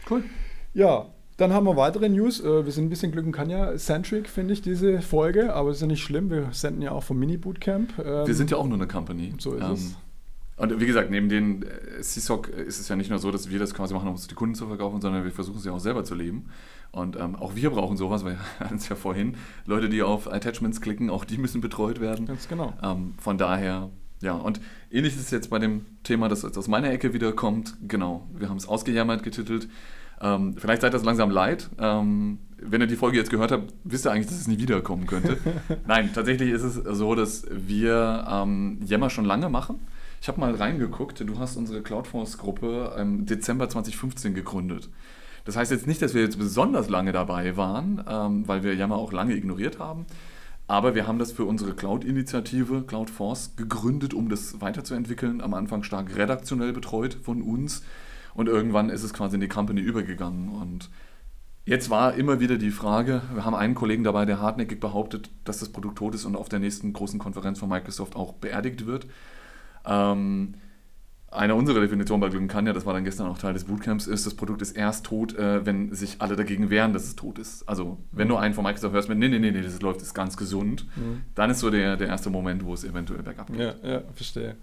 Cool. 0.09 0.25
Ja, 0.73 1.07
dann 1.37 1.53
haben 1.53 1.67
wir 1.67 1.77
weitere 1.77 2.09
News. 2.09 2.41
Äh, 2.41 2.65
wir 2.65 2.73
sind 2.73 2.87
ein 2.87 2.91
bisschen 2.91 3.13
Glück 3.13 3.27
und 3.27 3.33
Kanja-centric, 3.33 4.29
finde 4.29 4.55
ich, 4.55 4.63
diese 4.63 5.03
Folge, 5.03 5.53
aber 5.53 5.71
es 5.71 5.77
ist 5.77 5.81
ja 5.83 5.87
nicht 5.87 6.03
schlimm. 6.03 6.31
Wir 6.31 6.49
senden 6.53 6.81
ja 6.81 6.93
auch 6.93 7.03
vom 7.03 7.19
Mini-Bootcamp. 7.19 7.99
Ähm, 7.99 8.27
wir 8.27 8.35
sind 8.35 8.51
ja 8.51 8.57
auch 8.57 8.67
nur 8.67 8.79
eine 8.79 8.87
Company. 8.87 9.35
So 9.39 9.55
ist 9.55 9.65
ähm, 9.65 9.73
es. 9.73 9.97
Und 10.57 10.81
wie 10.81 10.87
gesagt, 10.87 11.11
neben 11.11 11.29
den 11.29 11.63
äh, 11.63 12.01
CSOC 12.01 12.49
ist 12.49 12.81
es 12.81 12.89
ja 12.89 12.97
nicht 12.97 13.11
nur 13.11 13.19
so, 13.19 13.31
dass 13.31 13.51
wir 13.51 13.59
das 13.59 13.75
quasi 13.75 13.93
machen, 13.93 14.09
um 14.09 14.15
es 14.15 14.27
die 14.27 14.35
Kunden 14.35 14.55
zu 14.55 14.67
verkaufen, 14.67 15.03
sondern 15.03 15.25
wir 15.25 15.31
versuchen 15.31 15.59
es 15.59 15.65
ja 15.67 15.73
auch 15.73 15.81
selber 15.81 16.05
zu 16.05 16.15
leben. 16.15 16.47
Und 16.93 17.17
ähm, 17.17 17.37
auch 17.37 17.55
wir 17.55 17.71
brauchen 17.71 17.97
sowas, 17.97 18.25
weil 18.25 18.33
wir 18.33 18.41
hatten 18.61 18.77
es 18.77 18.89
ja 18.89 18.97
vorhin, 18.97 19.37
Leute, 19.67 19.89
die 19.89 20.03
auf 20.03 20.33
Attachments 20.33 20.81
klicken, 20.81 21.11
auch 21.11 21.25
die 21.25 21.39
müssen 21.39 21.61
betreut 21.61 22.01
werden. 22.01 22.27
Ganz 22.27 22.49
genau. 22.49 22.73
Ähm, 22.83 23.15
von 23.19 23.39
daher, 23.39 23.91
ja, 24.21 24.33
und 24.33 24.61
ähnlich 24.91 25.15
ist 25.15 25.21
es 25.21 25.31
jetzt 25.31 25.51
bei 25.51 25.59
dem 25.59 25.85
Thema, 26.03 26.29
das 26.29 26.45
aus 26.45 26.69
meiner 26.69 26.91
Ecke 26.91 27.13
wieder 27.13 27.33
kommt. 27.33 27.77
Genau, 27.87 28.27
wir 28.35 28.49
haben 28.49 28.57
es 28.57 28.67
ausgejammert 28.67 29.23
getitelt. 29.23 29.69
Ähm, 30.21 30.55
vielleicht 30.57 30.83
seid 30.83 30.95
das 30.95 31.05
langsam 31.05 31.31
leid. 31.31 31.69
Ähm, 31.79 32.39
wenn 32.59 32.81
ihr 32.81 32.87
die 32.87 32.97
Folge 32.97 33.19
jetzt 33.19 33.31
gehört 33.31 33.53
habt, 33.53 33.75
wisst 33.85 34.07
ihr 34.07 34.13
eigentlich, 34.13 34.29
dass 34.29 34.41
es 34.41 34.49
nie 34.49 34.59
wiederkommen 34.59 35.07
könnte. 35.07 35.37
Nein, 35.87 36.11
tatsächlich 36.15 36.51
ist 36.51 36.63
es 36.63 36.75
so, 36.75 37.15
dass 37.15 37.47
wir 37.51 38.27
ähm, 38.29 38.79
Yammer 38.83 39.11
schon 39.11 39.27
lange 39.27 39.51
machen. 39.51 39.81
Ich 40.23 40.29
habe 40.29 40.41
mal 40.41 40.55
reingeguckt, 40.55 41.21
du 41.21 41.39
hast 41.39 41.57
unsere 41.57 41.83
Cloudforce-Gruppe 41.83 42.97
im 42.99 43.27
Dezember 43.27 43.69
2015 43.69 44.35
gegründet. 44.35 44.89
Das 45.47 45.57
heißt 45.57 45.71
jetzt 45.71 45.87
nicht, 45.87 46.03
dass 46.03 46.13
wir 46.13 46.23
jetzt 46.23 46.39
besonders 46.39 46.91
lange 46.91 47.13
dabei 47.13 47.57
waren, 47.57 48.03
ähm, 48.09 48.47
weil 48.49 48.65
wir 48.65 48.75
Yammer 48.75 48.97
auch 48.97 49.13
lange 49.13 49.35
ignoriert 49.35 49.79
haben. 49.79 50.05
Aber 50.67 50.97
wir 50.97 51.07
haben 51.07 51.21
das 51.21 51.31
für 51.31 51.45
unsere 51.45 51.75
Cloud-Initiative 51.75 52.83
CloudForce 52.83 53.55
gegründet, 53.55 54.13
um 54.13 54.29
das 54.29 54.61
weiterzuentwickeln. 54.61 55.41
Am 55.41 55.55
Anfang 55.55 55.85
stark 55.85 56.17
redaktionell 56.17 56.73
betreut 56.73 57.17
von 57.23 57.43
uns. 57.43 57.85
Und 58.35 58.49
irgendwann 58.49 58.91
ist 58.91 59.05
es 59.05 59.15
quasi 59.15 59.37
in 59.37 59.41
die 59.41 59.49
Company 59.49 59.81
übergegangen. 59.81 60.49
Und 60.49 60.91
jetzt 61.65 61.91
war 61.91 62.15
immer 62.15 62.41
wieder 62.41 62.59
die 62.59 62.73
Frage, 62.73 63.23
wir 63.33 63.45
haben 63.45 63.55
einen 63.55 63.77
Kollegen 63.77 64.03
dabei, 64.03 64.25
der 64.25 64.41
hartnäckig 64.41 64.81
behauptet, 64.81 65.31
dass 65.45 65.61
das 65.61 65.69
Produkt 65.69 65.99
tot 65.99 66.17
ist 66.17 66.25
und 66.25 66.35
auf 66.35 66.49
der 66.49 66.59
nächsten 66.59 66.93
großen 66.93 67.21
Konferenz 67.21 67.61
von 67.61 67.69
Microsoft 67.69 68.17
auch 68.17 68.33
beerdigt 68.33 68.87
wird. 68.87 69.07
Ähm, 69.85 70.55
eine 71.37 71.55
unserer 71.55 71.81
Definitionen 71.81 72.21
bei 72.21 72.29
Glücken 72.29 72.49
ja, 72.67 72.73
das 72.73 72.87
war 72.87 72.95
dann 72.95 73.05
gestern 73.05 73.29
auch 73.29 73.39
Teil 73.39 73.53
des 73.53 73.65
Bootcamps, 73.65 74.07
ist, 74.07 74.27
das 74.27 74.35
Produkt 74.35 74.63
ist 74.63 74.77
erst 74.77 75.07
tot, 75.07 75.37
äh, 75.37 75.65
wenn 75.65 75.95
sich 75.95 76.17
alle 76.21 76.37
dagegen 76.37 76.71
wehren, 76.71 76.93
dass 76.93 77.05
es 77.05 77.17
tot 77.17 77.39
ist. 77.39 77.69
Also, 77.69 77.99
wenn 78.13 78.29
du 78.29 78.37
einen 78.37 78.55
von 78.55 78.65
Microsoft 78.65 78.95
hörst 78.95 79.09
mit, 79.09 79.19
nee, 79.19 79.29
nee, 79.29 79.39
nee, 79.39 79.51
nee, 79.51 79.63
das 79.63 79.81
läuft, 79.83 80.03
ist 80.03 80.15
ganz 80.15 80.37
gesund, 80.37 80.87
mhm. 80.97 81.23
dann 81.35 81.51
ist 81.51 81.61
so 81.61 81.71
der, 81.71 81.97
der 81.97 82.09
erste 82.09 82.31
Moment, 82.31 82.65
wo 82.65 82.75
es 82.75 82.85
eventuell 82.85 83.23
bergab 83.23 83.49
geht. 83.49 83.59
Ja, 83.59 83.75
ja, 83.83 84.03
verstehe. 84.15 84.57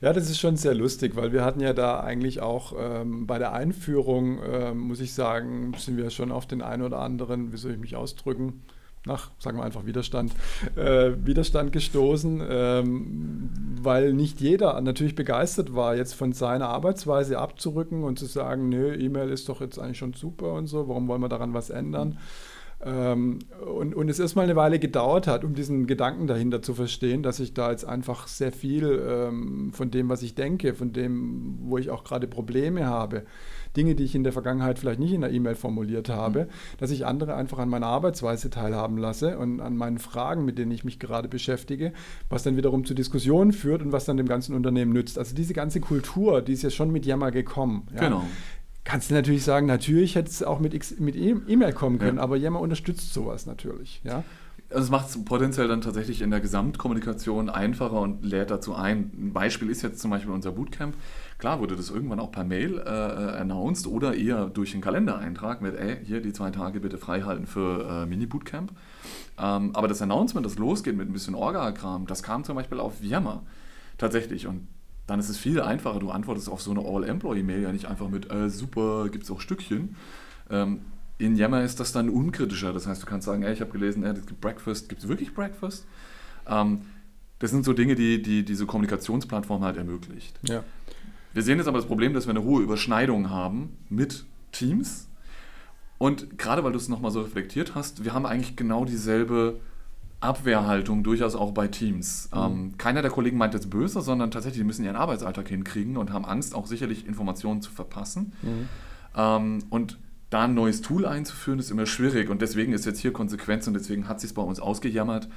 Ja, 0.00 0.12
das 0.12 0.30
ist 0.30 0.40
schon 0.40 0.56
sehr 0.56 0.74
lustig, 0.74 1.16
weil 1.16 1.32
wir 1.32 1.44
hatten 1.44 1.60
ja 1.60 1.72
da 1.72 2.00
eigentlich 2.00 2.40
auch 2.40 2.74
ähm, 2.78 3.26
bei 3.26 3.38
der 3.38 3.52
Einführung, 3.52 4.40
ähm, 4.44 4.78
muss 4.78 5.00
ich 5.00 5.14
sagen, 5.14 5.72
sind 5.78 5.96
wir 5.96 6.10
schon 6.10 6.32
auf 6.32 6.46
den 6.46 6.62
einen 6.62 6.82
oder 6.82 7.00
anderen, 7.00 7.52
wie 7.52 7.56
soll 7.56 7.72
ich 7.72 7.78
mich 7.78 7.96
ausdrücken, 7.96 8.62
nach, 9.06 9.30
sagen 9.38 9.58
wir 9.58 9.64
einfach 9.64 9.84
Widerstand, 9.84 10.32
äh, 10.76 11.12
Widerstand 11.24 11.72
gestoßen, 11.72 12.42
ähm, 12.48 13.50
weil 13.80 14.12
nicht 14.12 14.40
jeder 14.40 14.80
natürlich 14.80 15.14
begeistert 15.14 15.74
war, 15.74 15.96
jetzt 15.96 16.14
von 16.14 16.32
seiner 16.32 16.68
Arbeitsweise 16.68 17.38
abzurücken 17.38 18.04
und 18.04 18.18
zu 18.18 18.26
sagen, 18.26 18.68
nö, 18.68 18.94
E-Mail 18.94 19.30
ist 19.30 19.48
doch 19.48 19.60
jetzt 19.60 19.78
eigentlich 19.78 19.98
schon 19.98 20.12
super 20.12 20.52
und 20.52 20.66
so, 20.66 20.88
warum 20.88 21.08
wollen 21.08 21.20
wir 21.20 21.28
daran 21.28 21.54
was 21.54 21.70
ändern? 21.70 22.12
Ähm, 22.12 22.18
und, 22.84 23.94
und 23.94 24.08
es 24.08 24.18
erstmal 24.18 24.44
eine 24.44 24.56
Weile 24.56 24.80
gedauert 24.80 25.28
hat, 25.28 25.44
um 25.44 25.54
diesen 25.54 25.86
Gedanken 25.86 26.26
dahinter 26.26 26.62
zu 26.62 26.74
verstehen, 26.74 27.22
dass 27.22 27.38
ich 27.38 27.54
da 27.54 27.70
jetzt 27.70 27.84
einfach 27.84 28.26
sehr 28.26 28.50
viel 28.50 29.00
ähm, 29.08 29.72
von 29.72 29.92
dem, 29.92 30.08
was 30.08 30.22
ich 30.22 30.34
denke, 30.34 30.74
von 30.74 30.92
dem, 30.92 31.58
wo 31.62 31.78
ich 31.78 31.90
auch 31.90 32.02
gerade 32.02 32.26
Probleme 32.26 32.86
habe, 32.86 33.22
Dinge, 33.76 33.94
die 33.94 34.02
ich 34.02 34.16
in 34.16 34.24
der 34.24 34.32
Vergangenheit 34.32 34.80
vielleicht 34.80 34.98
nicht 34.98 35.12
in 35.12 35.20
der 35.20 35.30
E-Mail 35.30 35.54
formuliert 35.54 36.08
habe, 36.08 36.44
mhm. 36.44 36.48
dass 36.78 36.90
ich 36.90 37.06
andere 37.06 37.36
einfach 37.36 37.58
an 37.58 37.68
meiner 37.68 37.86
Arbeitsweise 37.86 38.50
teilhaben 38.50 38.98
lasse 38.98 39.38
und 39.38 39.60
an 39.60 39.76
meinen 39.76 39.98
Fragen, 39.98 40.44
mit 40.44 40.58
denen 40.58 40.72
ich 40.72 40.82
mich 40.82 40.98
gerade 40.98 41.28
beschäftige, 41.28 41.92
was 42.28 42.42
dann 42.42 42.56
wiederum 42.56 42.84
zu 42.84 42.94
Diskussionen 42.94 43.52
führt 43.52 43.82
und 43.82 43.92
was 43.92 44.06
dann 44.06 44.16
dem 44.16 44.26
ganzen 44.26 44.56
Unternehmen 44.56 44.92
nützt. 44.92 45.18
Also 45.18 45.36
diese 45.36 45.54
ganze 45.54 45.80
Kultur, 45.80 46.42
die 46.42 46.52
ist 46.52 46.62
ja 46.62 46.70
schon 46.70 46.90
mit 46.90 47.06
Jammer 47.06 47.30
gekommen. 47.30 47.86
Ja? 47.94 48.00
Genau. 48.00 48.24
Kannst 48.84 49.10
du 49.10 49.14
natürlich 49.14 49.44
sagen, 49.44 49.66
natürlich 49.66 50.16
hätte 50.16 50.28
es 50.30 50.42
auch 50.42 50.58
mit, 50.58 51.00
mit 51.00 51.16
E-Mail 51.16 51.72
kommen 51.72 51.98
können, 51.98 52.16
ja. 52.16 52.22
aber 52.22 52.36
Yammer 52.36 52.60
unterstützt 52.60 53.14
sowas 53.14 53.46
natürlich. 53.46 54.00
Ja? 54.02 54.24
Also 54.70 54.84
es 54.84 54.90
macht 54.90 55.08
es 55.08 55.24
potenziell 55.24 55.68
dann 55.68 55.82
tatsächlich 55.82 56.22
in 56.22 56.30
der 56.30 56.40
Gesamtkommunikation 56.40 57.48
einfacher 57.48 58.00
und 58.00 58.24
lädt 58.24 58.50
dazu 58.50 58.74
ein. 58.74 59.12
Ein 59.16 59.32
Beispiel 59.32 59.70
ist 59.70 59.82
jetzt 59.82 60.00
zum 60.00 60.10
Beispiel 60.10 60.32
unser 60.32 60.52
Bootcamp. 60.52 60.96
Klar 61.38 61.60
wurde 61.60 61.76
das 61.76 61.90
irgendwann 61.90 62.18
auch 62.20 62.32
per 62.32 62.44
Mail 62.44 62.78
äh, 62.78 62.80
äh 62.80 63.40
announced 63.40 63.86
oder 63.86 64.14
eher 64.14 64.46
durch 64.46 64.72
einen 64.72 64.82
Kalendereintrag 64.82 65.60
mit, 65.60 65.76
ey, 65.76 65.98
hier 66.04 66.20
die 66.20 66.32
zwei 66.32 66.50
Tage 66.50 66.80
bitte 66.80 66.98
freihalten 66.98 67.46
für 67.46 68.02
äh, 68.02 68.06
Mini-Bootcamp. 68.06 68.72
Ähm, 69.38 69.70
aber 69.74 69.88
das 69.88 70.02
Announcement, 70.02 70.44
das 70.44 70.58
losgeht 70.58 70.96
mit 70.96 71.08
ein 71.08 71.12
bisschen 71.12 71.34
Orga-Kram, 71.34 72.06
das 72.06 72.22
kam 72.22 72.44
zum 72.44 72.56
Beispiel 72.56 72.80
auf 72.80 73.02
Yammer 73.02 73.42
tatsächlich. 73.98 74.46
Und 74.46 74.66
dann 75.12 75.20
ist 75.20 75.28
es 75.28 75.36
viel 75.36 75.60
einfacher. 75.60 75.98
Du 75.98 76.10
antwortest 76.10 76.48
auf 76.48 76.62
so 76.62 76.70
eine 76.70 76.80
All-Employee-Mail 76.80 77.60
ja 77.60 77.72
nicht 77.72 77.84
einfach 77.84 78.08
mit, 78.08 78.32
äh, 78.32 78.48
super, 78.48 79.10
gibt 79.10 79.24
es 79.24 79.30
auch 79.30 79.40
Stückchen. 79.40 79.94
Ähm, 80.48 80.80
in 81.18 81.36
Yammer 81.36 81.62
ist 81.62 81.80
das 81.80 81.92
dann 81.92 82.08
unkritischer. 82.08 82.72
Das 82.72 82.86
heißt, 82.86 83.02
du 83.02 83.06
kannst 83.06 83.26
sagen, 83.26 83.42
ey, 83.42 83.52
ich 83.52 83.60
habe 83.60 83.70
gelesen, 83.70 84.02
es 84.04 84.26
gibt 84.26 84.40
Breakfast. 84.40 84.88
Gibt 84.88 85.02
es 85.02 85.08
wirklich 85.08 85.34
Breakfast? 85.34 85.86
Ähm, 86.48 86.80
das 87.40 87.50
sind 87.50 87.64
so 87.66 87.74
Dinge, 87.74 87.94
die, 87.94 88.22
die 88.22 88.42
diese 88.42 88.64
Kommunikationsplattform 88.64 89.62
halt 89.62 89.76
ermöglicht. 89.76 90.40
Ja. 90.44 90.64
Wir 91.34 91.42
sehen 91.42 91.58
jetzt 91.58 91.68
aber 91.68 91.76
das 91.76 91.86
Problem, 91.86 92.14
dass 92.14 92.26
wir 92.26 92.30
eine 92.30 92.42
hohe 92.42 92.62
Überschneidung 92.62 93.28
haben 93.28 93.76
mit 93.90 94.24
Teams. 94.50 95.08
Und 95.98 96.38
gerade 96.38 96.64
weil 96.64 96.72
du 96.72 96.78
es 96.78 96.88
nochmal 96.88 97.10
so 97.10 97.20
reflektiert 97.20 97.74
hast, 97.74 98.02
wir 98.02 98.14
haben 98.14 98.24
eigentlich 98.24 98.56
genau 98.56 98.86
dieselbe 98.86 99.60
Abwehrhaltung 100.22 101.02
durchaus 101.02 101.34
auch 101.34 101.52
bei 101.52 101.68
Teams. 101.68 102.28
Mhm. 102.32 102.40
Ähm, 102.40 102.74
keiner 102.78 103.02
der 103.02 103.10
Kollegen 103.10 103.38
meint 103.38 103.54
jetzt 103.54 103.70
böse, 103.70 104.00
sondern 104.00 104.30
tatsächlich, 104.30 104.60
die 104.60 104.66
müssen 104.66 104.84
ihren 104.84 104.96
Arbeitsalltag 104.96 105.48
hinkriegen 105.48 105.96
und 105.96 106.12
haben 106.12 106.24
Angst, 106.24 106.54
auch 106.54 106.66
sicherlich 106.66 107.06
Informationen 107.06 107.62
zu 107.62 107.70
verpassen. 107.70 108.32
Mhm. 108.42 108.68
Ähm, 109.16 109.64
und 109.70 109.98
da 110.30 110.44
ein 110.44 110.54
neues 110.54 110.80
Tool 110.80 111.04
einzuführen, 111.04 111.58
ist 111.58 111.70
immer 111.70 111.86
schwierig 111.86 112.30
und 112.30 112.40
deswegen 112.40 112.72
ist 112.72 112.86
jetzt 112.86 113.00
hier 113.00 113.12
Konsequenz 113.12 113.66
und 113.66 113.74
deswegen 113.74 114.08
hat 114.08 114.20
sich 114.20 114.30
es 114.30 114.34
bei 114.34 114.42
uns 114.42 114.60
ausgejammert. 114.60 115.28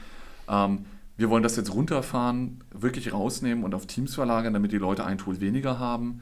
Ähm, 0.48 0.86
wir 1.18 1.30
wollen 1.30 1.44
das 1.44 1.56
jetzt 1.56 1.74
runterfahren, 1.74 2.62
wirklich 2.72 3.14
rausnehmen 3.14 3.64
und 3.64 3.74
auf 3.74 3.86
Teams 3.86 4.16
verlagern, 4.16 4.54
damit 4.54 4.72
die 4.72 4.78
Leute 4.78 5.06
ein 5.06 5.18
Tool 5.18 5.40
weniger 5.42 5.80
haben. 5.80 6.22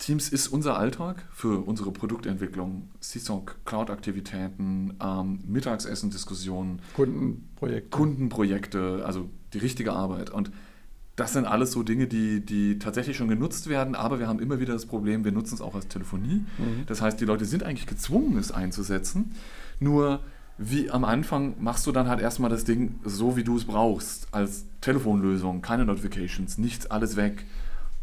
Teams 0.00 0.30
ist 0.30 0.48
unser 0.48 0.78
Alltag 0.78 1.26
für 1.30 1.64
unsere 1.64 1.92
Produktentwicklung, 1.92 2.88
CSOC, 3.00 3.56
Cloud-Aktivitäten, 3.66 4.94
ähm, 5.00 5.40
Mittagsessen-Diskussionen, 5.46 6.80
Kundenprojekte. 6.96 7.90
Kundenprojekte, 7.90 9.02
also 9.04 9.28
die 9.52 9.58
richtige 9.58 9.92
Arbeit. 9.92 10.30
Und 10.30 10.50
das 11.16 11.34
sind 11.34 11.44
alles 11.44 11.72
so 11.72 11.82
Dinge, 11.82 12.06
die, 12.06 12.40
die 12.44 12.78
tatsächlich 12.78 13.18
schon 13.18 13.28
genutzt 13.28 13.68
werden, 13.68 13.94
aber 13.94 14.18
wir 14.18 14.26
haben 14.26 14.40
immer 14.40 14.58
wieder 14.58 14.72
das 14.72 14.86
Problem, 14.86 15.22
wir 15.24 15.32
nutzen 15.32 15.56
es 15.56 15.60
auch 15.60 15.74
als 15.74 15.86
Telefonie. 15.86 16.46
Mhm. 16.56 16.86
Das 16.86 17.02
heißt, 17.02 17.20
die 17.20 17.26
Leute 17.26 17.44
sind 17.44 17.62
eigentlich 17.62 17.86
gezwungen, 17.86 18.38
es 18.38 18.52
einzusetzen. 18.52 19.32
Nur 19.80 20.20
wie 20.56 20.90
am 20.90 21.04
Anfang 21.04 21.56
machst 21.60 21.86
du 21.86 21.92
dann 21.92 22.08
halt 22.08 22.20
erstmal 22.20 22.48
das 22.48 22.64
Ding 22.64 22.98
so, 23.04 23.36
wie 23.36 23.44
du 23.44 23.54
es 23.54 23.66
brauchst, 23.66 24.28
als 24.32 24.64
Telefonlösung, 24.80 25.60
keine 25.60 25.84
Notifications, 25.84 26.56
nichts, 26.56 26.86
alles 26.86 27.16
weg. 27.16 27.44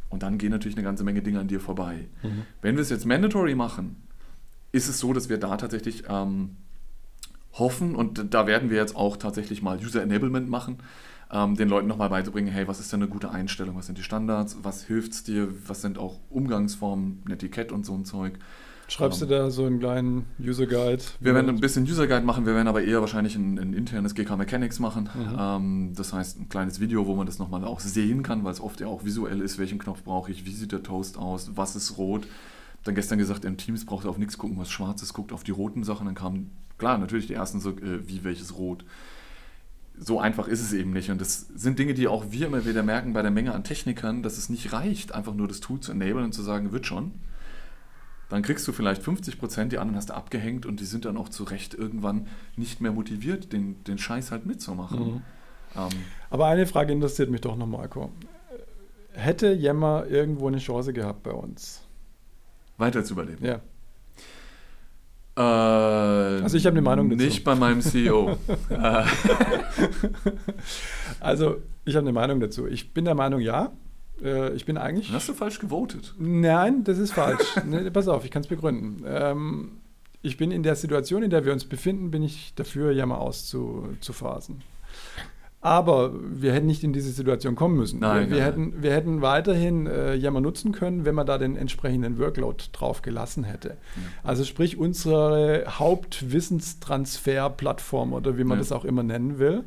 Und 0.10 0.24
dann 0.24 0.38
gehen 0.38 0.52
natürlich 0.52 0.78
eine 0.78 0.86
ganze 0.86 1.04
Menge 1.04 1.22
Dinge 1.22 1.40
an 1.40 1.48
dir 1.48 1.60
vorbei. 1.60 2.08
Mhm. 2.24 2.44
Wenn 2.62 2.76
wir 2.76 2.82
es 2.82 2.90
jetzt 2.90 3.06
mandatory 3.06 3.56
machen, 3.56 3.98
ist 4.72 4.88
es 4.88 5.00
so, 5.00 5.14
dass 5.14 5.30
wir 5.30 5.38
da 5.38 5.58
tatsächlich 5.58 6.04
ähm, 6.08 6.58
hoffen, 7.54 7.96
und 7.96 8.34
da 8.34 8.48
werden 8.48 8.70
wir 8.70 8.78
jetzt 8.78 8.96
auch 8.96 9.18
tatsächlich 9.18 9.62
mal 9.62 9.78
User 9.78 10.02
Enablement 10.02 10.50
machen, 10.50 10.78
ähm, 11.32 11.56
den 11.56 11.68
Leuten 11.70 11.88
nochmal 11.88 12.10
beizubringen, 12.10 12.52
hey, 12.52 12.68
was 12.68 12.80
ist 12.80 12.94
denn 12.94 13.02
eine 13.02 13.10
gute 13.10 13.32
Einstellung, 13.32 13.76
was 13.76 13.88
sind 13.88 13.98
die 13.98 14.04
Standards, 14.04 14.58
was 14.62 14.84
hilft 14.84 15.12
es 15.12 15.24
dir, 15.24 15.50
was 15.68 15.82
sind 15.82 15.98
auch 15.98 16.20
Umgangsformen, 16.30 17.24
ein 17.26 17.32
Etikett 17.32 17.72
und 17.72 17.86
so 17.86 17.94
ein 17.96 18.06
Zeug. 18.06 18.40
Schreibst 18.88 19.22
ähm, 19.22 19.28
du 19.28 19.36
da 19.36 19.52
so 19.52 19.66
einen 19.66 19.80
kleinen 19.80 20.26
User 20.40 20.66
Guide? 20.66 21.04
Wir 21.20 21.34
werden 21.34 21.50
ein 21.50 21.60
bisschen 21.60 21.84
User 21.84 22.08
Guide 22.08 22.26
machen, 22.26 22.46
wir 22.46 22.56
werden 22.56 22.68
aber 22.68 22.84
eher 22.84 23.02
wahrscheinlich 23.02 23.36
ein, 23.36 23.60
ein 23.60 23.74
internes 23.74 24.16
GK 24.16 24.38
Mechanics 24.38 24.80
machen. 24.80 25.10
Mhm. 25.14 25.38
Ähm, 25.38 25.94
das 25.96 26.14
heißt, 26.14 26.40
ein 26.40 26.50
kleines 26.50 26.80
Video, 26.80 27.06
wo 27.06 27.16
man 27.16 27.26
das 27.26 27.38
nochmal 27.38 27.66
auch 27.66 27.80
sehen 27.80 28.24
kann, 28.24 28.44
weil 28.44 28.54
es 28.54 28.62
oft 28.62 28.80
ja 28.80 28.88
auch 28.88 29.04
visuell 29.04 29.42
ist, 29.42 29.58
welchen 29.58 29.80
Knopf 29.80 30.04
brauche 30.04 30.32
ich, 30.32 30.46
wie 30.46 30.54
sieht 30.54 30.72
der 30.72 30.84
Toast 30.84 31.18
aus, 31.18 31.52
was 31.56 31.76
ist 31.76 31.98
rot. 31.98 32.28
Dann 32.84 32.96
gestern 32.96 33.18
gesagt, 33.18 33.44
im 33.44 33.58
Teams 33.58 33.86
braucht 33.86 34.06
ihr 34.06 34.10
auf 34.10 34.18
nichts 34.18 34.38
gucken, 34.38 34.58
was 34.58 34.70
schwarz 34.70 35.02
ist, 35.02 35.14
guckt 35.14 35.34
auf 35.34 35.44
die 35.44 35.52
roten 35.52 35.84
Sachen. 35.84 36.06
Dann 36.06 36.16
kamen, 36.16 36.52
klar, 36.78 36.98
natürlich 36.98 37.28
die 37.28 37.34
ersten 37.34 37.60
so, 37.60 37.72
äh, 37.72 38.08
wie 38.08 38.24
welches 38.24 38.56
Rot 38.56 38.86
so 40.00 40.20
einfach 40.20 40.48
ist 40.48 40.62
es 40.62 40.74
eben 40.74 40.92
nicht. 40.92 41.10
Und 41.10 41.20
das 41.20 41.48
sind 41.56 41.80
Dinge, 41.80 41.94
die 41.94 42.08
auch 42.08 42.26
wir 42.30 42.48
immer 42.48 42.66
wieder 42.66 42.84
merken 42.84 43.14
bei 43.14 43.22
der 43.22 43.32
Menge 43.32 43.54
an 43.54 43.64
Technikern, 43.64 44.24
dass 44.24 44.38
es 44.38 44.50
nicht 44.50 44.72
reicht, 44.72 45.14
einfach 45.14 45.34
nur 45.34 45.48
das 45.48 45.60
Tool 45.60 45.80
zu 45.80 45.92
enablen 45.92 46.26
und 46.26 46.34
zu 46.34 46.44
sagen, 46.44 46.72
wird 46.72 46.86
schon. 46.86 47.14
Dann 48.30 48.42
kriegst 48.42 48.68
du 48.68 48.74
vielleicht 48.74 49.02
50 49.04 49.40
Prozent, 49.40 49.72
die 49.72 49.78
anderen 49.78 49.96
hast 49.96 50.10
du 50.10 50.14
abgehängt 50.14 50.66
und 50.66 50.80
die 50.80 50.86
sind 50.86 51.06
dann 51.06 51.18
auch 51.18 51.30
zu 51.30 51.44
Recht 51.46 51.74
irgendwann 51.74 52.28
nicht 52.56 52.82
mehr 52.82 52.92
motiviert, 52.92 53.54
den, 53.54 53.84
den 53.86 53.98
Scheiß 53.98 54.32
halt 54.32 54.46
mitzumachen. 54.46 55.00
Mhm. 55.00 55.22
Ähm, 55.76 55.90
Aber 56.30 56.48
eine 56.48 56.66
Frage 56.66 56.92
interessiert 56.92 57.30
mich 57.30 57.42
doch 57.42 57.56
noch, 57.56 57.68
Marco. 57.68 58.12
Hätte 59.14 59.54
Yammer 59.54 60.06
irgendwo 60.08 60.48
eine 60.48 60.60
Chance 60.60 60.94
gehabt 60.94 61.24
bei 61.24 61.32
uns? 61.32 61.82
Weiter 62.78 63.04
zu 63.04 63.14
überleben? 63.14 63.46
Ja. 63.46 63.62
Äh, 65.38 66.42
also 66.42 66.58
ich 66.58 66.66
habe 66.66 66.74
eine 66.74 66.82
Meinung 66.82 67.10
dazu. 67.10 67.24
Nicht 67.24 67.44
bei 67.44 67.56
meinem 67.56 67.82
CEO. 67.82 68.38
also 71.20 71.58
ich 71.86 71.96
habe 71.96 72.06
eine 72.06 72.14
Meinung 72.14 72.40
dazu. 72.40 72.68
Ich 72.68 72.94
bin 72.94 73.06
der 73.06 73.16
Meinung, 73.16 73.40
ja. 73.40 73.72
Äh, 74.24 74.54
ich 74.54 74.66
bin 74.66 74.78
eigentlich. 74.78 75.12
Hast 75.12 75.30
du 75.30 75.34
falsch 75.34 75.60
gewotet. 75.60 76.16
Nein, 76.18 76.84
das 76.84 76.98
ist 76.98 77.14
falsch. 77.14 77.56
nee, 77.66 77.90
pass 77.90 78.08
auf, 78.08 78.26
ich 78.26 78.32
kann 78.32 78.42
es 78.42 78.48
begründen. 78.48 79.04
Ähm, 79.06 79.72
ich 80.22 80.38
bin 80.38 80.52
in 80.52 80.64
der 80.64 80.76
Situation, 80.76 81.24
in 81.24 81.30
der 81.30 81.46
wir 81.46 81.54
uns 81.54 81.66
befinden, 81.66 82.12
bin 82.12 82.24
ich 82.24 82.54
dafür, 82.56 82.92
Jammer 82.92 83.20
auszuphasen. 83.20 84.62
Aber 85.60 86.14
wir 86.24 86.54
hätten 86.54 86.68
nicht 86.68 86.84
in 86.84 86.94
diese 86.94 87.10
Situation 87.10 87.56
kommen 87.56 87.78
müssen. 87.78 88.00
Nein, 88.00 88.30
wir, 88.30 88.38
nein, 88.38 88.46
hätten, 88.46 88.84
wir 88.84 88.94
hätten 88.94 89.22
weiterhin 89.22 89.88
äh, 89.88 90.14
Yammer 90.14 90.40
nutzen 90.40 90.72
können, 90.72 91.04
wenn 91.04 91.16
man 91.16 91.26
da 91.26 91.40
den 91.40 91.58
entsprechenden 91.58 92.20
Workload 92.20 92.66
drauf 92.74 93.02
gelassen 93.02 93.44
hätte. 93.44 93.70
Ja. 93.70 93.76
Also 94.24 94.44
sprich 94.44 94.78
unsere 94.78 95.66
Hauptwissenstransferplattform 95.68 98.14
oder 98.14 98.38
wie 98.38 98.44
man 98.44 98.58
ja. 98.58 98.62
das 98.62 98.72
auch 98.72 98.86
immer 98.86 99.02
nennen 99.04 99.40
will. 99.40 99.64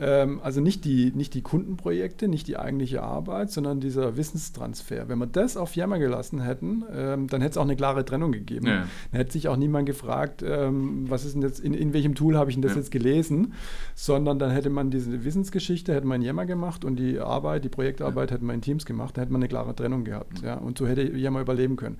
Ähm, 0.00 0.40
also 0.42 0.62
nicht 0.62 0.84
die, 0.86 1.12
nicht 1.14 1.34
die 1.34 1.42
Kundenprojekte, 1.42 2.26
nicht 2.26 2.48
die 2.48 2.56
eigentliche 2.56 3.02
Arbeit, 3.02 3.50
sondern 3.50 3.80
dieser 3.80 4.16
Wissenstransfer. 4.16 5.08
Wenn 5.08 5.18
wir 5.18 5.26
das 5.26 5.58
auf 5.58 5.76
Yammer 5.76 5.98
gelassen 5.98 6.40
hätten, 6.40 6.84
ähm, 6.90 7.26
dann 7.28 7.42
hätte 7.42 7.52
es 7.52 7.56
auch 7.58 7.64
eine 7.64 7.76
klare 7.76 8.04
Trennung 8.04 8.32
gegeben. 8.32 8.66
Ja. 8.66 8.86
Dann 9.12 9.18
hätte 9.18 9.32
sich 9.32 9.48
auch 9.48 9.56
niemand 9.56 9.84
gefragt, 9.84 10.42
ähm, 10.46 11.04
was 11.10 11.26
ist 11.26 11.34
denn 11.34 11.42
jetzt, 11.42 11.60
in, 11.60 11.74
in 11.74 11.92
welchem 11.92 12.14
Tool 12.14 12.38
habe 12.38 12.50
ich 12.50 12.56
denn 12.56 12.62
das 12.62 12.72
ja. 12.72 12.78
jetzt 12.78 12.90
gelesen, 12.90 13.52
sondern 13.94 14.38
dann 14.38 14.50
hätte 14.50 14.70
man 14.70 14.90
diese 14.90 15.24
Wissensgeschichte, 15.24 15.94
hätte 15.94 16.06
man 16.06 16.22
in 16.22 16.26
Yammer 16.26 16.46
gemacht 16.46 16.84
und 16.84 16.96
die 16.96 17.18
Arbeit, 17.18 17.64
die 17.64 17.68
Projektarbeit 17.68 18.30
ja. 18.30 18.36
hätte 18.36 18.44
man 18.44 18.54
in 18.54 18.62
Teams 18.62 18.86
gemacht, 18.86 19.16
da 19.16 19.22
hätte 19.22 19.32
man 19.32 19.42
eine 19.42 19.48
klare 19.48 19.74
Trennung 19.74 20.04
gehabt. 20.04 20.40
Ja? 20.42 20.54
Und 20.54 20.78
so 20.78 20.86
hätte 20.86 21.02
Yammer 21.02 21.42
überleben 21.42 21.76
können. 21.76 21.98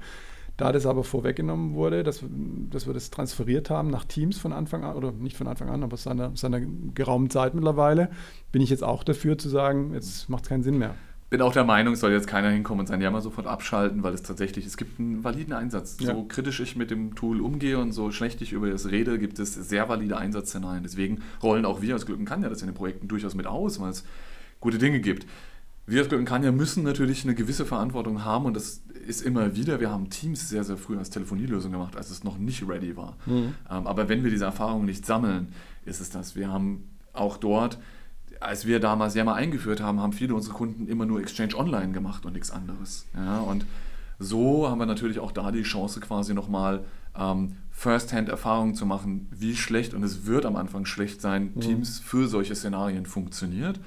Da 0.61 0.73
das 0.73 0.87
aber 0.87 1.05
vorweggenommen 1.05 1.75
wurde, 1.75 2.03
dass, 2.03 2.23
dass 2.71 2.87
wir 2.87 2.95
das 2.95 3.11
transferiert 3.11 3.71
haben 3.71 3.89
nach 3.91 4.05
Teams 4.05 4.39
von 4.39 4.53
Anfang 4.53 4.85
an, 4.85 4.97
oder 4.97 5.13
nicht 5.13 5.37
von 5.37 5.47
Anfang 5.47 5.69
an, 5.69 5.83
aber 5.83 5.97
seit 5.97 6.13
einer, 6.13 6.33
seit 6.35 6.53
einer 6.53 6.67
geraumen 6.95 7.31
Zeit 7.31 7.55
mittlerweile, 7.55 8.11
bin 8.53 8.63
ich 8.63 8.71
jetzt 8.71 8.85
auch 8.85 9.05
dafür 9.05 9.39
zu 9.39 9.49
sagen, 9.49 9.95
jetzt 9.95 10.29
macht 10.29 10.45
es 10.45 10.49
keinen 10.49 10.63
Sinn 10.63 10.79
mehr 10.79 10.95
bin 11.31 11.43
auch 11.43 11.53
der 11.53 11.65
Meinung, 11.65 11.95
soll 11.95 12.11
jetzt 12.11 12.27
keiner 12.27 12.51
hinkommen 12.51 12.81
und 12.81 12.87
sein 12.89 13.01
Jammer 13.01 13.21
sofort 13.21 13.47
abschalten, 13.47 14.03
weil 14.03 14.13
es 14.13 14.23
tatsächlich, 14.23 14.67
es 14.67 14.77
gibt 14.77 14.99
einen 14.99 15.23
validen 15.23 15.53
Einsatz. 15.53 15.97
Ja. 16.01 16.13
So 16.13 16.25
kritisch 16.25 16.59
ich 16.59 16.75
mit 16.75 16.91
dem 16.91 17.15
Tool 17.15 17.41
umgehe 17.41 17.79
und 17.79 17.93
so 17.93 18.11
schlecht 18.11 18.43
ich 18.43 18.53
über 18.53 18.69
das 18.69 18.91
rede, 18.91 19.17
gibt 19.17 19.39
es 19.39 19.55
sehr 19.55 19.89
valide 19.89 20.17
Einsatzszenarien. 20.17 20.83
Deswegen 20.83 21.21
rollen 21.41 21.65
auch 21.65 21.81
wir 21.81 21.95
als 21.95 22.05
Glück 22.05 22.25
kann 22.27 22.43
ja 22.43 22.49
das 22.49 22.63
in 22.63 22.67
den 22.67 22.75
Projekten 22.75 23.07
durchaus 23.07 23.37
mit 23.37 23.47
aus, 23.47 23.81
weil 23.81 23.91
es 23.91 24.05
gute 24.59 24.79
Dinge 24.79 25.01
gibt. 25.01 25.25
Wir 25.87 26.01
als 26.01 26.09
Glück 26.09 26.25
kann 26.27 26.45
ja 26.45 26.53
müssen 26.53 26.85
natürlich 26.85 27.25
eine 27.25 27.35
gewisse 27.35 27.67
Verantwortung 27.67 28.25
haben 28.25 28.45
und 28.45 28.55
das 28.55 28.83
ist 29.07 29.23
immer 29.23 29.57
wieder, 29.57 29.81
wir 29.81 29.91
haben 29.91 30.09
Teams 30.09 30.49
sehr, 30.49 30.63
sehr 30.63 30.77
früh 30.77 30.97
als 30.97 31.11
Telefonielösung 31.11 31.73
gemacht, 31.73 31.97
als 31.97 32.11
es 32.11 32.23
noch 32.23 32.39
nicht 32.39 32.69
ready 32.69 32.97
war. 32.97 33.17
Mhm. 33.27 33.55
Ähm, 33.69 33.87
aber 33.87 34.09
wenn 34.09 34.23
wir 34.23 34.31
diese 34.31 34.45
Erfahrungen 34.45 34.85
nicht 34.87 35.05
sammeln, 35.05 35.49
ist 35.85 36.01
es 36.01 36.11
das. 36.11 36.37
Wir 36.37 36.49
haben 36.49 36.89
auch 37.13 37.37
dort, 37.37 37.79
als 38.39 38.67
wir 38.67 38.79
damals 38.79 39.15
ja 39.15 39.25
mal 39.25 39.35
eingeführt 39.35 39.81
haben, 39.81 40.01
haben 40.01 40.13
viele 40.13 40.35
unserer 40.35 40.55
Kunden 40.55 40.87
immer 40.87 41.07
nur 41.07 41.21
Exchange 41.21 41.57
Online 41.57 41.93
gemacht 41.93 42.25
und 42.25 42.35
nichts 42.35 42.51
anderes. 42.51 43.07
Ja, 43.15 43.41
und 43.41 43.67
so 44.19 44.69
haben 44.69 44.79
wir 44.79 44.87
natürlich 44.87 45.19
auch 45.19 45.33
da 45.33 45.51
die 45.51 45.63
Chance 45.63 46.01
quasi 46.01 46.35
nochmal 46.35 46.85
ähm, 47.19 47.57
First-Hand-Erfahrungen 47.71 48.75
zu 48.75 48.87
machen, 48.87 49.29
wie 49.31 49.57
schlecht, 49.57 49.95
und 49.95 50.03
es 50.03 50.27
wird 50.27 50.47
am 50.47 50.57
Anfang 50.57 50.85
schlecht 50.85 51.21
sein, 51.21 51.53
mhm. 51.55 51.61
Teams 51.61 51.99
für 51.99 52.29
solche 52.29 52.55
Szenarien 52.55 53.07
funktioniert. 53.07 53.81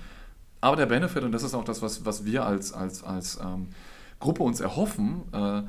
Aber 0.63 0.77
der 0.77 0.85
Benefit, 0.85 1.23
und 1.23 1.33
das 1.33 1.43
ist 1.43 1.53
auch 1.53 1.65
das, 1.65 1.81
was, 1.81 2.05
was 2.05 2.23
wir 2.25 2.45
als, 2.45 2.71
als, 2.71 3.03
als 3.03 3.37
ähm, 3.43 3.67
Gruppe 4.19 4.43
uns 4.43 4.61
erhoffen, 4.61 5.23
äh, 5.33 5.61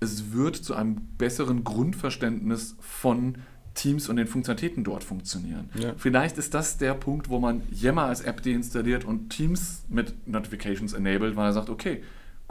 es 0.00 0.32
wird 0.32 0.56
zu 0.56 0.74
einem 0.74 0.96
besseren 1.18 1.64
Grundverständnis 1.64 2.76
von 2.80 3.36
Teams 3.74 4.08
und 4.08 4.16
den 4.16 4.26
Funktionalitäten 4.26 4.84
dort 4.84 5.04
funktionieren. 5.04 5.68
Ja. 5.78 5.92
Vielleicht 5.98 6.38
ist 6.38 6.54
das 6.54 6.78
der 6.78 6.94
Punkt, 6.94 7.28
wo 7.28 7.38
man 7.38 7.62
Yammer 7.70 8.04
als 8.04 8.22
App 8.22 8.42
deinstalliert 8.42 9.04
und 9.04 9.28
Teams 9.28 9.84
mit 9.90 10.26
Notifications 10.26 10.94
enabled, 10.94 11.36
weil 11.36 11.50
er 11.50 11.52
sagt, 11.52 11.68
okay, 11.68 12.02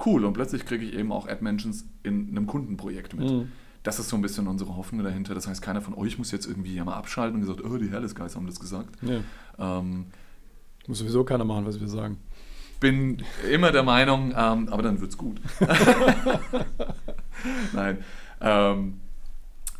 cool, 0.05 0.23
und 0.23 0.33
plötzlich 0.33 0.65
kriege 0.65 0.86
ich 0.86 0.93
eben 0.93 1.12
auch 1.12 1.27
App-Mentions 1.27 1.86
in 2.03 2.29
einem 2.29 2.45
Kundenprojekt 2.45 3.15
mit. 3.15 3.29
Mhm. 3.29 3.51
das 3.81 3.99
ist 3.99 4.10
so 4.10 4.17
ein 4.17 4.21
bisschen 4.21 4.47
unsere 4.47 4.75
Hoffnung 4.75 5.03
dahinter. 5.03 5.33
Das 5.33 5.47
heißt, 5.47 5.63
keiner 5.63 5.81
von 5.81 5.95
euch 5.95 6.19
muss 6.19 6.31
jetzt 6.31 6.45
irgendwie 6.45 6.79
mal 6.81 6.93
abschalten 6.93 7.36
und 7.36 7.41
gesagt, 7.41 7.63
oh, 7.63 7.77
die 7.77 7.89
Hellis 7.89 8.13
Guys 8.13 8.36
haben 8.36 8.45
das 8.45 8.60
gesagt. 8.60 8.89
Ja. 9.01 9.79
Ähm, 9.79 10.07
muss 10.88 11.00
sowieso 11.00 11.23
keiner 11.23 11.45
machen, 11.45 11.65
was 11.65 11.80
wir 11.80 11.88
sagen. 11.88 12.17
Bin 12.79 13.23
immer 13.52 13.71
der 13.71 13.83
Meinung, 13.83 14.33
ähm, 14.38 14.69
aber 14.69 14.83
dann 14.83 15.02
wird's 15.02 15.17
gut. 15.17 15.42
Nein. 17.73 18.04
Ähm, 18.40 19.00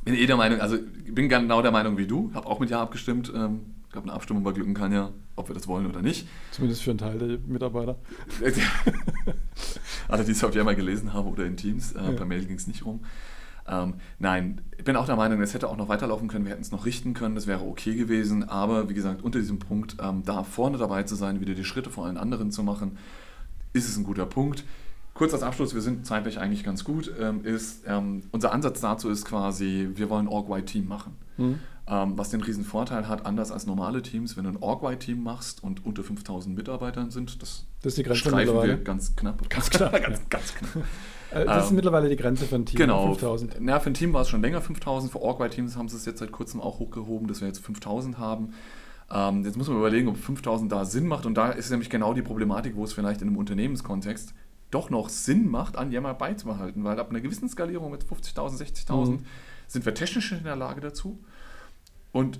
bin 0.04 0.16
eh 0.16 0.26
der 0.26 0.38
Meinung, 0.38 0.62
also 0.62 0.78
bin 1.06 1.30
genau 1.30 1.62
der 1.62 1.72
Meinung 1.72 1.98
wie 1.98 2.08
du, 2.08 2.32
habe 2.34 2.48
auch 2.48 2.60
mit 2.60 2.70
Ja 2.70 2.82
abgestimmt. 2.82 3.32
Ähm, 3.36 3.76
gab 3.92 4.04
eine 4.04 4.14
Abstimmung 4.14 4.44
bei 4.44 4.52
Glücken 4.52 4.74
kann 4.74 4.92
ja, 4.92 5.12
ob 5.36 5.50
wir 5.50 5.56
das 5.56 5.68
wollen 5.68 5.88
oder 5.88 6.02
nicht. 6.02 6.28
Zumindest 6.52 6.84
für 6.84 6.92
einen 6.92 7.00
Teil 7.00 7.18
der 7.18 7.38
Mitarbeiter. 7.46 7.98
Alle, 10.08 10.24
die 10.24 10.32
es 10.32 10.44
auf 10.44 10.56
einmal 10.56 10.76
gelesen 10.76 11.14
haben 11.14 11.28
oder 11.28 11.46
in 11.46 11.58
Teams, 11.58 11.94
äh, 11.94 12.02
ja. 12.02 12.12
per 12.12 12.26
Mail 12.26 12.46
ging 12.46 12.58
es 12.58 12.68
nicht 12.68 12.86
rum. 12.86 13.02
Ähm, 13.68 13.96
nein, 14.20 14.62
ich 14.78 14.84
bin 14.84 14.96
auch 14.96 15.06
der 15.06 15.16
Meinung, 15.16 15.42
es 15.42 15.54
hätte 15.54 15.68
auch 15.68 15.78
noch 15.78 15.90
weiterlaufen 15.90 16.28
können, 16.28 16.46
wir 16.46 16.52
hätten 16.52 16.62
es 16.62 16.72
noch 16.72 16.86
richten 16.86 17.14
können, 17.14 17.36
das 17.36 17.48
wäre 17.48 17.62
okay 17.62 17.96
gewesen, 17.96 18.48
aber 18.48 18.90
wie 18.90 18.94
gesagt, 18.94 19.22
unter 19.22 19.40
diesem 19.40 19.60
Punkt, 19.60 19.98
ähm, 20.02 20.24
da 20.26 20.44
vorne 20.44 20.78
dabei 20.78 21.04
zu 21.04 21.16
sein, 21.16 21.42
wieder 21.42 21.54
die 21.54 21.66
Schritte 21.66 21.90
vor 21.90 22.06
allen 22.06 22.18
anderen 22.18 22.52
zu 22.52 22.64
machen, 22.64 22.98
ist 23.74 23.90
es 23.90 23.98
ein 23.98 24.04
guter 24.04 24.26
Punkt. 24.26 24.64
Kurz 25.14 25.34
als 25.34 25.44
Abschluss, 25.44 25.74
wir 25.74 25.82
sind 25.82 26.06
zeitlich 26.06 26.40
eigentlich 26.40 26.64
ganz 26.64 26.84
gut, 26.84 27.12
ähm, 27.20 27.44
ist, 27.44 27.84
ähm, 27.88 28.24
unser 28.32 28.54
Ansatz 28.54 28.82
dazu 28.82 29.10
ist 29.10 29.26
quasi, 29.26 29.90
wir 29.96 30.10
wollen 30.10 30.28
Org-Wide-Team 30.28 30.88
machen. 30.88 31.16
Mhm. 31.38 31.60
Ähm, 31.90 32.18
was 32.18 32.30
den 32.30 32.42
riesen 32.42 32.66
Vorteil 32.66 33.08
hat, 33.08 33.26
anders 33.26 33.50
als 33.50 33.66
normale 33.66 34.02
Teams, 34.02 34.36
wenn 34.36 34.44
du 34.44 34.50
ein 34.50 34.58
Org-Wide-Team 34.58 35.24
machst 35.24 35.64
und 35.64 35.86
unter 35.86 36.04
5000 36.04 36.54
Mitarbeitern 36.54 37.12
sind, 37.12 37.42
das, 37.42 37.66
das 37.82 37.94
ist 37.94 37.98
die 37.98 38.04
Grenze 38.04 38.20
streifen 38.20 38.62
wir 38.62 38.78
ganz 38.78 39.16
knapp. 39.16 39.50
Ganz 39.50 39.70
knapp. 39.70 39.94
ganz, 40.04 40.20
ganz 40.30 40.54
knapp. 40.54 40.84
Äh, 41.32 41.46
das 41.46 41.66
ist 41.66 41.70
ähm, 41.70 41.78
mittlerweile 41.78 42.10
die 42.10 42.18
Grenze 42.18 42.46
für 42.46 42.56
ein 42.56 42.66
Team. 42.66 42.78
Genau. 42.78 43.06
5000. 43.08 43.56
Na, 43.60 43.80
für 43.80 43.90
ein 43.90 43.94
Team 43.94 44.12
war 44.12 44.24
es 44.24 44.30
schon 44.30 44.42
länger 44.42 44.60
5000. 44.60 45.12
Für 45.12 45.22
Org-Wide-Teams 45.22 45.78
haben 45.78 45.88
sie 45.88 45.96
es 45.96 46.06
jetzt 46.06 46.20
seit 46.20 46.34
kurzem 46.34 46.60
auch 46.60 46.80
hochgehoben, 46.80 47.28
dass 47.30 47.40
wir 47.40 47.48
jetzt 47.48 47.60
5000 47.60 48.18
haben. 48.18 48.54
Ähm, 49.10 49.46
jetzt 49.46 49.56
muss 49.56 49.70
man 49.70 49.78
überlegen, 49.78 50.10
ob 50.10 50.18
5000 50.18 50.70
da 50.70 50.84
Sinn 50.84 51.08
macht. 51.08 51.26
Und 51.26 51.36
da 51.36 51.52
ist 51.52 51.70
nämlich 51.70 51.90
genau 51.90 52.14
die 52.14 52.22
Problematik, 52.22 52.76
wo 52.76 52.84
es 52.84 52.92
vielleicht 52.92 53.22
in 53.22 53.30
einem 53.30 53.38
Unternehmenskontext 53.38 54.34
doch 54.72 54.90
noch 54.90 55.08
Sinn 55.08 55.50
macht, 55.50 55.78
an 55.78 55.92
Yammer 55.92 56.14
beizubehalten. 56.14 56.84
Weil 56.84 57.00
ab 57.00 57.10
einer 57.10 57.22
gewissen 57.22 57.48
Skalierung 57.48 57.92
mit 57.92 58.04
50.000, 58.04 58.88
60.000 58.88 59.10
mhm. 59.10 59.20
sind 59.68 59.86
wir 59.86 59.94
technisch 59.94 60.34
in 60.34 60.44
der 60.44 60.58
Lage 60.58 60.82
dazu. 60.82 61.20
Und 62.18 62.40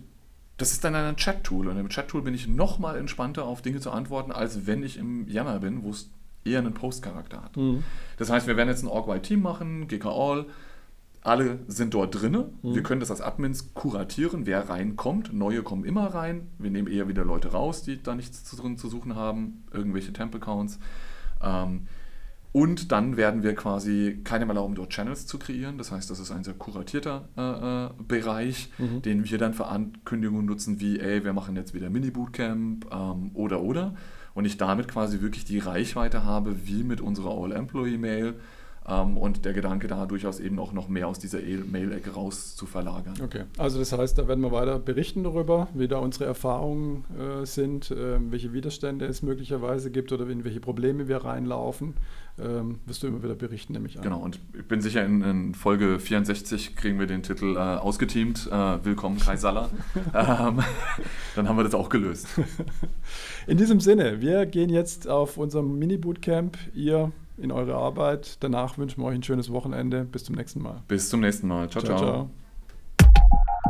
das 0.58 0.72
ist 0.72 0.84
dann 0.84 0.96
ein 0.96 1.18
Chat-Tool. 1.18 1.68
Und 1.68 1.78
im 1.78 1.90
Chat-Tool 1.90 2.24
bin 2.24 2.34
ich 2.34 2.48
noch 2.48 2.80
mal 2.80 2.98
entspannter 2.98 3.46
auf 3.46 3.62
Dinge 3.62 3.80
zu 3.80 3.92
antworten, 3.92 4.32
als 4.32 4.66
wenn 4.66 4.82
ich 4.82 4.98
im 4.98 5.28
Yammer 5.28 5.60
bin, 5.60 5.84
wo 5.84 5.92
es 5.92 6.10
eher 6.44 6.58
einen 6.58 6.74
Post-Charakter 6.74 7.44
hat. 7.44 7.56
Mhm. 7.58 7.84
Das 8.18 8.32
heißt, 8.32 8.48
wir 8.48 8.58
werden 8.58 8.70
jetzt 8.70 8.84
ein 8.84 8.88
Org-Wide-Team 8.88 9.40
machen, 9.40 9.88
GK 9.88 10.08
All. 10.08 10.46
Alle 11.22 11.60
sind 11.68 11.94
dort 11.94 12.20
drin. 12.20 12.32
Mhm. 12.64 12.74
Wir 12.74 12.82
können 12.82 13.02
das 13.02 13.12
als 13.12 13.22
Admins 13.22 13.76
kuratieren, 13.76 14.48
wer 14.48 14.68
reinkommt. 14.68 15.32
Neue 15.32 15.62
kommen 15.62 15.86
immer 15.86 16.08
rein. 16.08 16.48
Wir 16.58 16.72
nehmen 16.72 16.88
eher 16.88 17.08
wieder 17.08 17.24
Leute 17.24 17.52
raus, 17.52 17.84
die 17.84 18.02
da 18.02 18.16
nichts 18.16 18.44
drin 18.56 18.78
zu 18.78 18.90
suchen 18.90 19.14
haben. 19.14 19.64
Irgendwelche 19.72 20.12
Temple-Counts. 20.12 20.80
Ähm, 21.44 21.88
und 22.58 22.92
dann 22.92 23.18
werden 23.18 23.44
wir 23.44 23.54
quasi 23.54 24.20
keinem 24.24 24.50
erlauben, 24.50 24.74
dort 24.74 24.90
Channels 24.90 25.28
zu 25.28 25.38
kreieren. 25.38 25.78
Das 25.78 25.92
heißt, 25.92 26.10
das 26.10 26.18
ist 26.18 26.32
ein 26.32 26.44
sehr 26.44 26.56
kuratierter 26.56 27.30
äh, 27.38 27.86
äh, 27.86 27.90
Bereich, 28.08 28.72
mhm. 28.80 29.04
den 29.04 29.30
wir 29.30 29.38
dann 29.38 29.54
für 29.54 29.68
Ankündigungen 29.68 30.48
nutzen, 30.48 30.80
wie, 30.80 31.00
ey, 31.00 31.24
wir 31.24 31.34
machen 31.34 31.56
jetzt 31.56 31.76
wieder 31.76 31.92
Mini-Bootcamp 31.92 32.88
ähm, 32.92 33.30
oder 33.36 33.62
oder 33.62 33.94
und 34.34 34.46
ich 34.46 34.58
damit 34.58 34.88
quasi 34.88 35.22
wirklich 35.22 35.46
die 35.46 35.60
Reichweite 35.60 36.24
habe, 36.24 36.66
wie 36.68 36.84
mit 36.84 37.00
unserer 37.00 37.30
All-Employee-Mail 37.30 38.34
und 38.88 39.44
der 39.44 39.54
Gedanke 39.54 39.88
da 39.88 40.06
durchaus 40.06 40.40
eben 40.40 40.60
auch 40.60 40.72
noch 40.72 40.88
mehr 40.88 41.08
aus 41.10 41.20
dieser 41.20 41.44
e- 41.44 41.58
Mail-Ecke 41.58 42.12
raus 42.12 42.56
zu 42.56 42.66
verlagern. 42.66 43.16
Okay, 43.22 43.44
also 43.58 43.80
das 43.80 43.92
heißt, 43.92 44.18
da 44.18 44.28
werden 44.30 44.42
wir 44.42 44.52
weiter 44.54 44.80
berichten 44.80 45.24
darüber, 45.24 45.68
wie 45.74 45.90
da 45.90 45.98
unsere 45.98 46.24
Erfahrungen 46.26 47.04
äh, 47.20 47.46
sind, 47.46 47.92
äh, 47.92 48.18
welche 48.32 48.54
Widerstände 48.54 49.06
es 49.06 49.22
möglicherweise 49.22 49.92
gibt 49.92 50.14
oder 50.14 50.28
in 50.30 50.46
welche 50.46 50.62
Probleme 50.62 51.10
wir 51.10 51.18
reinlaufen. 51.18 51.96
Ähm, 52.40 52.80
wirst 52.86 53.02
du 53.04 53.08
immer 53.08 53.24
wieder 53.24 53.36
berichten, 53.36 53.74
nehme 53.74 53.88
ich 53.88 53.98
an. 53.98 54.04
Genau, 54.04 54.20
und 54.20 54.40
ich 54.58 54.66
bin 54.66 54.80
sicher, 54.80 55.04
in, 55.04 55.22
in 55.22 55.54
Folge 55.56 56.00
64 56.00 56.76
kriegen 56.76 57.00
wir 57.00 57.08
den 57.08 57.24
Titel 57.24 57.56
äh, 57.56 57.60
ausgeteamt. 57.60 58.48
Äh, 58.52 58.86
Willkommen, 58.86 59.18
Kai 59.20 59.36
Saller. 59.38 59.70
ähm, 60.14 60.60
dann 61.36 61.50
haben 61.50 61.58
wir 61.58 61.64
das 61.64 61.74
auch 61.74 61.90
gelöst. 61.90 62.28
In 63.48 63.58
diesem 63.58 63.80
Sinne, 63.80 64.22
wir 64.22 64.46
gehen 64.46 64.70
jetzt 64.70 65.08
auf 65.08 65.38
unserem 65.38 65.78
Mini-Bootcamp. 65.80 66.58
Ihr 66.76 67.12
in 67.38 67.52
eure 67.52 67.76
Arbeit. 67.76 68.38
Danach 68.44 68.78
wünschen 68.78 69.02
wir 69.02 69.08
euch 69.08 69.16
ein 69.16 69.24
schönes 69.24 69.52
Wochenende. 69.52 70.06
Bis 70.06 70.24
zum 70.24 70.36
nächsten 70.36 70.62
Mal. 70.62 70.84
Bis 70.88 71.10
zum 71.10 71.22
nächsten 71.22 71.48
Mal. 71.48 71.70
ciao. 71.70 71.84
ciao. 71.84 71.98
ciao. 71.98 72.30
ciao. 73.04 73.67